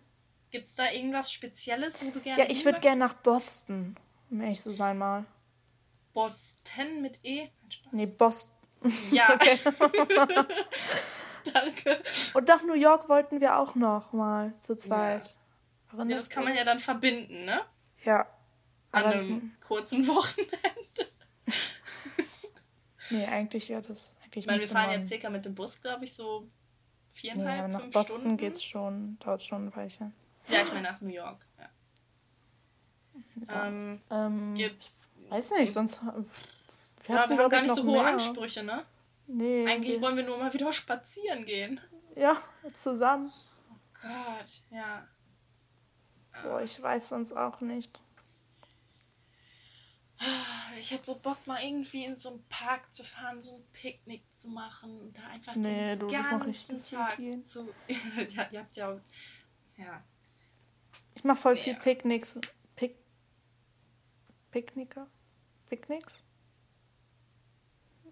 Gibt 0.50 0.66
es 0.66 0.74
da 0.76 0.90
irgendwas 0.90 1.30
Spezielles, 1.30 2.04
wo 2.04 2.10
du 2.10 2.20
gerne 2.20 2.42
Ja, 2.42 2.50
ich 2.50 2.64
würde 2.64 2.80
gerne 2.80 3.00
nach 3.00 3.14
Boston. 3.14 3.96
Um 4.30 4.40
ehrlich 4.40 4.60
zu 4.60 4.70
sein 4.70 4.98
mal. 4.98 5.24
Boston 6.12 7.02
mit 7.02 7.20
E? 7.22 7.50
Spaß. 7.68 7.92
Nee, 7.92 8.06
Boston. 8.06 8.52
Ja. 9.10 9.34
Okay. 9.34 9.58
Danke. 11.52 12.02
Und 12.34 12.48
nach 12.48 12.62
New 12.62 12.74
York 12.74 13.08
wollten 13.08 13.40
wir 13.40 13.56
auch 13.56 13.76
noch 13.76 14.12
mal 14.12 14.52
zu 14.62 14.76
zweit. 14.76 15.26
Ja, 15.92 15.98
Erinnerst 15.98 16.26
das 16.26 16.34
kann 16.34 16.44
man 16.44 16.56
ja 16.56 16.64
dann 16.64 16.80
verbinden, 16.80 17.44
ne? 17.44 17.60
Ja. 18.04 18.26
An 18.90 19.04
einem 19.04 19.56
kurzen 19.60 20.04
Wochenende. 20.08 20.50
Nee, 23.10 23.26
eigentlich 23.26 23.68
wäre 23.68 23.82
das. 23.82 24.12
Eigentlich 24.36 24.44
Ich 24.44 24.46
meine, 24.46 24.60
wir 24.60 24.68
fahren 24.68 24.90
ja 25.00 25.06
circa 25.06 25.30
mit 25.30 25.44
dem 25.44 25.54
Bus, 25.54 25.80
glaube 25.80 26.04
ich, 26.04 26.14
so 26.14 26.46
viereinhalb, 27.14 27.72
nach 27.72 27.80
fünf 27.80 27.92
Boston 27.92 28.16
Stunden. 28.20 28.36
geht's 28.36 28.62
schon, 28.62 29.18
dauert 29.20 29.42
schon 29.42 29.66
ein 29.66 29.76
Weilchen. 29.76 30.12
Ja, 30.48 30.62
ich 30.62 30.72
meine 30.72 30.88
nach 30.88 31.00
New 31.00 31.08
York. 31.08 31.46
Ja. 33.48 33.66
Ähm, 33.66 34.00
Ähm, 34.10 34.54
gibt, 34.54 34.90
weiß 35.30 35.50
nicht, 35.52 35.72
sonst. 35.72 36.00
Wir 36.02 37.14
ja, 37.14 37.28
wir 37.28 37.38
haben 37.38 37.50
gar 37.50 37.60
ich, 37.60 37.64
nicht 37.64 37.74
so 37.74 37.84
hohe 37.84 37.92
mehr. 37.92 38.06
Ansprüche, 38.06 38.62
ne? 38.62 38.84
Nee. 39.26 39.66
Eigentlich 39.66 40.00
wollen 40.00 40.16
wir 40.16 40.24
nur 40.24 40.38
mal 40.38 40.52
wieder 40.52 40.72
spazieren 40.82 41.44
gehen. 41.44 41.80
Ja, 42.14 42.36
zusammen. 42.72 43.30
Gott, 44.02 44.60
ja. 44.70 45.06
Boah, 46.42 46.60
ich 46.62 46.80
weiß 46.82 47.08
sonst 47.08 47.32
auch 47.32 47.60
nicht. 47.60 47.98
Ich 50.78 50.90
hätte 50.90 51.04
so 51.04 51.14
Bock, 51.16 51.46
mal 51.46 51.62
irgendwie 51.62 52.04
in 52.04 52.16
so 52.16 52.30
einen 52.30 52.44
Park 52.48 52.92
zu 52.92 53.04
fahren, 53.04 53.40
so 53.40 53.56
ein 53.56 53.64
Picknick 53.72 54.22
zu 54.32 54.48
machen 54.48 55.00
und 55.00 55.16
da 55.16 55.22
einfach 55.24 55.54
Nee, 55.54 55.96
den 55.96 55.98
du, 56.00 56.06
das 56.06 56.14
ich 56.20 56.30
ganzen 56.30 56.84
viel 56.84 56.96
Tag 56.98 57.16
gehen. 57.16 57.42
zu. 57.42 57.74
ja, 58.30 58.48
ihr 58.50 58.60
habt 58.60 58.76
ja 58.76 58.90
auch. 58.92 59.00
Ja. 59.76 60.02
Ich 61.14 61.24
mache 61.24 61.38
voll 61.38 61.56
viel 61.56 61.72
Ja. 61.74 61.78
Picknicks. 61.80 62.34
Pick 62.76 62.96
Picknicker? 64.50 65.06
Picknicks? 65.68 66.22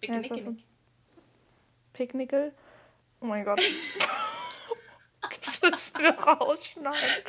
Ja, 0.03 0.21
das 0.21 0.31
Picknickel? 1.93 2.55
Oh 3.21 3.27
mein 3.27 3.45
Gott. 3.45 3.59
das 5.41 5.63
müssen 5.63 5.99
wir 5.99 6.19
rausschneiden. 6.19 7.25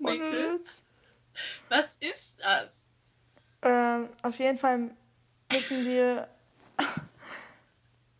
Ohne 0.00 0.16
Picknick. 0.18 0.20
Witz. 0.20 0.82
Was 1.68 1.94
ist 1.94 2.40
das? 2.40 2.85
Ähm, 3.62 4.08
auf 4.22 4.38
jeden 4.38 4.58
Fall 4.58 4.90
müssen 5.52 5.84
wir 5.86 6.28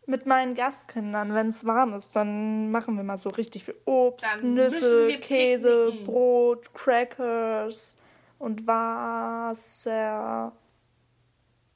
mit 0.06 0.24
meinen 0.26 0.54
Gastkindern, 0.54 1.34
wenn 1.34 1.48
es 1.48 1.64
warm 1.66 1.92
ist, 1.94 2.14
dann 2.14 2.70
machen 2.70 2.96
wir 2.96 3.02
mal 3.02 3.18
so 3.18 3.28
richtig 3.30 3.64
viel 3.64 3.74
Obst, 3.86 4.24
Dann 4.24 4.54
Nüsse, 4.54 5.08
Käse, 5.18 5.86
picknicken. 5.86 6.04
Brot, 6.06 6.72
Crackers 6.74 7.96
und 8.38 8.66
Wasser. 8.66 10.52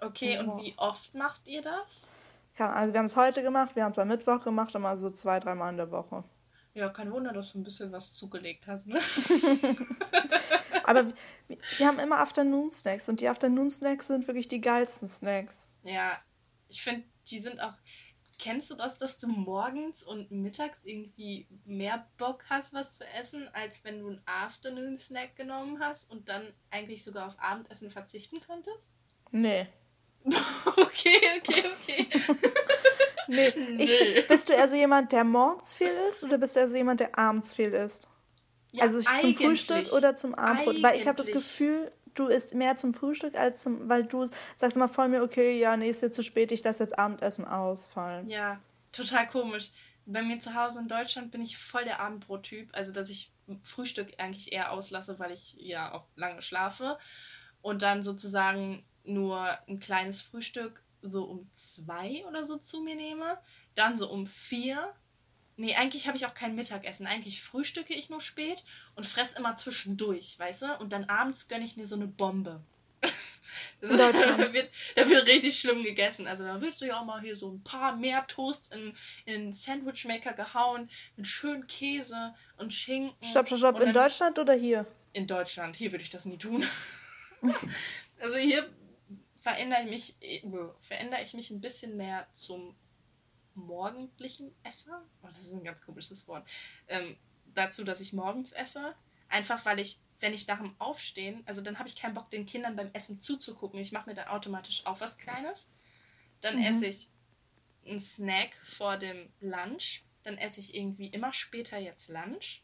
Okay, 0.00 0.38
Oh. 0.40 0.44
und 0.52 0.62
wie 0.64 0.72
oft 0.78 1.14
macht 1.14 1.48
ihr 1.48 1.60
das? 1.62 2.04
Also 2.58 2.92
wir 2.92 2.98
haben 2.98 3.06
es 3.06 3.16
heute 3.16 3.42
gemacht, 3.42 3.74
wir 3.74 3.84
haben 3.84 3.92
es 3.92 3.98
am 3.98 4.08
Mittwoch 4.08 4.40
gemacht, 4.44 4.74
immer 4.74 4.94
so 4.96 5.08
zwei, 5.10 5.40
dreimal 5.40 5.70
in 5.70 5.78
der 5.78 5.90
Woche. 5.90 6.22
Ja, 6.74 6.88
kein 6.90 7.10
Wunder, 7.10 7.32
dass 7.32 7.52
du 7.52 7.58
ein 7.58 7.64
bisschen 7.64 7.90
was 7.90 8.12
zugelegt 8.14 8.66
hast, 8.66 8.86
ne? 8.86 9.00
Aber 10.84 11.06
wir, 11.48 11.58
wir 11.78 11.86
haben 11.86 11.98
immer 11.98 12.18
Afternoon 12.18 12.70
Snacks 12.70 13.08
und 13.08 13.20
die 13.20 13.28
Afternoon 13.28 13.70
Snacks 13.70 14.06
sind 14.06 14.26
wirklich 14.26 14.48
die 14.48 14.60
geilsten 14.60 15.08
Snacks. 15.08 15.54
Ja, 15.82 16.12
ich 16.68 16.82
finde, 16.82 17.04
die 17.28 17.40
sind 17.40 17.60
auch. 17.60 17.74
Kennst 18.38 18.70
du 18.70 18.74
das, 18.74 18.96
dass 18.96 19.18
du 19.18 19.28
morgens 19.28 20.02
und 20.02 20.30
mittags 20.30 20.80
irgendwie 20.82 21.46
mehr 21.66 22.08
Bock 22.16 22.44
hast, 22.48 22.72
was 22.72 22.96
zu 22.96 23.04
essen, 23.18 23.50
als 23.52 23.84
wenn 23.84 24.00
du 24.00 24.08
einen 24.08 24.22
Afternoon-Snack 24.24 25.36
genommen 25.36 25.78
hast 25.78 26.10
und 26.10 26.30
dann 26.30 26.54
eigentlich 26.70 27.04
sogar 27.04 27.26
auf 27.26 27.38
Abendessen 27.38 27.90
verzichten 27.90 28.40
könntest? 28.40 28.88
Nee. 29.30 29.66
okay, 30.24 31.18
okay, 31.38 31.64
okay. 31.80 32.08
Nee. 33.30 33.48
Ich, 33.78 33.90
Nee. 33.90 34.22
Bist 34.28 34.48
du 34.48 34.56
also 34.56 34.74
jemand, 34.74 35.12
der 35.12 35.24
morgens 35.24 35.74
viel 35.74 35.92
isst 36.08 36.24
oder 36.24 36.36
bist 36.36 36.56
du 36.56 36.60
also 36.60 36.76
jemand, 36.76 37.00
der 37.00 37.16
abends 37.16 37.54
viel 37.54 37.72
isst? 37.72 38.08
Ja, 38.72 38.84
also 38.84 39.00
zum 39.00 39.12
eigentlich. 39.12 39.36
Frühstück 39.38 39.92
oder 39.92 40.16
zum 40.16 40.34
Abendbrot? 40.34 40.82
Weil 40.82 40.96
ich 40.96 41.06
habe 41.06 41.16
das 41.16 41.26
Eigentlich. 41.26 41.44
Gefühl, 41.44 41.92
du 42.14 42.26
isst 42.26 42.54
mehr 42.54 42.76
zum 42.76 42.94
Frühstück 42.94 43.34
als 43.36 43.62
zum, 43.62 43.88
weil 43.88 44.04
du 44.04 44.26
sagst 44.56 44.76
immer 44.76 44.88
voll 44.88 45.08
mir, 45.08 45.22
okay, 45.22 45.58
ja, 45.58 45.76
nee, 45.76 45.90
ist 45.90 46.02
jetzt 46.02 46.16
zu 46.16 46.22
spät, 46.22 46.52
ich 46.52 46.62
lasse 46.62 46.82
jetzt 46.82 46.98
Abendessen 46.98 47.44
ausfallen. 47.44 48.26
Ja, 48.28 48.60
total 48.92 49.26
komisch. 49.26 49.70
Bei 50.06 50.22
mir 50.22 50.40
zu 50.40 50.54
Hause 50.54 50.80
in 50.80 50.88
Deutschland 50.88 51.30
bin 51.30 51.42
ich 51.42 51.56
voll 51.58 51.84
der 51.84 52.00
Abendbrot-Typ. 52.00 52.68
Also, 52.72 52.92
dass 52.92 53.10
ich 53.10 53.30
Frühstück 53.62 54.12
eigentlich 54.18 54.52
eher 54.52 54.72
auslasse, 54.72 55.18
weil 55.18 55.32
ich 55.32 55.54
ja 55.58 55.92
auch 55.92 56.06
lange 56.16 56.42
schlafe. 56.42 56.98
Und 57.62 57.82
dann 57.82 58.02
sozusagen 58.02 58.84
nur 59.04 59.46
ein 59.68 59.80
kleines 59.80 60.20
Frühstück 60.20 60.82
so 61.02 61.24
um 61.24 61.48
zwei 61.52 62.24
oder 62.26 62.44
so 62.44 62.56
zu 62.56 62.82
mir 62.82 62.94
nehme. 62.94 63.38
Dann 63.74 63.96
so 63.96 64.10
um 64.10 64.26
vier. 64.26 64.92
Nee, 65.60 65.74
eigentlich 65.74 66.06
habe 66.06 66.16
ich 66.16 66.26
auch 66.26 66.34
kein 66.34 66.54
Mittagessen. 66.54 67.06
Eigentlich 67.06 67.42
frühstücke 67.42 67.94
ich 67.94 68.10
nur 68.10 68.20
spät 68.20 68.64
und 68.94 69.06
fresse 69.06 69.38
immer 69.38 69.56
zwischendurch, 69.56 70.38
weißt 70.38 70.62
du? 70.62 70.78
Und 70.78 70.92
dann 70.92 71.04
abends 71.04 71.48
gönne 71.48 71.64
ich 71.64 71.76
mir 71.76 71.86
so 71.86 71.96
eine 71.96 72.06
Bombe. 72.06 72.62
Deutschland. 73.80 74.16
da, 74.16 74.38
wird, 74.52 74.70
da 74.96 75.08
wird 75.08 75.26
richtig 75.26 75.58
schlimm 75.58 75.82
gegessen. 75.82 76.26
Also 76.26 76.44
da 76.44 76.60
wird 76.60 76.78
sich 76.78 76.92
auch 76.92 77.04
mal 77.04 77.20
hier 77.20 77.36
so 77.36 77.50
ein 77.50 77.62
paar 77.62 77.96
mehr 77.96 78.26
Toasts 78.26 78.68
in, 78.68 78.94
in 79.26 79.34
einen 79.34 79.52
Sandwichmaker 79.52 80.32
gehauen 80.32 80.88
mit 81.16 81.26
schön 81.26 81.66
Käse 81.66 82.34
und 82.56 82.72
Schinken. 82.72 83.14
Stopp, 83.28 83.46
stopp, 83.46 83.58
stopp. 83.58 83.80
In 83.80 83.92
Deutschland 83.92 84.38
oder 84.38 84.54
hier? 84.54 84.86
in 85.12 85.26
Deutschland. 85.26 85.76
Hier 85.76 85.92
würde 85.92 86.02
ich 86.02 86.10
das 86.10 86.24
nie 86.24 86.38
tun. 86.38 86.64
also 88.20 88.36
hier 88.36 88.68
verändere 89.36 89.82
ich 89.84 89.90
mich, 89.90 90.14
äh, 90.20 90.42
verändere 90.78 91.22
ich 91.22 91.34
mich 91.34 91.50
ein 91.50 91.60
bisschen 91.60 91.96
mehr 91.96 92.26
zum 92.34 92.74
morgendlichen 93.54 94.54
Esser. 94.62 95.04
Oh, 95.22 95.28
das 95.28 95.42
ist 95.42 95.52
ein 95.52 95.64
ganz 95.64 95.84
komisches 95.84 96.26
Wort. 96.28 96.48
Ähm, 96.88 97.16
dazu, 97.54 97.84
dass 97.84 98.00
ich 98.00 98.12
morgens 98.12 98.52
esse. 98.52 98.94
Einfach 99.28 99.64
weil 99.64 99.78
ich, 99.78 99.98
wenn 100.18 100.32
ich 100.32 100.46
nach 100.46 100.58
dem 100.58 100.74
Aufstehen, 100.78 101.42
also 101.46 101.60
dann 101.60 101.78
habe 101.78 101.88
ich 101.88 101.96
keinen 101.96 102.14
Bock, 102.14 102.30
den 102.30 102.46
Kindern 102.46 102.76
beim 102.76 102.90
Essen 102.92 103.20
zuzugucken. 103.20 103.80
Ich 103.80 103.92
mache 103.92 104.08
mir 104.08 104.14
dann 104.14 104.28
automatisch 104.28 104.84
auch 104.86 105.00
was 105.00 105.18
Kleines. 105.18 105.66
Dann 106.40 106.60
esse 106.62 106.86
ich 106.86 107.08
einen 107.86 108.00
Snack 108.00 108.54
vor 108.64 108.96
dem 108.96 109.32
Lunch. 109.40 110.04
Dann 110.22 110.36
esse 110.36 110.60
ich 110.60 110.74
irgendwie 110.74 111.06
immer 111.06 111.32
später 111.32 111.78
jetzt 111.78 112.08
Lunch. 112.08 112.62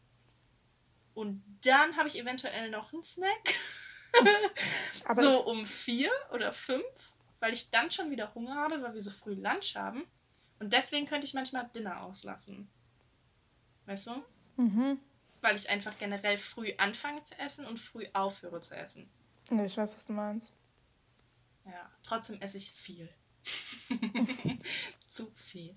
Und 1.14 1.42
dann 1.62 1.96
habe 1.96 2.08
ich 2.08 2.18
eventuell 2.18 2.70
noch 2.70 2.92
einen 2.92 3.02
Snack. 3.02 3.54
Aber 5.04 5.22
so 5.22 5.46
um 5.46 5.64
vier 5.64 6.10
oder 6.32 6.52
fünf, 6.52 7.14
weil 7.38 7.52
ich 7.52 7.70
dann 7.70 7.90
schon 7.90 8.10
wieder 8.10 8.34
Hunger 8.34 8.54
habe, 8.54 8.82
weil 8.82 8.92
wir 8.92 9.00
so 9.00 9.10
früh 9.10 9.34
Lunch 9.34 9.76
haben. 9.76 10.04
Und 10.58 10.72
deswegen 10.72 11.06
könnte 11.06 11.26
ich 11.26 11.34
manchmal 11.34 11.68
Dinner 11.74 12.02
auslassen. 12.02 12.68
Weißt 13.86 14.08
du? 14.08 14.24
Mhm. 14.56 15.00
Weil 15.40 15.56
ich 15.56 15.68
einfach 15.68 15.96
generell 15.98 16.38
früh 16.38 16.72
anfange 16.78 17.22
zu 17.22 17.38
essen 17.38 17.66
und 17.66 17.78
früh 17.78 18.06
aufhöre 18.12 18.60
zu 18.60 18.74
essen. 18.74 19.08
Nee, 19.50 19.66
ich 19.66 19.76
weiß, 19.76 19.96
was 19.96 20.06
du 20.06 20.12
meinst. 20.12 20.52
Ja, 21.64 21.90
trotzdem 22.02 22.40
esse 22.40 22.56
ich 22.58 22.72
viel. 22.72 23.08
Zu 25.08 25.30
viel. 25.34 25.76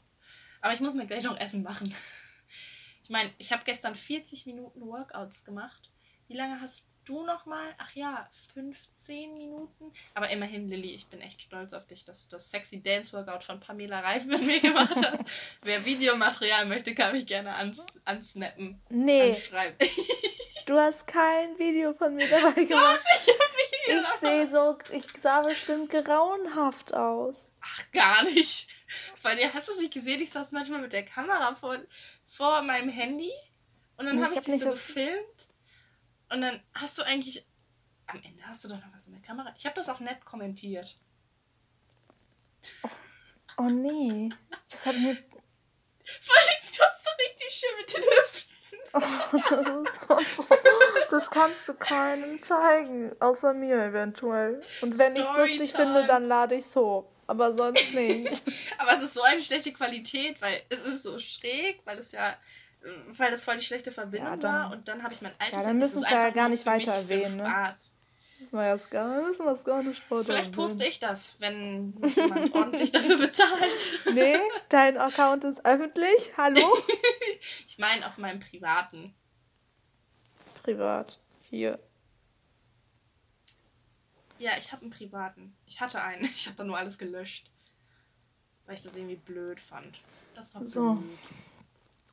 Aber 0.62 0.74
ich 0.74 0.80
muss 0.80 0.94
mir 0.94 1.06
gleich 1.06 1.24
noch 1.24 1.40
Essen 1.40 1.64
machen. 1.64 1.94
Ich 3.04 3.12
meine, 3.12 3.34
ich 3.40 3.52
habe 3.52 3.64
gestern 3.64 3.96
40 3.96 4.46
Minuten 4.46 4.82
Workouts 4.82 5.44
gemacht. 5.44 5.90
Wie 6.28 6.36
lange 6.36 6.62
hast 6.62 6.89
du 7.10 7.24
noch 7.24 7.46
mal? 7.46 7.76
Ach 7.80 7.94
ja, 7.96 8.24
15 8.54 9.34
Minuten. 9.34 9.92
Aber 10.14 10.30
immerhin, 10.30 10.70
Lilly, 10.70 10.94
ich 10.94 11.08
bin 11.08 11.22
echt 11.22 11.42
stolz 11.42 11.74
auf 11.74 11.86
dich, 11.88 12.06
dass 12.06 12.28
du 12.28 12.36
das 12.36 12.50
Sexy 12.50 12.82
Dance 12.82 13.14
Workout 13.14 13.44
von 13.44 13.60
Pamela 13.60 14.00
Reif 14.00 14.26
mit 14.26 14.42
mir 14.42 14.60
gemacht 14.60 14.96
hast. 14.96 15.24
Wer 15.64 15.84
Videomaterial 15.84 16.68
möchte, 16.68 16.94
kann 16.94 17.14
mich 17.14 17.26
gerne 17.26 17.56
ans, 17.56 18.00
ansnappen. 18.06 18.82
Nee, 18.90 19.30
Anschreiben. 19.30 19.76
du 20.68 20.78
hast 20.78 21.08
kein 21.08 21.58
Video 21.58 21.94
von 21.94 22.16
mir 22.16 22.28
dabei 22.28 22.64
gemacht. 22.64 23.04
Ich 23.88 24.20
sehe 24.22 24.50
so, 24.52 24.78
ich 24.92 25.06
sah 25.22 25.42
bestimmt 25.42 25.90
grauenhaft 25.90 26.94
aus. 26.94 27.48
Ach, 27.62 27.92
gar 27.92 28.24
nicht. 28.26 28.70
Weil 29.24 29.38
dir 29.38 29.52
hast 29.54 29.68
du 29.68 29.72
es 29.72 29.80
nicht 29.80 29.94
gesehen, 29.94 30.22
ich 30.22 30.30
saß 30.30 30.52
manchmal 30.52 30.82
mit 30.82 30.94
der 30.94 31.04
Kamera 31.04 31.56
vor, 31.56 31.78
vor 32.28 32.62
meinem 32.62 32.90
Handy 32.90 33.32
und 33.98 34.06
dann 34.06 34.18
Ich 34.18 34.24
habe 34.24 34.34
ich 34.34 34.38
hab 34.38 34.46
dich 34.46 34.54
nicht 34.54 34.64
so 34.64 34.70
gefilmt 34.70 35.50
und 36.32 36.42
dann 36.42 36.60
hast 36.74 36.98
du 36.98 37.04
eigentlich, 37.04 37.46
am 38.08 38.22
Ende 38.24 38.46
hast 38.46 38.64
du 38.64 38.68
doch 38.68 38.78
noch 38.78 38.94
was 38.94 39.08
in 39.08 39.14
der 39.14 39.22
Kamera. 39.22 39.54
Ich 39.58 39.66
habe 39.66 39.76
das 39.76 39.90
auch 39.90 40.00
nett 40.00 40.24
kommentiert. 40.26 40.98
Oh 43.58 43.64
nee, 43.64 44.30
das 44.70 44.86
hat 44.86 44.96
mir. 44.96 45.16
Vor 45.16 46.36
allem, 46.38 46.60
du 46.76 46.84
hast 46.84 47.04
so 47.04 47.10
richtig 47.20 47.50
schön 47.52 47.70
mit 47.78 47.94
den 47.94 48.04
Hüften. 48.04 48.50
das, 50.08 51.10
das 51.10 51.30
kannst 51.30 51.68
du 51.68 51.74
keinem 51.76 52.44
zeigen, 52.44 53.16
außer 53.20 53.54
mir 53.54 53.84
eventuell. 53.84 54.60
Und 54.82 54.98
wenn 54.98 55.16
ich 55.16 55.24
es 55.24 55.38
lustig 55.38 55.74
finde, 55.74 56.06
dann 56.08 56.26
lade 56.26 56.56
ich 56.56 56.66
es 56.66 56.76
hoch. 56.76 57.06
Aber 57.28 57.56
sonst 57.56 57.94
nicht. 57.94 58.42
aber 58.80 58.94
es 58.94 59.04
ist 59.04 59.14
so 59.14 59.22
eine 59.22 59.40
schlechte 59.40 59.72
Qualität, 59.72 60.42
weil 60.42 60.64
es 60.70 60.82
ist 60.82 61.04
so 61.04 61.20
schräg, 61.20 61.82
weil 61.86 62.00
es 62.00 62.12
ja 62.12 62.36
weil 63.18 63.32
das 63.32 63.46
voll 63.46 63.58
die 63.58 63.64
schlechte 63.64 63.92
Verbindung 63.92 64.30
ja, 64.30 64.38
dann, 64.38 64.54
war 64.54 64.72
und 64.72 64.88
dann 64.88 65.04
habe 65.04 65.14
ich 65.14 65.22
mein 65.22 65.34
altes 65.40 65.58
Ja, 65.58 65.70
dann 65.70 65.78
müssen 65.78 66.02
wir 66.02 66.12
ja 66.12 66.30
gar 66.30 66.50
nicht 66.50 66.66
weiter 66.66 66.94
erwähnen, 66.94 67.38
ne? 67.38 67.46
Spaß. 67.46 67.92
Müssen 68.40 68.56
wir 68.58 68.68
jetzt 68.70 68.90
gar, 68.90 69.22
müssen 69.22 69.46
wir 69.46 69.56
gar 69.56 69.84
nicht 69.84 70.02
Vielleicht 70.02 70.54
poste 70.54 70.86
ich 70.86 71.00
das, 71.00 71.36
wenn 71.40 71.94
mich 71.96 72.16
jemand 72.16 72.54
ordentlich 72.56 72.90
dafür 72.90 73.18
bezahlt. 73.18 74.14
Nee, 74.14 74.38
dein 74.70 74.98
Account 74.98 75.44
ist 75.44 75.66
öffentlich. 75.66 76.32
Hallo? 76.38 76.62
ich 77.68 77.78
meine 77.78 78.08
auf 78.08 78.18
meinem 78.18 78.40
privaten. 78.40 79.14
Privat. 80.64 81.20
Hier. 81.50 81.80
Ja, 84.38 84.52
ich 84.58 84.72
habe 84.72 84.84
einen 84.84 84.92
privaten. 84.92 85.56
Ich 85.66 85.82
hatte 85.82 86.02
einen. 86.02 86.24
Ich 86.24 86.48
habe 86.48 86.56
da 86.56 86.64
nur 86.64 86.78
alles 86.78 86.98
gelöscht. 86.98 87.52
Weil 88.66 88.76
ich 88.76 88.82
das 88.82 88.96
irgendwie 88.96 89.18
blöd 89.18 89.60
fand. 89.60 90.00
Das 90.34 90.56
war 90.56 90.66
so. 90.66 91.04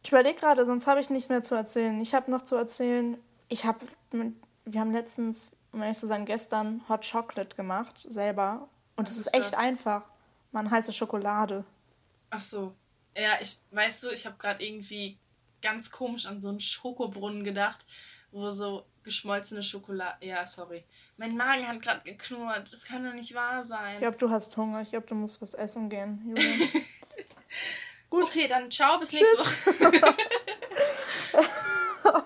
Ich 0.06 0.12
überlege 0.12 0.38
gerade, 0.38 0.64
sonst 0.64 0.86
habe 0.86 1.00
ich 1.00 1.10
nichts 1.10 1.30
mehr 1.30 1.42
zu 1.42 1.56
erzählen. 1.56 2.00
Ich 2.00 2.14
habe 2.14 2.30
noch 2.30 2.42
zu 2.42 2.54
erzählen, 2.54 3.18
ich 3.48 3.64
habe, 3.64 3.80
wir 4.12 4.80
haben 4.80 4.92
letztens 4.92 5.50
um 5.72 5.82
ehrlich 5.82 5.98
zu 5.98 6.06
sein, 6.06 6.24
gestern 6.24 6.80
Hot 6.88 7.10
Chocolate 7.10 7.56
gemacht, 7.56 7.98
selber. 7.98 8.68
Und 8.94 9.08
es 9.08 9.16
ist, 9.16 9.26
ist 9.26 9.34
echt 9.34 9.52
das? 9.52 9.58
einfach. 9.58 10.04
Man 10.52 10.70
heiße 10.70 10.92
Schokolade. 10.92 11.64
Ach 12.30 12.40
so. 12.40 12.72
Ja, 13.16 13.32
ich, 13.40 13.58
weißt 13.72 14.04
du, 14.04 14.10
ich 14.10 14.24
habe 14.26 14.36
gerade 14.38 14.64
irgendwie 14.64 15.18
ganz 15.60 15.90
komisch 15.90 16.26
an 16.26 16.40
so 16.40 16.50
einen 16.50 16.60
Schokobrunnen 16.60 17.42
gedacht, 17.42 17.84
wo 18.30 18.48
so 18.50 18.86
geschmolzene 19.02 19.64
Schokolade. 19.64 20.24
Ja, 20.24 20.46
sorry. 20.46 20.84
Mein 21.16 21.36
Magen 21.36 21.66
hat 21.66 21.82
gerade 21.82 22.02
geknurrt. 22.04 22.72
Das 22.72 22.84
kann 22.84 23.04
doch 23.04 23.12
nicht 23.12 23.34
wahr 23.34 23.64
sein. 23.64 23.94
Ich 23.94 23.98
glaube, 23.98 24.18
du 24.18 24.30
hast 24.30 24.56
Hunger. 24.56 24.82
Ich 24.82 24.90
glaube, 24.90 25.08
du 25.08 25.16
musst 25.16 25.42
was 25.42 25.54
essen 25.54 25.88
gehen, 25.88 26.22
Julian. 26.24 26.70
Gut. 28.16 28.24
Okay, 28.24 28.48
dann 28.48 28.70
ciao, 28.70 28.98
bis 28.98 29.12
nächste 29.12 29.38
Woche. 29.38 30.14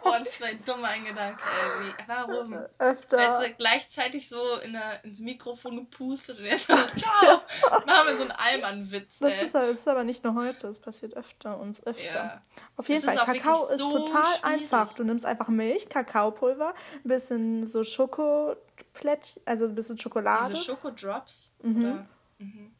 Oh, 0.02 0.24
zwei 0.24 0.54
dumme 0.54 0.88
Gedanke, 1.06 1.42
ey. 1.42 1.92
Warum? 2.06 2.52
Öfter. 2.78 3.16
Weißt 3.16 3.40
du, 3.42 3.54
gleichzeitig 3.54 4.28
so 4.28 4.56
in 4.62 4.74
der, 4.74 5.02
ins 5.04 5.20
Mikrofon 5.20 5.76
gepustet 5.76 6.38
und 6.38 6.44
jetzt 6.44 6.66
so, 6.66 6.74
ciao. 6.74 7.40
Machen 7.86 8.06
wir 8.08 8.16
so 8.16 8.22
einen 8.24 8.32
Allmann-Witz, 8.32 9.20
Das 9.20 9.40
ist, 9.42 9.54
das 9.54 9.70
ist 9.70 9.88
aber 9.88 10.04
nicht 10.04 10.22
nur 10.22 10.34
heute, 10.34 10.68
es 10.68 10.80
passiert 10.80 11.14
öfter, 11.16 11.58
uns 11.58 11.84
öfter. 11.86 12.02
Ja. 12.04 12.42
Auf 12.76 12.88
jeden 12.88 13.02
Fall, 13.02 13.16
Kakao 13.16 13.68
ist 13.68 13.78
so 13.78 13.90
total 13.90 14.24
schwierig. 14.24 14.44
einfach. 14.44 14.92
Du 14.94 15.04
nimmst 15.04 15.24
einfach 15.24 15.48
Milch, 15.48 15.88
Kakaopulver, 15.88 16.74
ein 17.02 17.08
bisschen 17.08 17.66
so 17.66 17.82
Schokoplättchen, 17.82 19.42
also 19.46 19.64
ein 19.64 19.74
bisschen 19.74 19.98
Schokolade. 19.98 20.50
Diese 20.52 20.62
Schokodrops? 20.62 21.52
Mhm. 21.62 22.06
Mhm. 22.38 22.74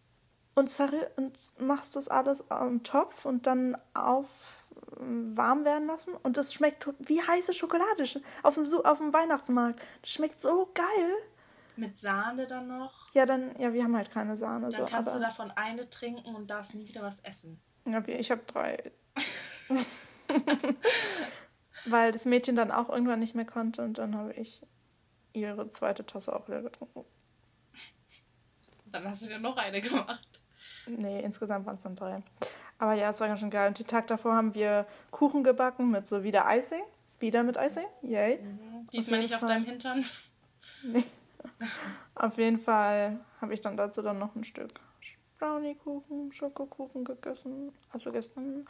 Und, 0.54 0.70
und 1.16 1.38
machst 1.60 1.96
das 1.96 2.08
alles 2.08 2.50
am 2.50 2.82
Topf 2.82 3.24
und 3.24 3.46
dann 3.46 3.76
auf 3.94 4.60
warm 5.00 5.64
werden 5.64 5.86
lassen 5.86 6.14
und 6.22 6.36
das 6.36 6.52
schmeckt 6.52 6.88
wie 6.98 7.22
heiße 7.22 7.54
Schokolade 7.54 8.04
auf 8.42 8.54
dem, 8.54 8.64
auf 8.84 8.98
dem 8.98 9.12
Weihnachtsmarkt. 9.12 9.80
Das 10.02 10.10
schmeckt 10.10 10.40
so 10.40 10.70
geil. 10.74 11.14
Mit 11.76 11.98
Sahne 11.98 12.46
dann 12.46 12.68
noch? 12.68 13.12
Ja, 13.14 13.24
dann, 13.24 13.56
ja, 13.58 13.72
wir 13.72 13.84
haben 13.84 13.96
halt 13.96 14.10
keine 14.10 14.36
Sahne. 14.36 14.68
Dann 14.68 14.86
so, 14.86 14.92
kannst 14.92 15.14
du 15.14 15.20
davon 15.20 15.50
eine 15.52 15.88
trinken 15.88 16.34
und 16.34 16.50
darfst 16.50 16.74
nie 16.74 16.86
wieder 16.86 17.02
was 17.02 17.20
essen. 17.20 17.60
Ja, 17.88 18.06
ich 18.06 18.30
habe 18.30 18.42
drei. 18.46 18.92
Weil 21.86 22.12
das 22.12 22.26
Mädchen 22.26 22.56
dann 22.56 22.70
auch 22.70 22.90
irgendwann 22.90 23.20
nicht 23.20 23.34
mehr 23.34 23.46
konnte 23.46 23.82
und 23.82 23.96
dann 23.98 24.14
habe 24.14 24.34
ich 24.34 24.66
ihre 25.32 25.70
zweite 25.70 26.04
Tasse 26.04 26.34
auch 26.34 26.46
wieder 26.48 26.62
getrunken. 26.62 27.04
Dann 28.86 29.04
hast 29.04 29.22
du 29.22 29.28
dir 29.28 29.38
noch 29.38 29.56
eine 29.56 29.80
gemacht. 29.80 30.29
Nee, 30.96 31.20
insgesamt 31.20 31.66
waren 31.66 31.76
es 31.76 31.82
dann 31.82 31.96
drei. 31.96 32.22
Aber 32.78 32.94
ja, 32.94 33.10
es 33.10 33.20
war 33.20 33.28
ganz 33.28 33.40
schön 33.40 33.50
geil. 33.50 33.68
Und 33.68 33.78
den 33.78 33.86
Tag 33.86 34.06
davor 34.06 34.34
haben 34.34 34.54
wir 34.54 34.86
Kuchen 35.10 35.44
gebacken 35.44 35.90
mit 35.90 36.06
so 36.06 36.22
wieder 36.22 36.46
Icing. 36.48 36.82
Wieder 37.18 37.42
mit 37.42 37.56
Icing. 37.56 37.86
Yay. 38.02 38.42
Mhm. 38.42 38.86
Diesmal 38.92 39.18
auf 39.18 39.22
nicht 39.22 39.34
auf 39.34 39.44
deinem 39.44 39.64
Hintern. 39.64 40.04
Nee. 40.82 41.04
auf 42.14 42.36
jeden 42.36 42.60
Fall 42.60 43.18
habe 43.40 43.54
ich 43.54 43.62
dann 43.62 43.78
dazu 43.78 44.02
dann 44.02 44.18
noch 44.18 44.34
ein 44.36 44.44
Stück 44.44 44.78
Brownie-Kuchen, 45.40 46.32
Schokokuchen 46.32 47.04
gegessen. 47.04 47.72
Also 47.90 48.12
gestern 48.12 48.66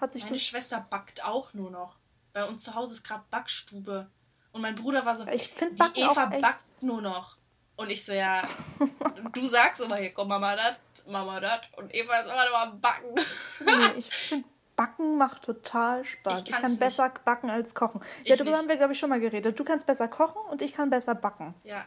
hat 0.00 0.12
sich 0.12 0.24
Meine 0.24 0.38
Schwester 0.40 0.84
backt 0.90 1.24
auch 1.24 1.54
nur 1.54 1.70
noch. 1.70 1.96
Bei 2.32 2.44
uns 2.44 2.64
zu 2.64 2.74
Hause 2.74 2.94
ist 2.94 3.04
gerade 3.04 3.24
Backstube. 3.30 4.10
Und 4.52 4.60
mein 4.60 4.74
Bruder 4.74 5.04
war 5.04 5.14
so, 5.14 5.26
ich 5.28 5.54
die 5.54 6.00
Eva 6.00 6.26
backt 6.26 6.64
nur 6.82 7.00
noch. 7.00 7.37
Und 7.78 7.90
ich 7.90 8.04
so, 8.04 8.12
ja, 8.12 8.42
du 9.32 9.44
sagst 9.46 9.80
immer, 9.80 9.96
hier 9.96 10.12
komm 10.12 10.28
Mama 10.28 10.56
das, 10.56 10.76
Mama 11.06 11.40
das. 11.40 11.60
Und 11.76 11.94
Eva 11.94 12.16
ist 12.16 12.26
immer 12.26 12.44
noch 12.50 12.60
am 12.60 12.80
Backen. 12.80 13.14
nee, 13.14 13.98
ich 13.98 14.10
finde, 14.12 14.48
Backen 14.74 15.16
macht 15.16 15.42
total 15.42 16.04
Spaß. 16.04 16.42
Ich, 16.42 16.50
ich 16.50 16.54
kann 16.54 16.76
besser 16.78 17.08
nicht. 17.08 17.24
backen 17.24 17.50
als 17.50 17.74
kochen. 17.74 18.00
Ich 18.22 18.30
ja, 18.30 18.36
darüber 18.36 18.50
nicht. 18.50 18.60
haben 18.60 18.68
wir, 18.68 18.76
glaube 18.76 18.92
ich, 18.92 18.98
schon 18.98 19.10
mal 19.10 19.20
geredet. 19.20 19.58
Du 19.58 19.64
kannst 19.64 19.86
besser 19.86 20.08
kochen 20.08 20.40
und 20.50 20.60
ich 20.60 20.72
kann 20.72 20.90
besser 20.90 21.14
backen. 21.14 21.54
Ja. 21.64 21.84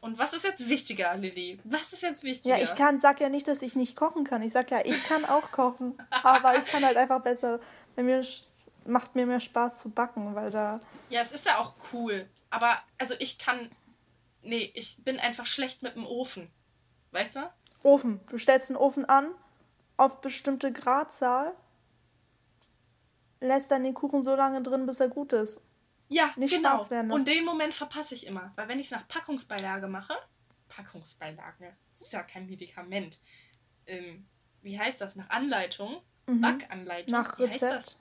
Und 0.00 0.18
was 0.18 0.32
ist 0.32 0.44
jetzt 0.44 0.68
wichtiger, 0.68 1.16
Lilly? 1.16 1.60
Was 1.62 1.92
ist 1.92 2.02
jetzt 2.02 2.24
wichtiger? 2.24 2.56
Ja, 2.56 2.62
ich 2.62 2.74
kann, 2.74 2.98
sag 2.98 3.20
ja 3.20 3.28
nicht, 3.28 3.46
dass 3.46 3.62
ich 3.62 3.76
nicht 3.76 3.96
kochen 3.96 4.24
kann. 4.24 4.42
Ich 4.42 4.52
sag 4.52 4.70
ja, 4.72 4.80
ich 4.84 5.08
kann 5.08 5.24
auch 5.26 5.52
kochen. 5.52 5.96
aber 6.24 6.58
ich 6.58 6.66
kann 6.66 6.84
halt 6.84 6.96
einfach 6.96 7.20
besser, 7.20 7.60
wenn 7.94 8.06
mir 8.06 8.24
macht 8.84 9.14
mir 9.14 9.26
mehr 9.26 9.40
Spaß 9.40 9.78
zu 9.78 9.90
backen, 9.90 10.34
weil 10.34 10.50
da. 10.50 10.80
Ja, 11.08 11.20
es 11.20 11.30
ist 11.30 11.46
ja 11.46 11.58
auch 11.58 11.74
cool. 11.92 12.28
Aber 12.50 12.78
also 12.98 13.14
ich 13.20 13.38
kann 13.38 13.70
Nee, 14.42 14.70
ich 14.74 15.02
bin 15.04 15.18
einfach 15.20 15.46
schlecht 15.46 15.82
mit 15.82 15.96
dem 15.96 16.06
Ofen. 16.06 16.50
Weißt 17.12 17.36
du? 17.36 17.50
Ofen. 17.82 18.20
Du 18.28 18.38
stellst 18.38 18.68
den 18.70 18.76
Ofen 18.76 19.04
an 19.04 19.30
auf 19.96 20.20
bestimmte 20.20 20.72
Gradzahl, 20.72 21.52
lässt 23.40 23.70
dann 23.70 23.84
den 23.84 23.94
Kuchen 23.94 24.22
so 24.24 24.34
lange 24.34 24.62
drin, 24.62 24.86
bis 24.86 25.00
er 25.00 25.08
gut 25.08 25.32
ist. 25.32 25.60
Ja, 26.08 26.32
Nicht 26.36 26.54
genau. 26.54 26.70
schwarz 26.70 26.90
werden. 26.90 27.10
Und 27.10 27.26
den 27.28 27.44
Moment 27.44 27.72
verpasse 27.74 28.14
ich 28.14 28.26
immer. 28.26 28.52
Weil 28.56 28.68
wenn 28.68 28.78
ich 28.78 28.86
es 28.86 28.90
nach 28.92 29.06
Packungsbeilage 29.08 29.88
mache, 29.88 30.14
Packungsbeilage, 30.68 31.74
das 31.92 32.00
ist 32.02 32.12
ja 32.12 32.22
kein 32.22 32.46
Medikament. 32.46 33.18
Ähm, 33.86 34.26
wie 34.62 34.78
heißt 34.78 35.00
das? 35.00 35.16
Nach 35.16 35.28
Anleitung? 35.30 36.02
Mhm. 36.26 36.40
Backanleitung? 36.40 37.12
Nach 37.12 37.38
wie 37.38 37.44
Rezept. 37.44 37.62
heißt 37.74 37.96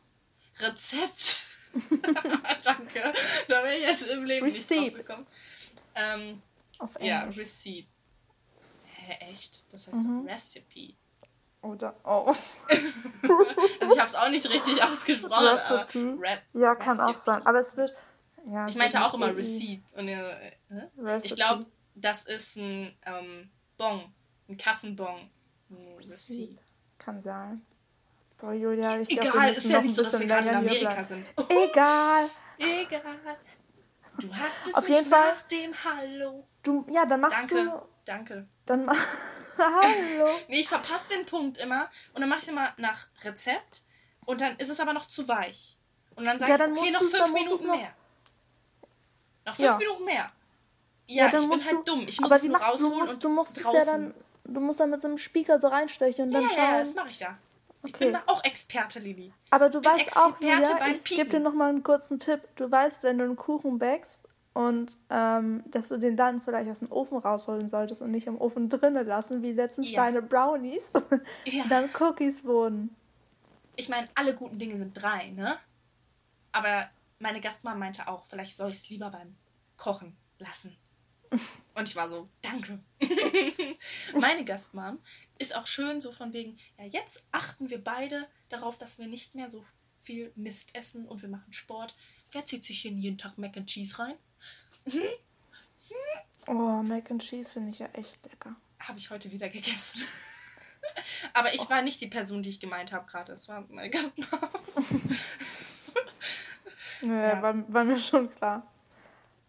das? 0.59 0.67
Rezept. 0.69 1.41
Danke. 2.63 3.13
Da 3.47 3.63
wäre 3.63 3.75
ich 3.75 3.83
jetzt 3.83 4.07
im 4.07 4.25
Leben 4.25 4.45
Receipt. 4.45 4.69
nicht 4.81 4.91
drauf 4.91 4.97
gekommen. 5.07 5.27
Ähm, 5.95 6.41
Auf 6.79 6.95
Englisch. 6.95 7.09
Ja, 7.09 7.23
Receipt. 7.23 7.87
Hä, 8.85 9.17
echt? 9.31 9.71
Das 9.71 9.87
heißt 9.87 10.03
mhm. 10.03 10.25
doch 10.25 10.33
Recipe. 10.33 10.95
Oder, 11.61 11.95
oh. 12.03 12.25
also 13.79 13.93
ich 13.93 13.99
habe 13.99 14.07
es 14.07 14.15
auch 14.15 14.29
nicht 14.29 14.49
richtig 14.49 14.83
ausgesprochen. 14.83 15.47
Recipe. 15.47 16.17
Red 16.19 16.41
ja, 16.53 16.75
kann 16.75 16.99
Recipe. 16.99 17.17
auch 17.17 17.23
sein. 17.23 17.45
Aber 17.45 17.59
es 17.59 17.77
wird... 17.77 17.93
Ja, 18.47 18.67
ich 18.67 18.75
meinte 18.75 19.03
auch 19.05 19.13
immer 19.13 19.35
Receipt. 19.35 19.83
Und, 19.93 20.07
äh, 20.07 20.51
ich 21.23 21.35
glaube, 21.35 21.67
das 21.93 22.23
ist 22.23 22.57
ein 22.57 22.97
ähm, 23.05 23.51
Bon. 23.77 24.11
Ein 24.49 24.57
Kassenbon. 24.57 25.29
Ein 25.69 25.97
Receipt. 25.97 26.59
Kann 26.97 27.21
sein. 27.21 27.65
Boah, 28.37 28.53
Julia, 28.53 28.99
ich 28.99 29.09
glaube, 29.09 29.27
Egal, 29.27 29.51
ist 29.51 29.69
ja 29.69 29.81
nicht 29.81 29.95
so, 29.95 30.01
dass 30.01 30.19
wir 30.19 30.25
gerade 30.25 30.49
in 30.49 30.55
Amerika 30.55 31.03
sind. 31.03 31.27
Egal. 31.47 32.29
Egal. 32.57 33.37
Du 34.21 34.33
hattest 34.33 34.77
Auf 34.77 34.87
jeden 34.87 35.09
Fall. 35.09 35.33
nach 35.33 35.41
dem 35.43 35.73
Hallo. 35.83 36.47
Du, 36.63 36.85
ja, 36.89 37.05
dann 37.05 37.21
machst 37.21 37.37
Danke. 37.37 37.63
du. 37.63 37.81
Danke. 38.05 38.47
Dann 38.65 38.85
mach. 38.85 38.97
Hallo. 39.57 40.29
nee, 40.47 40.59
ich 40.59 40.69
verpasse 40.69 41.09
den 41.09 41.25
Punkt 41.25 41.57
immer 41.57 41.89
und 42.13 42.21
dann 42.21 42.29
mache 42.29 42.39
ich 42.39 42.45
es 42.45 42.49
immer 42.49 42.73
nach 42.77 43.07
Rezept 43.23 43.83
und 44.25 44.41
dann 44.41 44.55
ist 44.57 44.69
es 44.69 44.79
aber 44.79 44.93
noch 44.93 45.07
zu 45.07 45.27
weich. 45.27 45.77
Und 46.15 46.25
dann 46.25 46.39
sage 46.39 46.51
ja, 46.51 46.65
ich, 46.65 46.71
okay, 46.71 46.91
noch 46.91 47.03
fünf 47.03 47.33
Minuten 47.33 47.67
noch... 47.67 47.75
mehr. 47.75 47.93
Noch 49.45 49.55
fünf 49.55 49.67
ja. 49.67 49.77
Minuten 49.77 50.05
mehr. 50.05 50.31
Ja, 51.07 51.27
ja 51.27 51.39
ich 51.39 51.49
bin 51.49 51.65
halt 51.65 51.87
dumm. 51.87 52.05
Ich 52.07 52.21
muss 52.21 52.31
es 52.31 52.43
nur 52.43 52.57
rausholen 52.57 52.91
du 52.91 52.99
musst, 52.99 53.13
und 53.13 53.23
du 53.23 53.29
musst 53.29 53.63
draußen. 53.63 53.79
Ja 53.79 53.85
dann, 53.85 54.13
du 54.45 54.59
musst 54.61 54.79
dann 54.79 54.89
mit 54.89 55.01
so 55.01 55.07
einem 55.07 55.17
Speaker 55.17 55.57
so 55.57 55.67
reinstechen 55.67 56.27
und 56.27 56.33
dann 56.33 56.43
ja, 56.43 56.49
schauen. 56.49 56.57
Ja, 56.57 56.79
das 56.79 56.93
mache 56.93 57.09
ich 57.09 57.19
ja. 57.19 57.37
Ich 57.83 57.93
bin 57.93 58.13
da 58.13 58.21
auch 58.27 58.43
Experte, 58.43 58.99
Lili. 58.99 59.33
Aber 59.49 59.69
du 59.69 59.83
weißt 59.83 60.01
Experte 60.01 60.35
auch, 60.35 60.41
Julia, 60.41 60.87
ich 60.87 61.03
gebe 61.03 61.29
dir 61.29 61.39
noch 61.39 61.53
mal 61.53 61.69
einen 61.69 61.83
kurzen 61.83 62.19
Tipp. 62.19 62.41
Du 62.55 62.69
weißt, 62.69 63.03
wenn 63.03 63.17
du 63.17 63.23
einen 63.23 63.35
Kuchen 63.35 63.79
backst 63.79 64.21
und 64.53 64.97
ähm, 65.09 65.63
dass 65.67 65.87
du 65.87 65.97
den 65.97 66.17
dann 66.17 66.41
vielleicht 66.41 66.69
aus 66.69 66.79
dem 66.79 66.91
Ofen 66.91 67.17
rausholen 67.17 67.67
solltest 67.67 68.01
und 68.01 68.11
nicht 68.11 68.27
im 68.27 68.39
Ofen 68.39 68.69
drinnen 68.69 69.07
lassen, 69.07 69.41
wie 69.41 69.53
letztens 69.53 69.91
ja. 69.91 70.03
deine 70.03 70.21
Brownies, 70.21 70.91
ja. 71.45 71.63
dann 71.69 71.89
Cookies 71.99 72.43
wurden. 72.43 72.95
Ich 73.77 73.89
meine, 73.89 74.07
alle 74.15 74.35
guten 74.35 74.59
Dinge 74.59 74.77
sind 74.77 74.93
drei, 74.93 75.31
ne? 75.31 75.57
Aber 76.51 76.89
meine 77.19 77.39
Gastmama 77.39 77.77
meinte 77.77 78.07
auch, 78.07 78.25
vielleicht 78.25 78.57
soll 78.57 78.69
ich 78.71 78.77
es 78.77 78.89
lieber 78.89 79.09
beim 79.09 79.35
Kochen 79.77 80.17
lassen. 80.37 80.75
Und 81.73 81.87
ich 81.87 81.95
war 81.95 82.09
so, 82.09 82.27
danke. 82.41 82.79
Meine 84.21 84.45
Gastmam 84.45 84.99
ist 85.39 85.55
auch 85.55 85.65
schön 85.65 85.99
so 85.99 86.11
von 86.11 86.31
wegen, 86.31 86.55
ja, 86.77 86.85
jetzt 86.85 87.25
achten 87.31 87.71
wir 87.71 87.83
beide 87.83 88.27
darauf, 88.49 88.77
dass 88.77 88.99
wir 88.99 89.07
nicht 89.07 89.33
mehr 89.33 89.49
so 89.49 89.65
viel 89.99 90.31
Mist 90.35 90.75
essen 90.75 91.07
und 91.07 91.23
wir 91.23 91.29
machen 91.29 91.51
Sport. 91.53 91.95
Wer 92.31 92.45
zieht 92.45 92.63
sich 92.63 92.81
hier 92.81 92.91
jeden 92.91 93.17
Tag 93.17 93.39
Mac 93.39 93.57
and 93.57 93.67
Cheese 93.67 93.97
rein? 93.97 94.13
Oh, 96.45 96.83
Mac 96.83 97.09
and 97.09 97.23
Cheese 97.23 97.51
finde 97.51 97.71
ich 97.71 97.79
ja 97.79 97.87
echt 97.93 98.23
lecker. 98.23 98.55
Habe 98.79 98.99
ich 98.99 99.09
heute 99.09 99.31
wieder 99.31 99.49
gegessen. 99.49 100.03
Aber 101.33 101.53
ich 101.55 101.61
oh. 101.61 101.69
war 101.69 101.81
nicht 101.81 101.99
die 101.99 102.07
Person, 102.07 102.43
die 102.43 102.49
ich 102.49 102.59
gemeint 102.59 102.91
habe 102.91 103.09
gerade. 103.09 103.31
Es 103.31 103.47
war 103.47 103.65
meine 103.69 103.89
Gastmama. 103.89 104.51
ja, 107.01 107.27
ja. 107.27 107.41
War, 107.41 107.73
war, 107.73 107.83
mir 107.83 107.99
schon 107.99 108.31
klar. 108.31 108.71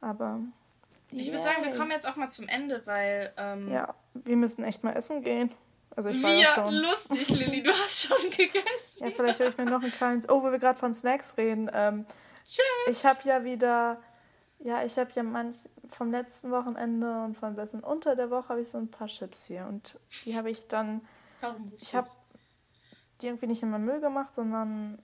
Aber. 0.01 0.41
Ich 1.13 1.31
würde 1.31 1.43
sagen, 1.43 1.63
wir 1.63 1.77
kommen 1.77 1.91
jetzt 1.91 2.09
auch 2.09 2.17
mal 2.17 2.31
zum 2.31 2.49
Ende, 2.49 2.83
weil. 2.87 3.33
Ähm, 3.37 3.71
ja, 3.71 3.95
wir 4.15 4.37
müssen 4.37 4.65
echt 4.65 4.83
mal 4.85 4.95
essen 4.95 5.23
gehen. 5.23 5.53
Also 5.95 6.09
ich 6.09 6.23
wir, 6.23 6.31
ja 6.31 6.55
schon. 6.55 6.75
lustig, 6.75 7.29
Lilly, 7.29 7.63
du 7.63 7.71
hast 7.71 8.07
schon 8.07 8.31
gegessen. 8.31 8.99
ja, 8.99 9.11
vielleicht 9.11 9.41
höre 9.41 9.49
ich 9.49 9.59
mir 9.59 9.67
noch 9.67 9.83
ein 9.83 9.93
kleines. 9.93 10.29
Oh, 10.29 10.43
wo 10.43 10.51
wir 10.51 10.59
gerade 10.59 10.79
von 10.79 10.95
Snacks 10.95 11.35
reden. 11.37 11.71
Ähm, 11.73 12.07
Chips. 12.45 12.67
Ich 12.91 13.05
habe 13.05 13.21
ja 13.25 13.45
wieder. 13.45 14.01
Ja, 14.61 14.85
ich 14.85 14.97
habe 14.97 15.11
ja 15.15 15.23
manch 15.23 15.57
vom 15.91 16.11
letzten 16.11 16.51
Wochenende 16.51 17.25
und 17.25 17.37
von 17.37 17.57
bisschen 17.57 17.81
unter 17.81 18.17
der 18.17 18.31
Woche 18.31 18.49
habe 18.49 18.63
ich 18.63 18.71
so 18.71 18.79
ein 18.79 18.91
paar 18.91 19.09
Chips 19.09 19.47
hier 19.47 19.67
und 19.67 19.99
die 20.25 20.37
habe 20.37 20.51
ich 20.51 20.67
dann. 20.69 21.03
Warum 21.41 21.73
ich 21.75 21.95
habe 21.95 22.09
die 23.21 23.27
irgendwie 23.27 23.47
nicht 23.47 23.63
in 23.63 23.71
meinen 23.71 23.85
Müll 23.85 24.01
gemacht, 24.01 24.35
sondern 24.35 24.99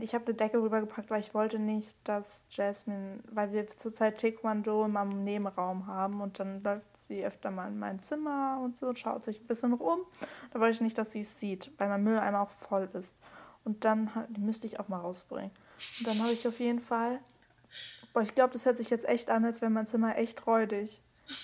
ich 0.00 0.14
habe 0.14 0.26
eine 0.26 0.34
Decke 0.34 0.62
rübergepackt, 0.62 1.10
weil 1.10 1.20
ich 1.20 1.34
wollte 1.34 1.58
nicht, 1.58 1.96
dass 2.04 2.44
Jasmine, 2.50 3.20
weil 3.30 3.52
wir 3.52 3.66
zurzeit 3.66 4.20
Taekwondo 4.20 4.84
im 4.84 5.24
Nebenraum 5.24 5.86
haben 5.86 6.20
und 6.20 6.38
dann 6.38 6.62
läuft 6.62 6.96
sie 6.96 7.24
öfter 7.24 7.50
mal 7.50 7.68
in 7.68 7.78
mein 7.78 8.00
Zimmer 8.00 8.60
und 8.62 8.76
so 8.76 8.88
und 8.88 8.98
schaut 8.98 9.24
sich 9.24 9.40
ein 9.40 9.46
bisschen 9.46 9.72
rum. 9.72 10.00
Da 10.52 10.60
wollte 10.60 10.74
ich 10.74 10.80
nicht, 10.80 10.96
dass 10.96 11.12
sie 11.12 11.20
es 11.20 11.40
sieht, 11.40 11.72
weil 11.78 11.88
mein 11.88 12.04
Mülleimer 12.04 12.42
auch 12.42 12.50
voll 12.50 12.88
ist. 12.92 13.16
Und 13.64 13.84
dann 13.84 14.10
müsste 14.38 14.66
ich 14.66 14.80
auch 14.80 14.88
mal 14.88 15.00
rausbringen. 15.00 15.50
Und 15.98 16.06
dann 16.06 16.22
habe 16.22 16.32
ich 16.32 16.46
auf 16.48 16.60
jeden 16.60 16.80
Fall, 16.80 17.20
boah, 18.12 18.22
ich 18.22 18.34
glaube, 18.34 18.52
das 18.52 18.64
hört 18.64 18.78
sich 18.78 18.90
jetzt 18.90 19.08
echt 19.08 19.30
an, 19.30 19.44
als 19.44 19.60
wäre 19.60 19.70
mein 19.70 19.86
Zimmer 19.86 20.16
echt 20.16 20.46
räudig. 20.46 21.02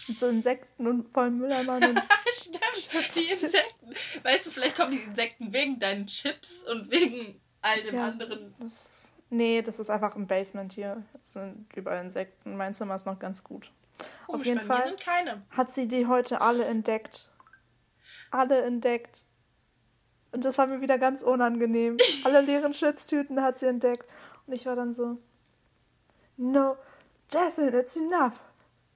Mit 0.08 0.18
so 0.18 0.26
Insekten 0.26 0.86
und 0.86 1.08
vollen 1.08 1.38
Mülleimern. 1.38 1.80
Stimmt, 2.32 3.14
die 3.14 3.30
Insekten. 3.30 3.94
Weißt 4.24 4.46
du, 4.46 4.50
vielleicht 4.50 4.76
kommen 4.76 4.90
die 4.90 4.98
Insekten 4.98 5.52
wegen 5.52 5.78
deinen 5.78 6.06
Chips 6.06 6.64
und 6.64 6.90
wegen 6.90 7.40
all 7.66 7.82
dem 7.82 7.94
ja, 7.94 8.06
anderen. 8.06 8.54
Das, 8.58 9.08
nee, 9.30 9.62
das 9.62 9.78
ist 9.78 9.90
einfach 9.90 10.16
im 10.16 10.26
Basement 10.26 10.72
hier. 10.72 11.02
Es 11.22 11.34
sind 11.34 11.66
überall 11.74 12.04
Insekten. 12.04 12.56
Mein 12.56 12.74
Zimmer 12.74 12.94
ist 12.94 13.06
noch 13.06 13.18
ganz 13.18 13.42
gut. 13.42 13.72
Komisch, 14.26 14.40
Auf 14.40 14.46
jeden 14.46 14.60
Fall 14.60 14.82
sind 14.82 15.00
keine. 15.00 15.42
hat 15.50 15.72
sie 15.72 15.88
die 15.88 16.06
heute 16.06 16.40
alle 16.40 16.64
entdeckt. 16.64 17.30
Alle 18.30 18.62
entdeckt. 18.62 19.24
Und 20.32 20.44
das 20.44 20.58
war 20.58 20.66
mir 20.66 20.80
wieder 20.80 20.98
ganz 20.98 21.22
unangenehm. 21.22 21.96
alle 22.24 22.40
leeren 22.42 22.72
Chipstüten 22.72 23.42
hat 23.42 23.58
sie 23.58 23.66
entdeckt. 23.66 24.06
Und 24.46 24.52
ich 24.52 24.66
war 24.66 24.76
dann 24.76 24.92
so, 24.92 25.18
no, 26.36 26.76
Jasmine, 27.32 27.76
it's 27.78 27.96
enough. 27.96 28.42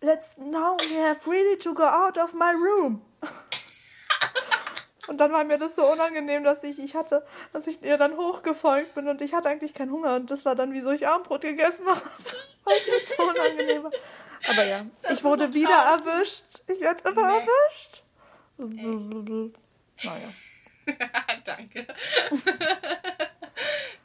Let's 0.02 0.36
now 0.38 0.76
we 0.78 0.96
have 0.96 1.28
really 1.28 1.58
to 1.58 1.74
go 1.74 1.84
out 1.84 2.16
of 2.18 2.34
my 2.34 2.52
room. 2.52 3.02
Und 5.06 5.18
dann 5.18 5.32
war 5.32 5.44
mir 5.44 5.58
das 5.58 5.76
so 5.76 5.90
unangenehm, 5.90 6.44
dass 6.44 6.62
ich, 6.62 6.78
ich 6.78 6.94
hatte, 6.94 7.24
dass 7.52 7.66
ich 7.66 7.82
ihr 7.82 7.96
dann 7.96 8.16
hochgefolgt 8.16 8.94
bin 8.94 9.08
und 9.08 9.22
ich 9.22 9.34
hatte 9.34 9.48
eigentlich 9.48 9.74
keinen 9.74 9.90
Hunger 9.90 10.16
und 10.16 10.30
das 10.30 10.44
war 10.44 10.54
dann, 10.54 10.72
wieso 10.72 10.90
ich 10.90 11.06
Armbrot 11.08 11.42
gegessen 11.42 11.86
habe. 11.86 12.00
Weil 12.64 12.76
es 12.76 12.86
mir 12.86 13.16
so 13.16 13.22
unangenehm 13.22 13.84
war. 13.84 13.92
Aber 14.48 14.64
ja, 14.64 14.86
das 15.02 15.12
ich 15.12 15.24
wurde 15.24 15.52
wieder 15.52 15.70
erwischt. 15.70 16.44
Ich 16.66 16.80
werde 16.80 17.08
immer 17.08 17.28
nee. 17.28 17.38
erwischt. 17.38 18.02
Naja. 20.02 20.28
Danke. 21.44 21.86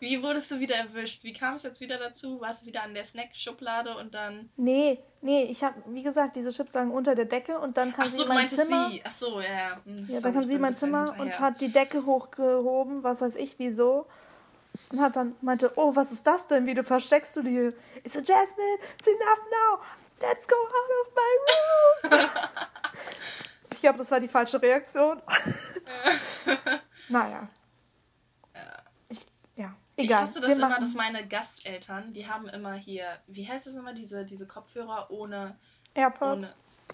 Wie 0.06 0.22
wurdest 0.22 0.52
du 0.52 0.60
wieder 0.60 0.76
erwischt? 0.76 1.24
Wie 1.24 1.34
kam 1.34 1.56
es 1.56 1.64
jetzt 1.64 1.82
wieder 1.82 1.98
dazu? 1.98 2.40
Warst 2.40 2.62
du 2.62 2.68
wieder 2.68 2.84
an 2.84 2.94
der 2.94 3.04
Snack-Schublade 3.04 3.98
und 3.98 4.14
dann. 4.14 4.52
Nee, 4.56 5.00
nee, 5.22 5.46
ich 5.46 5.64
habe, 5.64 5.82
wie 5.88 6.04
gesagt, 6.04 6.36
diese 6.36 6.52
Chips 6.52 6.74
lagen 6.74 6.92
unter 6.92 7.16
der 7.16 7.26
Decke 7.26 7.58
und 7.58 7.76
dann 7.76 7.92
kam 7.92 8.06
Ach 8.06 8.10
so, 8.10 8.18
sie 8.18 8.22
in 8.22 8.28
mein 8.30 8.48
Zimmer. 8.48 8.90
Sie. 8.92 9.02
Ach 9.04 9.12
so, 9.12 9.42
ja, 9.42 9.48
ja. 9.48 9.82
Hm, 9.84 10.06
ja, 10.08 10.22
dann 10.22 10.32
kam 10.32 10.44
sie 10.44 10.54
in 10.54 10.62
mein 10.62 10.76
Zimmer 10.76 11.06
hinterher. 11.06 11.24
und 11.24 11.40
hat 11.40 11.60
die 11.60 11.70
Decke 11.70 12.06
hochgehoben, 12.06 13.04
was 13.04 13.22
weiß 13.22 13.34
ich, 13.36 13.58
wieso. 13.58 14.06
Und 14.92 15.02
hat 15.02 15.16
dann 15.16 15.36
meinte, 15.42 15.72
oh, 15.76 15.96
was 15.96 16.12
ist 16.12 16.28
das 16.28 16.46
denn? 16.46 16.68
Wie 16.68 16.76
du 16.76 16.84
versteckst 16.84 17.36
du 17.38 17.42
die? 17.42 17.72
Ich 18.04 18.14
so, 18.14 18.20
Jasmine, 18.20 18.78
it's 19.00 19.08
enough 19.08 19.40
now. 19.50 19.80
Let's 20.22 20.48
go 20.48 20.56
out 20.56 20.92
of 21.02 21.14
my 21.16 22.20
room. 22.20 22.30
ich 23.72 23.82
glaube, 23.82 23.98
das 23.98 24.12
war 24.12 24.20
die 24.20 24.28
falsche 24.28 24.62
Reaktion. 24.62 25.20
naja. 27.10 27.50
Egal. 29.98 30.24
Ich 30.24 30.30
hasse 30.30 30.42
das 30.42 30.58
immer, 30.58 30.80
dass 30.80 30.94
meine 30.94 31.26
Gasteltern, 31.28 32.12
die 32.14 32.28
haben 32.28 32.48
immer 32.50 32.74
hier, 32.74 33.06
wie 33.28 33.48
heißt 33.48 33.68
es 33.68 33.76
immer, 33.76 33.94
diese, 33.94 34.26
diese 34.26 34.46
Kopfhörer 34.46 35.10
ohne. 35.10 35.58
AirPods? 35.94 36.48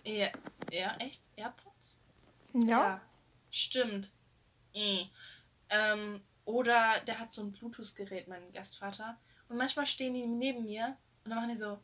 Ohne, 0.06 0.18
ja, 0.18 0.30
ja, 0.72 0.96
echt? 0.98 1.22
AirPods? 1.36 2.00
Ja. 2.54 2.68
ja 2.68 3.02
stimmt. 3.52 4.12
Mhm. 4.74 5.10
Ähm, 5.70 6.22
oder 6.46 7.00
der 7.06 7.20
hat 7.20 7.32
so 7.32 7.44
ein 7.44 7.52
Bluetooth-Gerät, 7.52 8.28
mein 8.28 8.52
Gastvater. 8.52 9.18
Und 9.50 9.58
manchmal 9.58 9.86
stehen 9.86 10.14
die 10.14 10.26
neben 10.26 10.64
mir 10.64 10.98
und 11.24 11.32
dann 11.32 11.40
machen 11.40 11.50
die 11.50 11.56
so. 11.56 11.80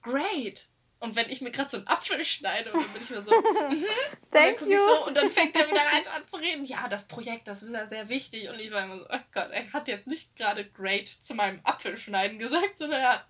Great! 0.00 0.68
Und 1.00 1.14
wenn 1.14 1.30
ich 1.30 1.40
mir 1.40 1.52
gerade 1.52 1.70
so 1.70 1.76
einen 1.76 1.86
Apfel 1.86 2.24
schneide, 2.24 2.70
dann 2.70 2.92
bin 2.92 3.00
ich 3.00 3.10
mir 3.10 3.24
so, 3.24 3.34
mhm. 3.40 3.84
Thank 4.32 4.62
und 4.62 4.70
dann 4.70 4.78
so 4.78 5.06
und 5.06 5.16
dann 5.16 5.30
fängt 5.30 5.54
er 5.54 5.66
wieder 5.66 5.80
rein 5.80 6.06
an 6.16 6.26
zu 6.26 6.36
reden. 6.36 6.64
Ja, 6.64 6.88
das 6.88 7.06
Projekt, 7.06 7.46
das 7.46 7.62
ist 7.62 7.72
ja 7.72 7.86
sehr 7.86 8.08
wichtig. 8.08 8.48
Und 8.48 8.60
ich 8.60 8.72
war 8.72 8.82
immer 8.82 8.98
so, 8.98 9.06
oh 9.08 9.20
Gott, 9.32 9.48
er 9.52 9.72
hat 9.72 9.86
jetzt 9.86 10.08
nicht 10.08 10.34
gerade 10.34 10.68
great 10.68 11.08
zu 11.08 11.34
meinem 11.34 11.60
Apfelschneiden 11.62 12.38
gesagt, 12.38 12.78
sondern 12.78 13.00
er 13.00 13.12
hat, 13.12 13.26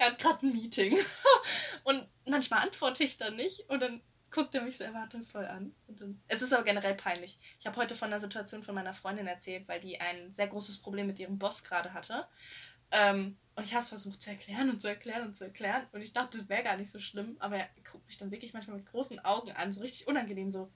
hat 0.00 0.18
gerade 0.18 0.46
ein 0.46 0.52
Meeting. 0.52 0.96
und 1.84 2.06
manchmal 2.26 2.62
antworte 2.62 3.02
ich 3.02 3.16
dann 3.18 3.34
nicht 3.36 3.68
und 3.68 3.82
dann 3.82 4.00
guckt 4.30 4.54
er 4.54 4.62
mich 4.62 4.76
so 4.76 4.84
erwartungsvoll 4.84 5.46
an. 5.46 5.74
Und 5.86 6.00
dann, 6.00 6.22
es 6.28 6.42
ist 6.42 6.52
aber 6.52 6.64
generell 6.64 6.94
peinlich. 6.94 7.38
Ich 7.58 7.66
habe 7.66 7.76
heute 7.76 7.96
von 7.96 8.08
einer 8.08 8.20
Situation 8.20 8.62
von 8.62 8.74
meiner 8.74 8.92
Freundin 8.92 9.26
erzählt, 9.26 9.66
weil 9.66 9.80
die 9.80 10.00
ein 10.00 10.32
sehr 10.32 10.46
großes 10.46 10.78
Problem 10.78 11.06
mit 11.06 11.18
ihrem 11.18 11.38
Boss 11.38 11.64
gerade 11.64 11.94
hatte. 11.94 12.26
Ähm, 12.90 13.36
und 13.58 13.64
ich 13.64 13.72
habe 13.72 13.82
es 13.82 13.88
versucht 13.88 14.22
zu 14.22 14.30
erklären 14.30 14.70
und 14.70 14.80
zu 14.80 14.86
erklären 14.86 15.26
und 15.26 15.36
zu 15.36 15.42
erklären. 15.42 15.84
Und 15.90 16.00
ich 16.00 16.12
dachte, 16.12 16.38
das 16.38 16.48
wäre 16.48 16.62
gar 16.62 16.76
nicht 16.76 16.92
so 16.92 17.00
schlimm. 17.00 17.34
Aber 17.40 17.56
er 17.56 17.68
guckt 17.90 18.06
mich 18.06 18.16
dann 18.16 18.30
wirklich 18.30 18.54
manchmal 18.54 18.76
mit 18.76 18.86
großen 18.86 19.18
Augen 19.24 19.50
an, 19.50 19.72
so 19.72 19.80
richtig 19.80 20.06
unangenehm, 20.06 20.48
so. 20.48 20.70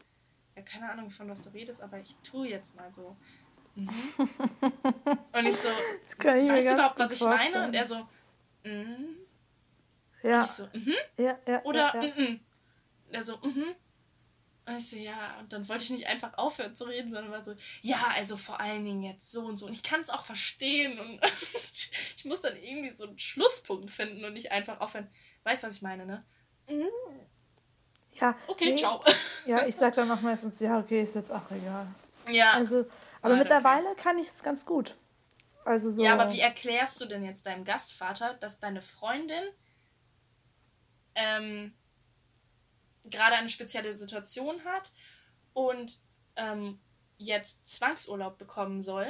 Ja, 0.57 0.63
keine 0.63 0.91
Ahnung, 0.91 1.09
von 1.09 1.29
was 1.29 1.41
du 1.41 1.51
redest, 1.51 1.81
aber 1.81 2.01
ich 2.01 2.17
tue 2.25 2.49
jetzt 2.49 2.75
mal 2.75 2.93
so. 2.93 3.17
Mhm. 3.77 3.89
und 4.19 5.47
ich 5.47 5.57
so, 5.57 5.69
weißt 5.69 6.71
du 6.71 6.75
überhaupt, 6.75 6.99
was 6.99 7.13
ich 7.13 7.21
vorstellen. 7.21 7.53
meine? 7.53 7.67
Und 7.69 7.75
er 7.75 7.87
so, 7.87 8.09
mhm. 8.65 9.17
Ja. 10.25 10.39
Und 10.39 10.43
ich 10.43 10.49
so, 10.49 10.69
mhm. 10.73 10.95
Ja, 11.19 11.39
ja. 11.47 11.63
Oder, 11.63 11.95
ja, 11.95 12.03
ja. 12.03 12.13
mhm. 12.17 12.41
Er 13.13 13.23
so, 13.23 13.37
mhm. 13.45 13.77
Und 14.65 14.77
ich 14.77 14.91
so, 14.91 14.97
ja, 14.97 15.39
und 15.41 15.53
dann 15.53 15.69
wollte 15.69 15.83
ich 15.83 15.91
nicht 15.91 16.07
einfach 16.07 16.39
aufhören 16.39 16.77
zu 16.77 16.85
reden, 16.85 17.13
sondern 17.13 17.33
war 17.33 17.43
so, 17.43 17.55
ja, 17.81 18.13
also 18.17 18.37
vor 18.37 18.61
allen 18.61 18.85
Dingen 18.85 19.03
jetzt 19.03 19.31
so 19.31 19.45
und 19.45 19.57
so. 19.57 19.67
Und 19.67 19.73
ich 19.73 19.83
kann 19.83 20.01
es 20.01 20.11
auch 20.11 20.23
verstehen 20.23 21.01
und 21.01 21.21
ich 22.17 22.25
muss 22.25 22.43
dann 22.43 22.57
irgendwie 22.57 22.95
so 22.95 23.05
einen 23.05 23.19
Schlusspunkt 23.19 23.91
finden 23.91 24.25
und 24.25 24.35
nicht 24.35 24.53
einfach 24.53 24.81
aufhören. 24.81 25.09
Weißt 25.43 25.63
du, 25.63 25.67
was 25.67 25.77
ich 25.77 25.83
meine, 25.83 26.07
ne? 26.07 26.25
Mhm. 26.71 26.87
Ja. 28.15 28.37
Okay, 28.47 28.71
nee, 28.71 28.77
ciao. 28.77 29.03
Ja, 29.47 29.67
ich 29.67 29.75
sag 29.75 29.95
dann 29.95 30.11
auch 30.13 30.21
meistens, 30.21 30.61
ja, 30.61 30.79
okay, 30.79 31.03
ist 31.03 31.17
jetzt 31.17 31.33
auch 31.33 31.51
egal. 31.51 31.89
Ja. 32.31 32.53
Also, 32.53 32.87
aber 33.21 33.37
mittlerweile 33.37 33.89
okay. 33.91 34.03
kann 34.03 34.19
ich 34.19 34.29
es 34.29 34.43
ganz 34.45 34.65
gut. 34.65 34.97
Also 35.65 35.91
so. 35.91 36.03
Ja, 36.03 36.15
aber 36.15 36.33
wie 36.33 36.41
erklärst 36.41 37.01
du 37.01 37.07
denn 37.07 37.25
jetzt 37.25 37.47
deinem 37.47 37.65
Gastvater, 37.65 38.35
dass 38.35 38.61
deine 38.61 38.83
Freundin 38.83 39.45
ähm, 41.15 41.75
gerade 43.05 43.37
eine 43.37 43.49
spezielle 43.49 43.97
Situation 43.97 44.65
hat 44.65 44.93
und 45.55 46.01
ähm, 46.37 46.81
jetzt 47.19 47.69
Zwangsurlaub 47.69 48.39
bekommen 48.39 48.81
soll. 48.81 49.07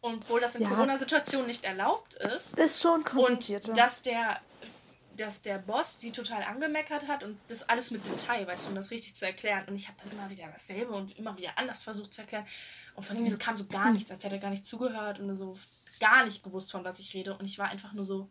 Und 0.00 0.24
obwohl 0.24 0.40
das 0.40 0.54
in 0.54 0.62
ja. 0.62 0.68
Corona-Situationen 0.68 1.46
nicht 1.46 1.64
erlaubt 1.64 2.14
ist. 2.14 2.58
Ist 2.58 2.80
schon 2.80 3.04
kompliziert. 3.04 3.68
Und 3.68 3.76
dass 3.76 4.00
der, 4.00 4.40
dass 5.16 5.42
der 5.42 5.58
Boss 5.58 6.00
sie 6.00 6.10
total 6.10 6.42
angemeckert 6.42 7.06
hat 7.06 7.22
und 7.22 7.38
das 7.48 7.68
alles 7.68 7.90
mit 7.90 8.06
Detail, 8.06 8.46
weißt 8.46 8.64
du, 8.64 8.68
um 8.70 8.74
das 8.74 8.90
richtig 8.90 9.14
zu 9.14 9.26
erklären. 9.26 9.64
Und 9.68 9.76
ich 9.76 9.88
habe 9.88 9.98
dann 10.02 10.10
immer 10.12 10.30
wieder 10.30 10.46
dasselbe 10.46 10.92
und 10.92 11.18
immer 11.18 11.36
wieder 11.36 11.58
anders 11.58 11.84
versucht 11.84 12.14
zu 12.14 12.22
erklären. 12.22 12.46
Und 12.94 13.02
von 13.02 13.16
ihm 13.16 13.38
kam 13.38 13.56
so 13.56 13.66
gar 13.66 13.90
nichts, 13.90 14.10
als 14.10 14.24
hätte 14.24 14.36
er 14.36 14.40
gar 14.40 14.50
nicht 14.50 14.66
zugehört 14.66 15.20
und 15.20 15.34
so 15.34 15.58
gar 16.00 16.24
nicht 16.24 16.42
gewusst, 16.42 16.72
von 16.72 16.82
was 16.82 16.98
ich 16.98 17.12
rede. 17.12 17.36
Und 17.36 17.44
ich 17.44 17.58
war 17.58 17.68
einfach 17.68 17.92
nur 17.92 18.04
so, 18.04 18.30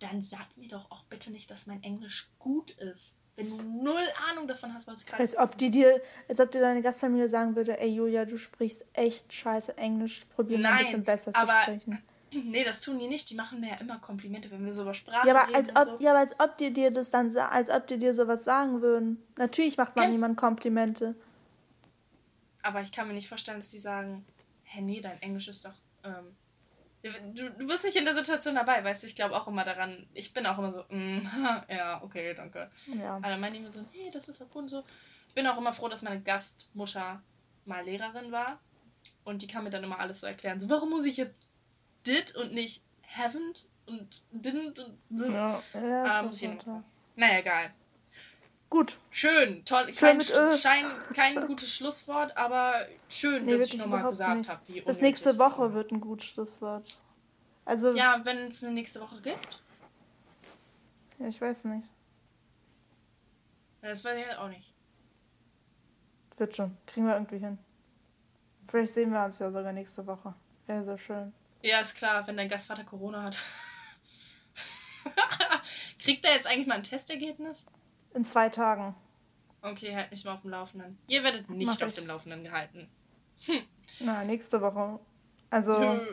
dann 0.00 0.22
sag 0.22 0.56
mir 0.56 0.68
doch 0.68 0.90
auch 0.90 1.04
bitte 1.04 1.30
nicht, 1.30 1.50
dass 1.50 1.66
mein 1.66 1.82
Englisch 1.82 2.30
gut 2.38 2.70
ist. 2.72 3.16
Wenn 3.36 3.48
du 3.48 3.56
null 3.62 4.02
Ahnung 4.30 4.48
davon 4.48 4.74
hast, 4.74 4.86
was 4.86 5.00
ich 5.00 5.06
gerade. 5.06 5.22
Als 5.22 5.36
ob 5.38 5.56
die 5.56 5.70
dir, 5.70 6.02
als 6.28 6.40
ob 6.40 6.50
dir 6.50 6.60
deine 6.60 6.82
Gastfamilie 6.82 7.28
sagen 7.28 7.54
würde, 7.54 7.78
ey 7.78 7.88
Julia, 7.88 8.24
du 8.24 8.36
sprichst 8.36 8.84
echt 8.92 9.32
scheiße 9.32 9.78
Englisch, 9.78 10.24
probier 10.34 10.58
mal 10.58 10.72
ein 10.72 10.78
bisschen 10.78 11.04
besser 11.04 11.32
aber, 11.34 11.52
zu 11.52 11.62
sprechen. 11.62 12.02
Nee, 12.32 12.62
das 12.62 12.80
tun 12.80 12.96
die 13.00 13.08
nicht. 13.08 13.28
Die 13.28 13.34
machen 13.34 13.58
mir 13.58 13.70
ja 13.70 13.76
immer 13.80 13.98
Komplimente, 13.98 14.52
wenn 14.52 14.64
wir 14.64 14.72
so 14.72 14.82
über 14.82 14.94
Sprache 14.94 15.26
ja, 15.26 15.34
aber 15.34 15.48
reden. 15.48 15.76
Als 15.76 15.88
ob, 15.88 15.98
so. 15.98 16.04
Ja, 16.04 16.10
aber 16.10 16.20
als 16.20 16.38
ob 16.38 16.56
die 16.58 16.72
dir 16.72 16.92
das 16.92 17.10
dann 17.10 17.36
als 17.36 17.70
ob 17.70 17.88
die 17.88 17.98
dir 17.98 18.14
sowas 18.14 18.44
sagen 18.44 18.82
würden. 18.82 19.20
Natürlich 19.36 19.76
macht 19.76 19.96
man 19.96 20.12
niemand 20.12 20.36
Komplimente. 20.36 21.16
Aber 22.62 22.80
ich 22.82 22.92
kann 22.92 23.08
mir 23.08 23.14
nicht 23.14 23.28
vorstellen, 23.28 23.58
dass 23.58 23.70
die 23.70 23.80
sagen, 23.80 24.24
hä, 24.62 24.80
nee, 24.80 25.00
dein 25.00 25.20
Englisch 25.22 25.48
ist 25.48 25.64
doch. 25.64 25.74
Ähm, 26.04 26.36
du, 27.02 27.50
du 27.50 27.66
bist 27.66 27.84
nicht 27.84 27.96
in 27.96 28.04
der 28.04 28.14
Situation 28.14 28.54
dabei, 28.54 28.84
weißt 28.84 29.02
du, 29.02 29.06
ich 29.06 29.14
glaube 29.14 29.34
auch 29.34 29.46
immer 29.46 29.64
daran, 29.64 30.06
ich 30.12 30.32
bin 30.32 30.46
auch 30.46 30.58
immer 30.58 30.70
so, 30.70 30.84
mm, 30.88 31.28
ja, 31.68 32.02
okay, 32.02 32.34
danke. 32.34 32.70
Ja. 32.98 33.16
Aber 33.16 33.28
dann 33.28 33.40
meinen 33.40 33.54
die 33.54 33.58
immer 33.60 33.70
so, 33.70 33.80
nee, 33.92 34.10
das 34.12 34.28
ist 34.28 34.40
doch 34.40 34.50
gut 34.50 34.62
und 34.62 34.68
so. 34.68 34.84
Ich 35.28 35.34
bin 35.34 35.46
auch 35.46 35.58
immer 35.58 35.72
froh, 35.72 35.88
dass 35.88 36.02
meine 36.02 36.20
Gastmutter 36.20 37.22
mal 37.64 37.84
Lehrerin 37.84 38.32
war. 38.32 38.58
Und 39.24 39.42
die 39.42 39.46
kann 39.46 39.64
mir 39.64 39.70
dann 39.70 39.84
immer 39.84 40.00
alles 40.00 40.20
so 40.20 40.26
erklären. 40.26 40.60
So, 40.60 40.68
warum 40.68 40.90
muss 40.90 41.04
ich 41.04 41.16
jetzt 41.16 41.52
did 42.06 42.34
und 42.34 42.52
nicht 42.52 42.82
haven't 43.16 43.66
und 43.86 44.22
didn't 44.32 44.80
und. 44.80 45.32
Ja, 45.32 45.62
ja, 45.74 46.22
muss 46.22 46.42
ich 46.42 46.50
Naja, 47.16 47.38
egal. 47.38 47.70
Gut. 48.70 48.98
Schön, 49.10 49.64
toll. 49.64 49.92
Schön 49.92 50.20
kein, 50.20 50.52
Schein, 50.56 50.86
kein 51.12 51.46
gutes 51.48 51.74
Schlusswort, 51.74 52.36
aber 52.36 52.86
schön, 53.08 53.44
nee, 53.44 53.58
dass 53.58 53.66
ich 53.66 53.78
nochmal 53.78 54.08
gesagt 54.08 54.48
habe, 54.48 54.60
wie 54.68 54.80
Bis 54.80 55.00
nächste 55.00 55.36
Woche 55.38 55.74
wird 55.74 55.90
ein 55.90 56.00
gutes 56.00 56.28
Schlusswort. 56.28 56.96
Also. 57.64 57.92
Ja, 57.94 58.20
wenn 58.24 58.46
es 58.46 58.62
eine 58.62 58.72
nächste 58.72 59.00
Woche 59.00 59.20
gibt. 59.20 59.60
Ja, 61.18 61.26
ich 61.26 61.40
weiß 61.40 61.64
nicht. 61.64 61.88
Ja, 63.82 63.88
das 63.88 64.04
weiß 64.04 64.16
ich 64.16 64.26
halt 64.26 64.38
auch 64.38 64.48
nicht. 64.48 64.72
Wird 66.36 66.54
schon. 66.54 66.76
Kriegen 66.86 67.06
wir 67.06 67.14
irgendwie 67.14 67.38
hin. 67.38 67.58
Vielleicht 68.68 68.94
sehen 68.94 69.12
wir 69.12 69.24
uns 69.24 69.40
ja 69.40 69.50
sogar 69.50 69.72
nächste 69.72 70.06
Woche. 70.06 70.32
Wäre 70.66 70.84
so 70.84 70.96
schön. 70.96 71.32
Ja, 71.62 71.80
ist 71.80 71.96
klar, 71.96 72.24
wenn 72.28 72.36
dein 72.36 72.48
Gastvater 72.48 72.84
Corona 72.84 73.24
hat. 73.24 73.36
Kriegt 76.02 76.24
er 76.24 76.34
jetzt 76.34 76.46
eigentlich 76.46 76.68
mal 76.68 76.76
ein 76.76 76.84
Testergebnis? 76.84 77.66
In 78.14 78.24
zwei 78.24 78.48
Tagen. 78.48 78.94
Okay, 79.62 79.94
halt 79.94 80.10
mich 80.10 80.24
mal 80.24 80.34
auf 80.34 80.42
dem 80.42 80.50
Laufenden. 80.50 80.98
Ihr 81.06 81.22
werdet 81.22 81.48
nicht 81.50 81.82
auf 81.82 81.92
dem 81.92 82.06
Laufenden 82.06 82.44
gehalten. 82.44 82.88
Hm. 83.46 83.62
Na, 84.00 84.24
nächste 84.24 84.60
Woche. 84.60 84.98
Also. 85.50 85.76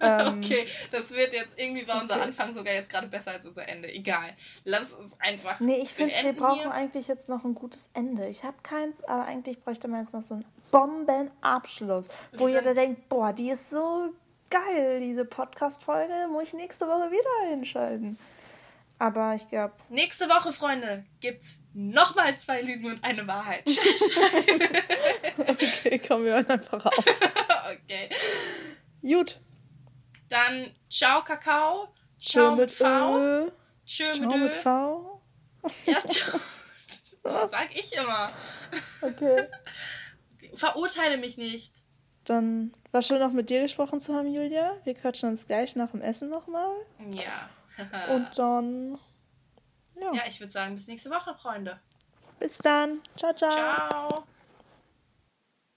Ähm, 0.00 0.38
okay, 0.38 0.66
das 0.90 1.12
wird 1.12 1.32
jetzt 1.32 1.60
irgendwie 1.60 1.84
bei 1.84 2.00
unser 2.00 2.20
Anfang 2.20 2.54
sogar 2.54 2.72
jetzt 2.74 2.90
gerade 2.90 3.08
besser 3.08 3.32
als 3.32 3.46
unser 3.46 3.68
Ende. 3.68 3.92
Egal. 3.92 4.34
Lass 4.64 4.96
es 4.98 5.20
einfach. 5.20 5.60
Nee, 5.60 5.78
ich 5.78 5.92
finde, 5.92 6.14
wir 6.22 6.32
brauchen 6.32 6.60
hier. 6.60 6.70
eigentlich 6.72 7.08
jetzt 7.08 7.28
noch 7.28 7.44
ein 7.44 7.54
gutes 7.54 7.90
Ende. 7.94 8.28
Ich 8.28 8.44
habe 8.44 8.56
keins, 8.62 9.02
aber 9.04 9.24
eigentlich 9.24 9.60
bräuchte 9.62 9.88
man 9.88 10.00
jetzt 10.00 10.14
noch 10.14 10.22
so 10.22 10.34
einen 10.34 10.44
Bombenabschluss, 10.70 12.08
wo 12.36 12.46
wir 12.46 12.60
jeder 12.60 12.74
denkt, 12.74 13.08
boah, 13.08 13.32
die 13.32 13.50
ist 13.50 13.70
so 13.70 14.14
geil, 14.50 15.00
diese 15.00 15.24
Podcast-Folge, 15.24 16.28
muss 16.30 16.44
ich 16.44 16.52
nächste 16.54 16.86
Woche 16.86 17.10
wieder 17.10 17.52
einschalten. 17.52 18.18
Aber 18.98 19.34
ich 19.34 19.48
glaube. 19.48 19.74
Nächste 19.88 20.28
Woche, 20.28 20.52
Freunde, 20.52 21.04
gibt's 21.20 21.60
nochmal 21.72 22.36
zwei 22.36 22.62
Lügen 22.62 22.86
und 22.86 23.04
eine 23.04 23.26
Wahrheit. 23.26 23.64
okay, 25.38 25.98
kommen 26.00 26.24
wir 26.24 26.36
einfach 26.36 26.84
auf. 26.84 26.98
okay. 27.84 28.08
Gut. 29.02 29.40
Dann 30.28 30.74
ciao 30.90 31.22
Kakao. 31.22 31.88
Ciao 32.18 32.56
mit, 32.56 32.66
mit 32.66 32.70
V. 32.72 33.52
Tschö 33.86 34.04
ciao 34.14 34.30
mit, 34.30 34.40
mit 34.40 34.52
V. 34.52 35.22
Ja, 35.86 36.04
ciao. 36.04 36.40
Das 37.22 37.50
sag 37.50 37.68
ich 37.78 37.92
immer. 37.96 38.30
Okay. 39.02 39.46
Verurteile 40.54 41.18
mich 41.18 41.36
nicht. 41.36 41.72
Dann 42.24 42.74
war 42.90 43.02
schön 43.02 43.20
noch 43.20 43.32
mit 43.32 43.48
dir 43.48 43.62
gesprochen 43.62 44.00
zu 44.00 44.14
haben, 44.14 44.32
Julia. 44.32 44.76
Wir 44.84 44.94
quatschen 44.94 45.30
uns 45.30 45.46
gleich 45.46 45.76
nach 45.76 45.92
dem 45.92 46.02
Essen 46.02 46.28
nochmal. 46.30 46.74
Ja. 47.10 47.48
Und 48.10 48.28
dann. 48.36 48.98
Ja, 50.00 50.12
ja 50.12 50.22
ich 50.28 50.40
würde 50.40 50.52
sagen, 50.52 50.74
bis 50.74 50.86
nächste 50.86 51.10
Woche, 51.10 51.34
Freunde. 51.34 51.80
Bis 52.38 52.58
dann. 52.58 53.00
Ciao, 53.16 53.32
ciao. 53.34 53.50
Ciao. 53.50 54.24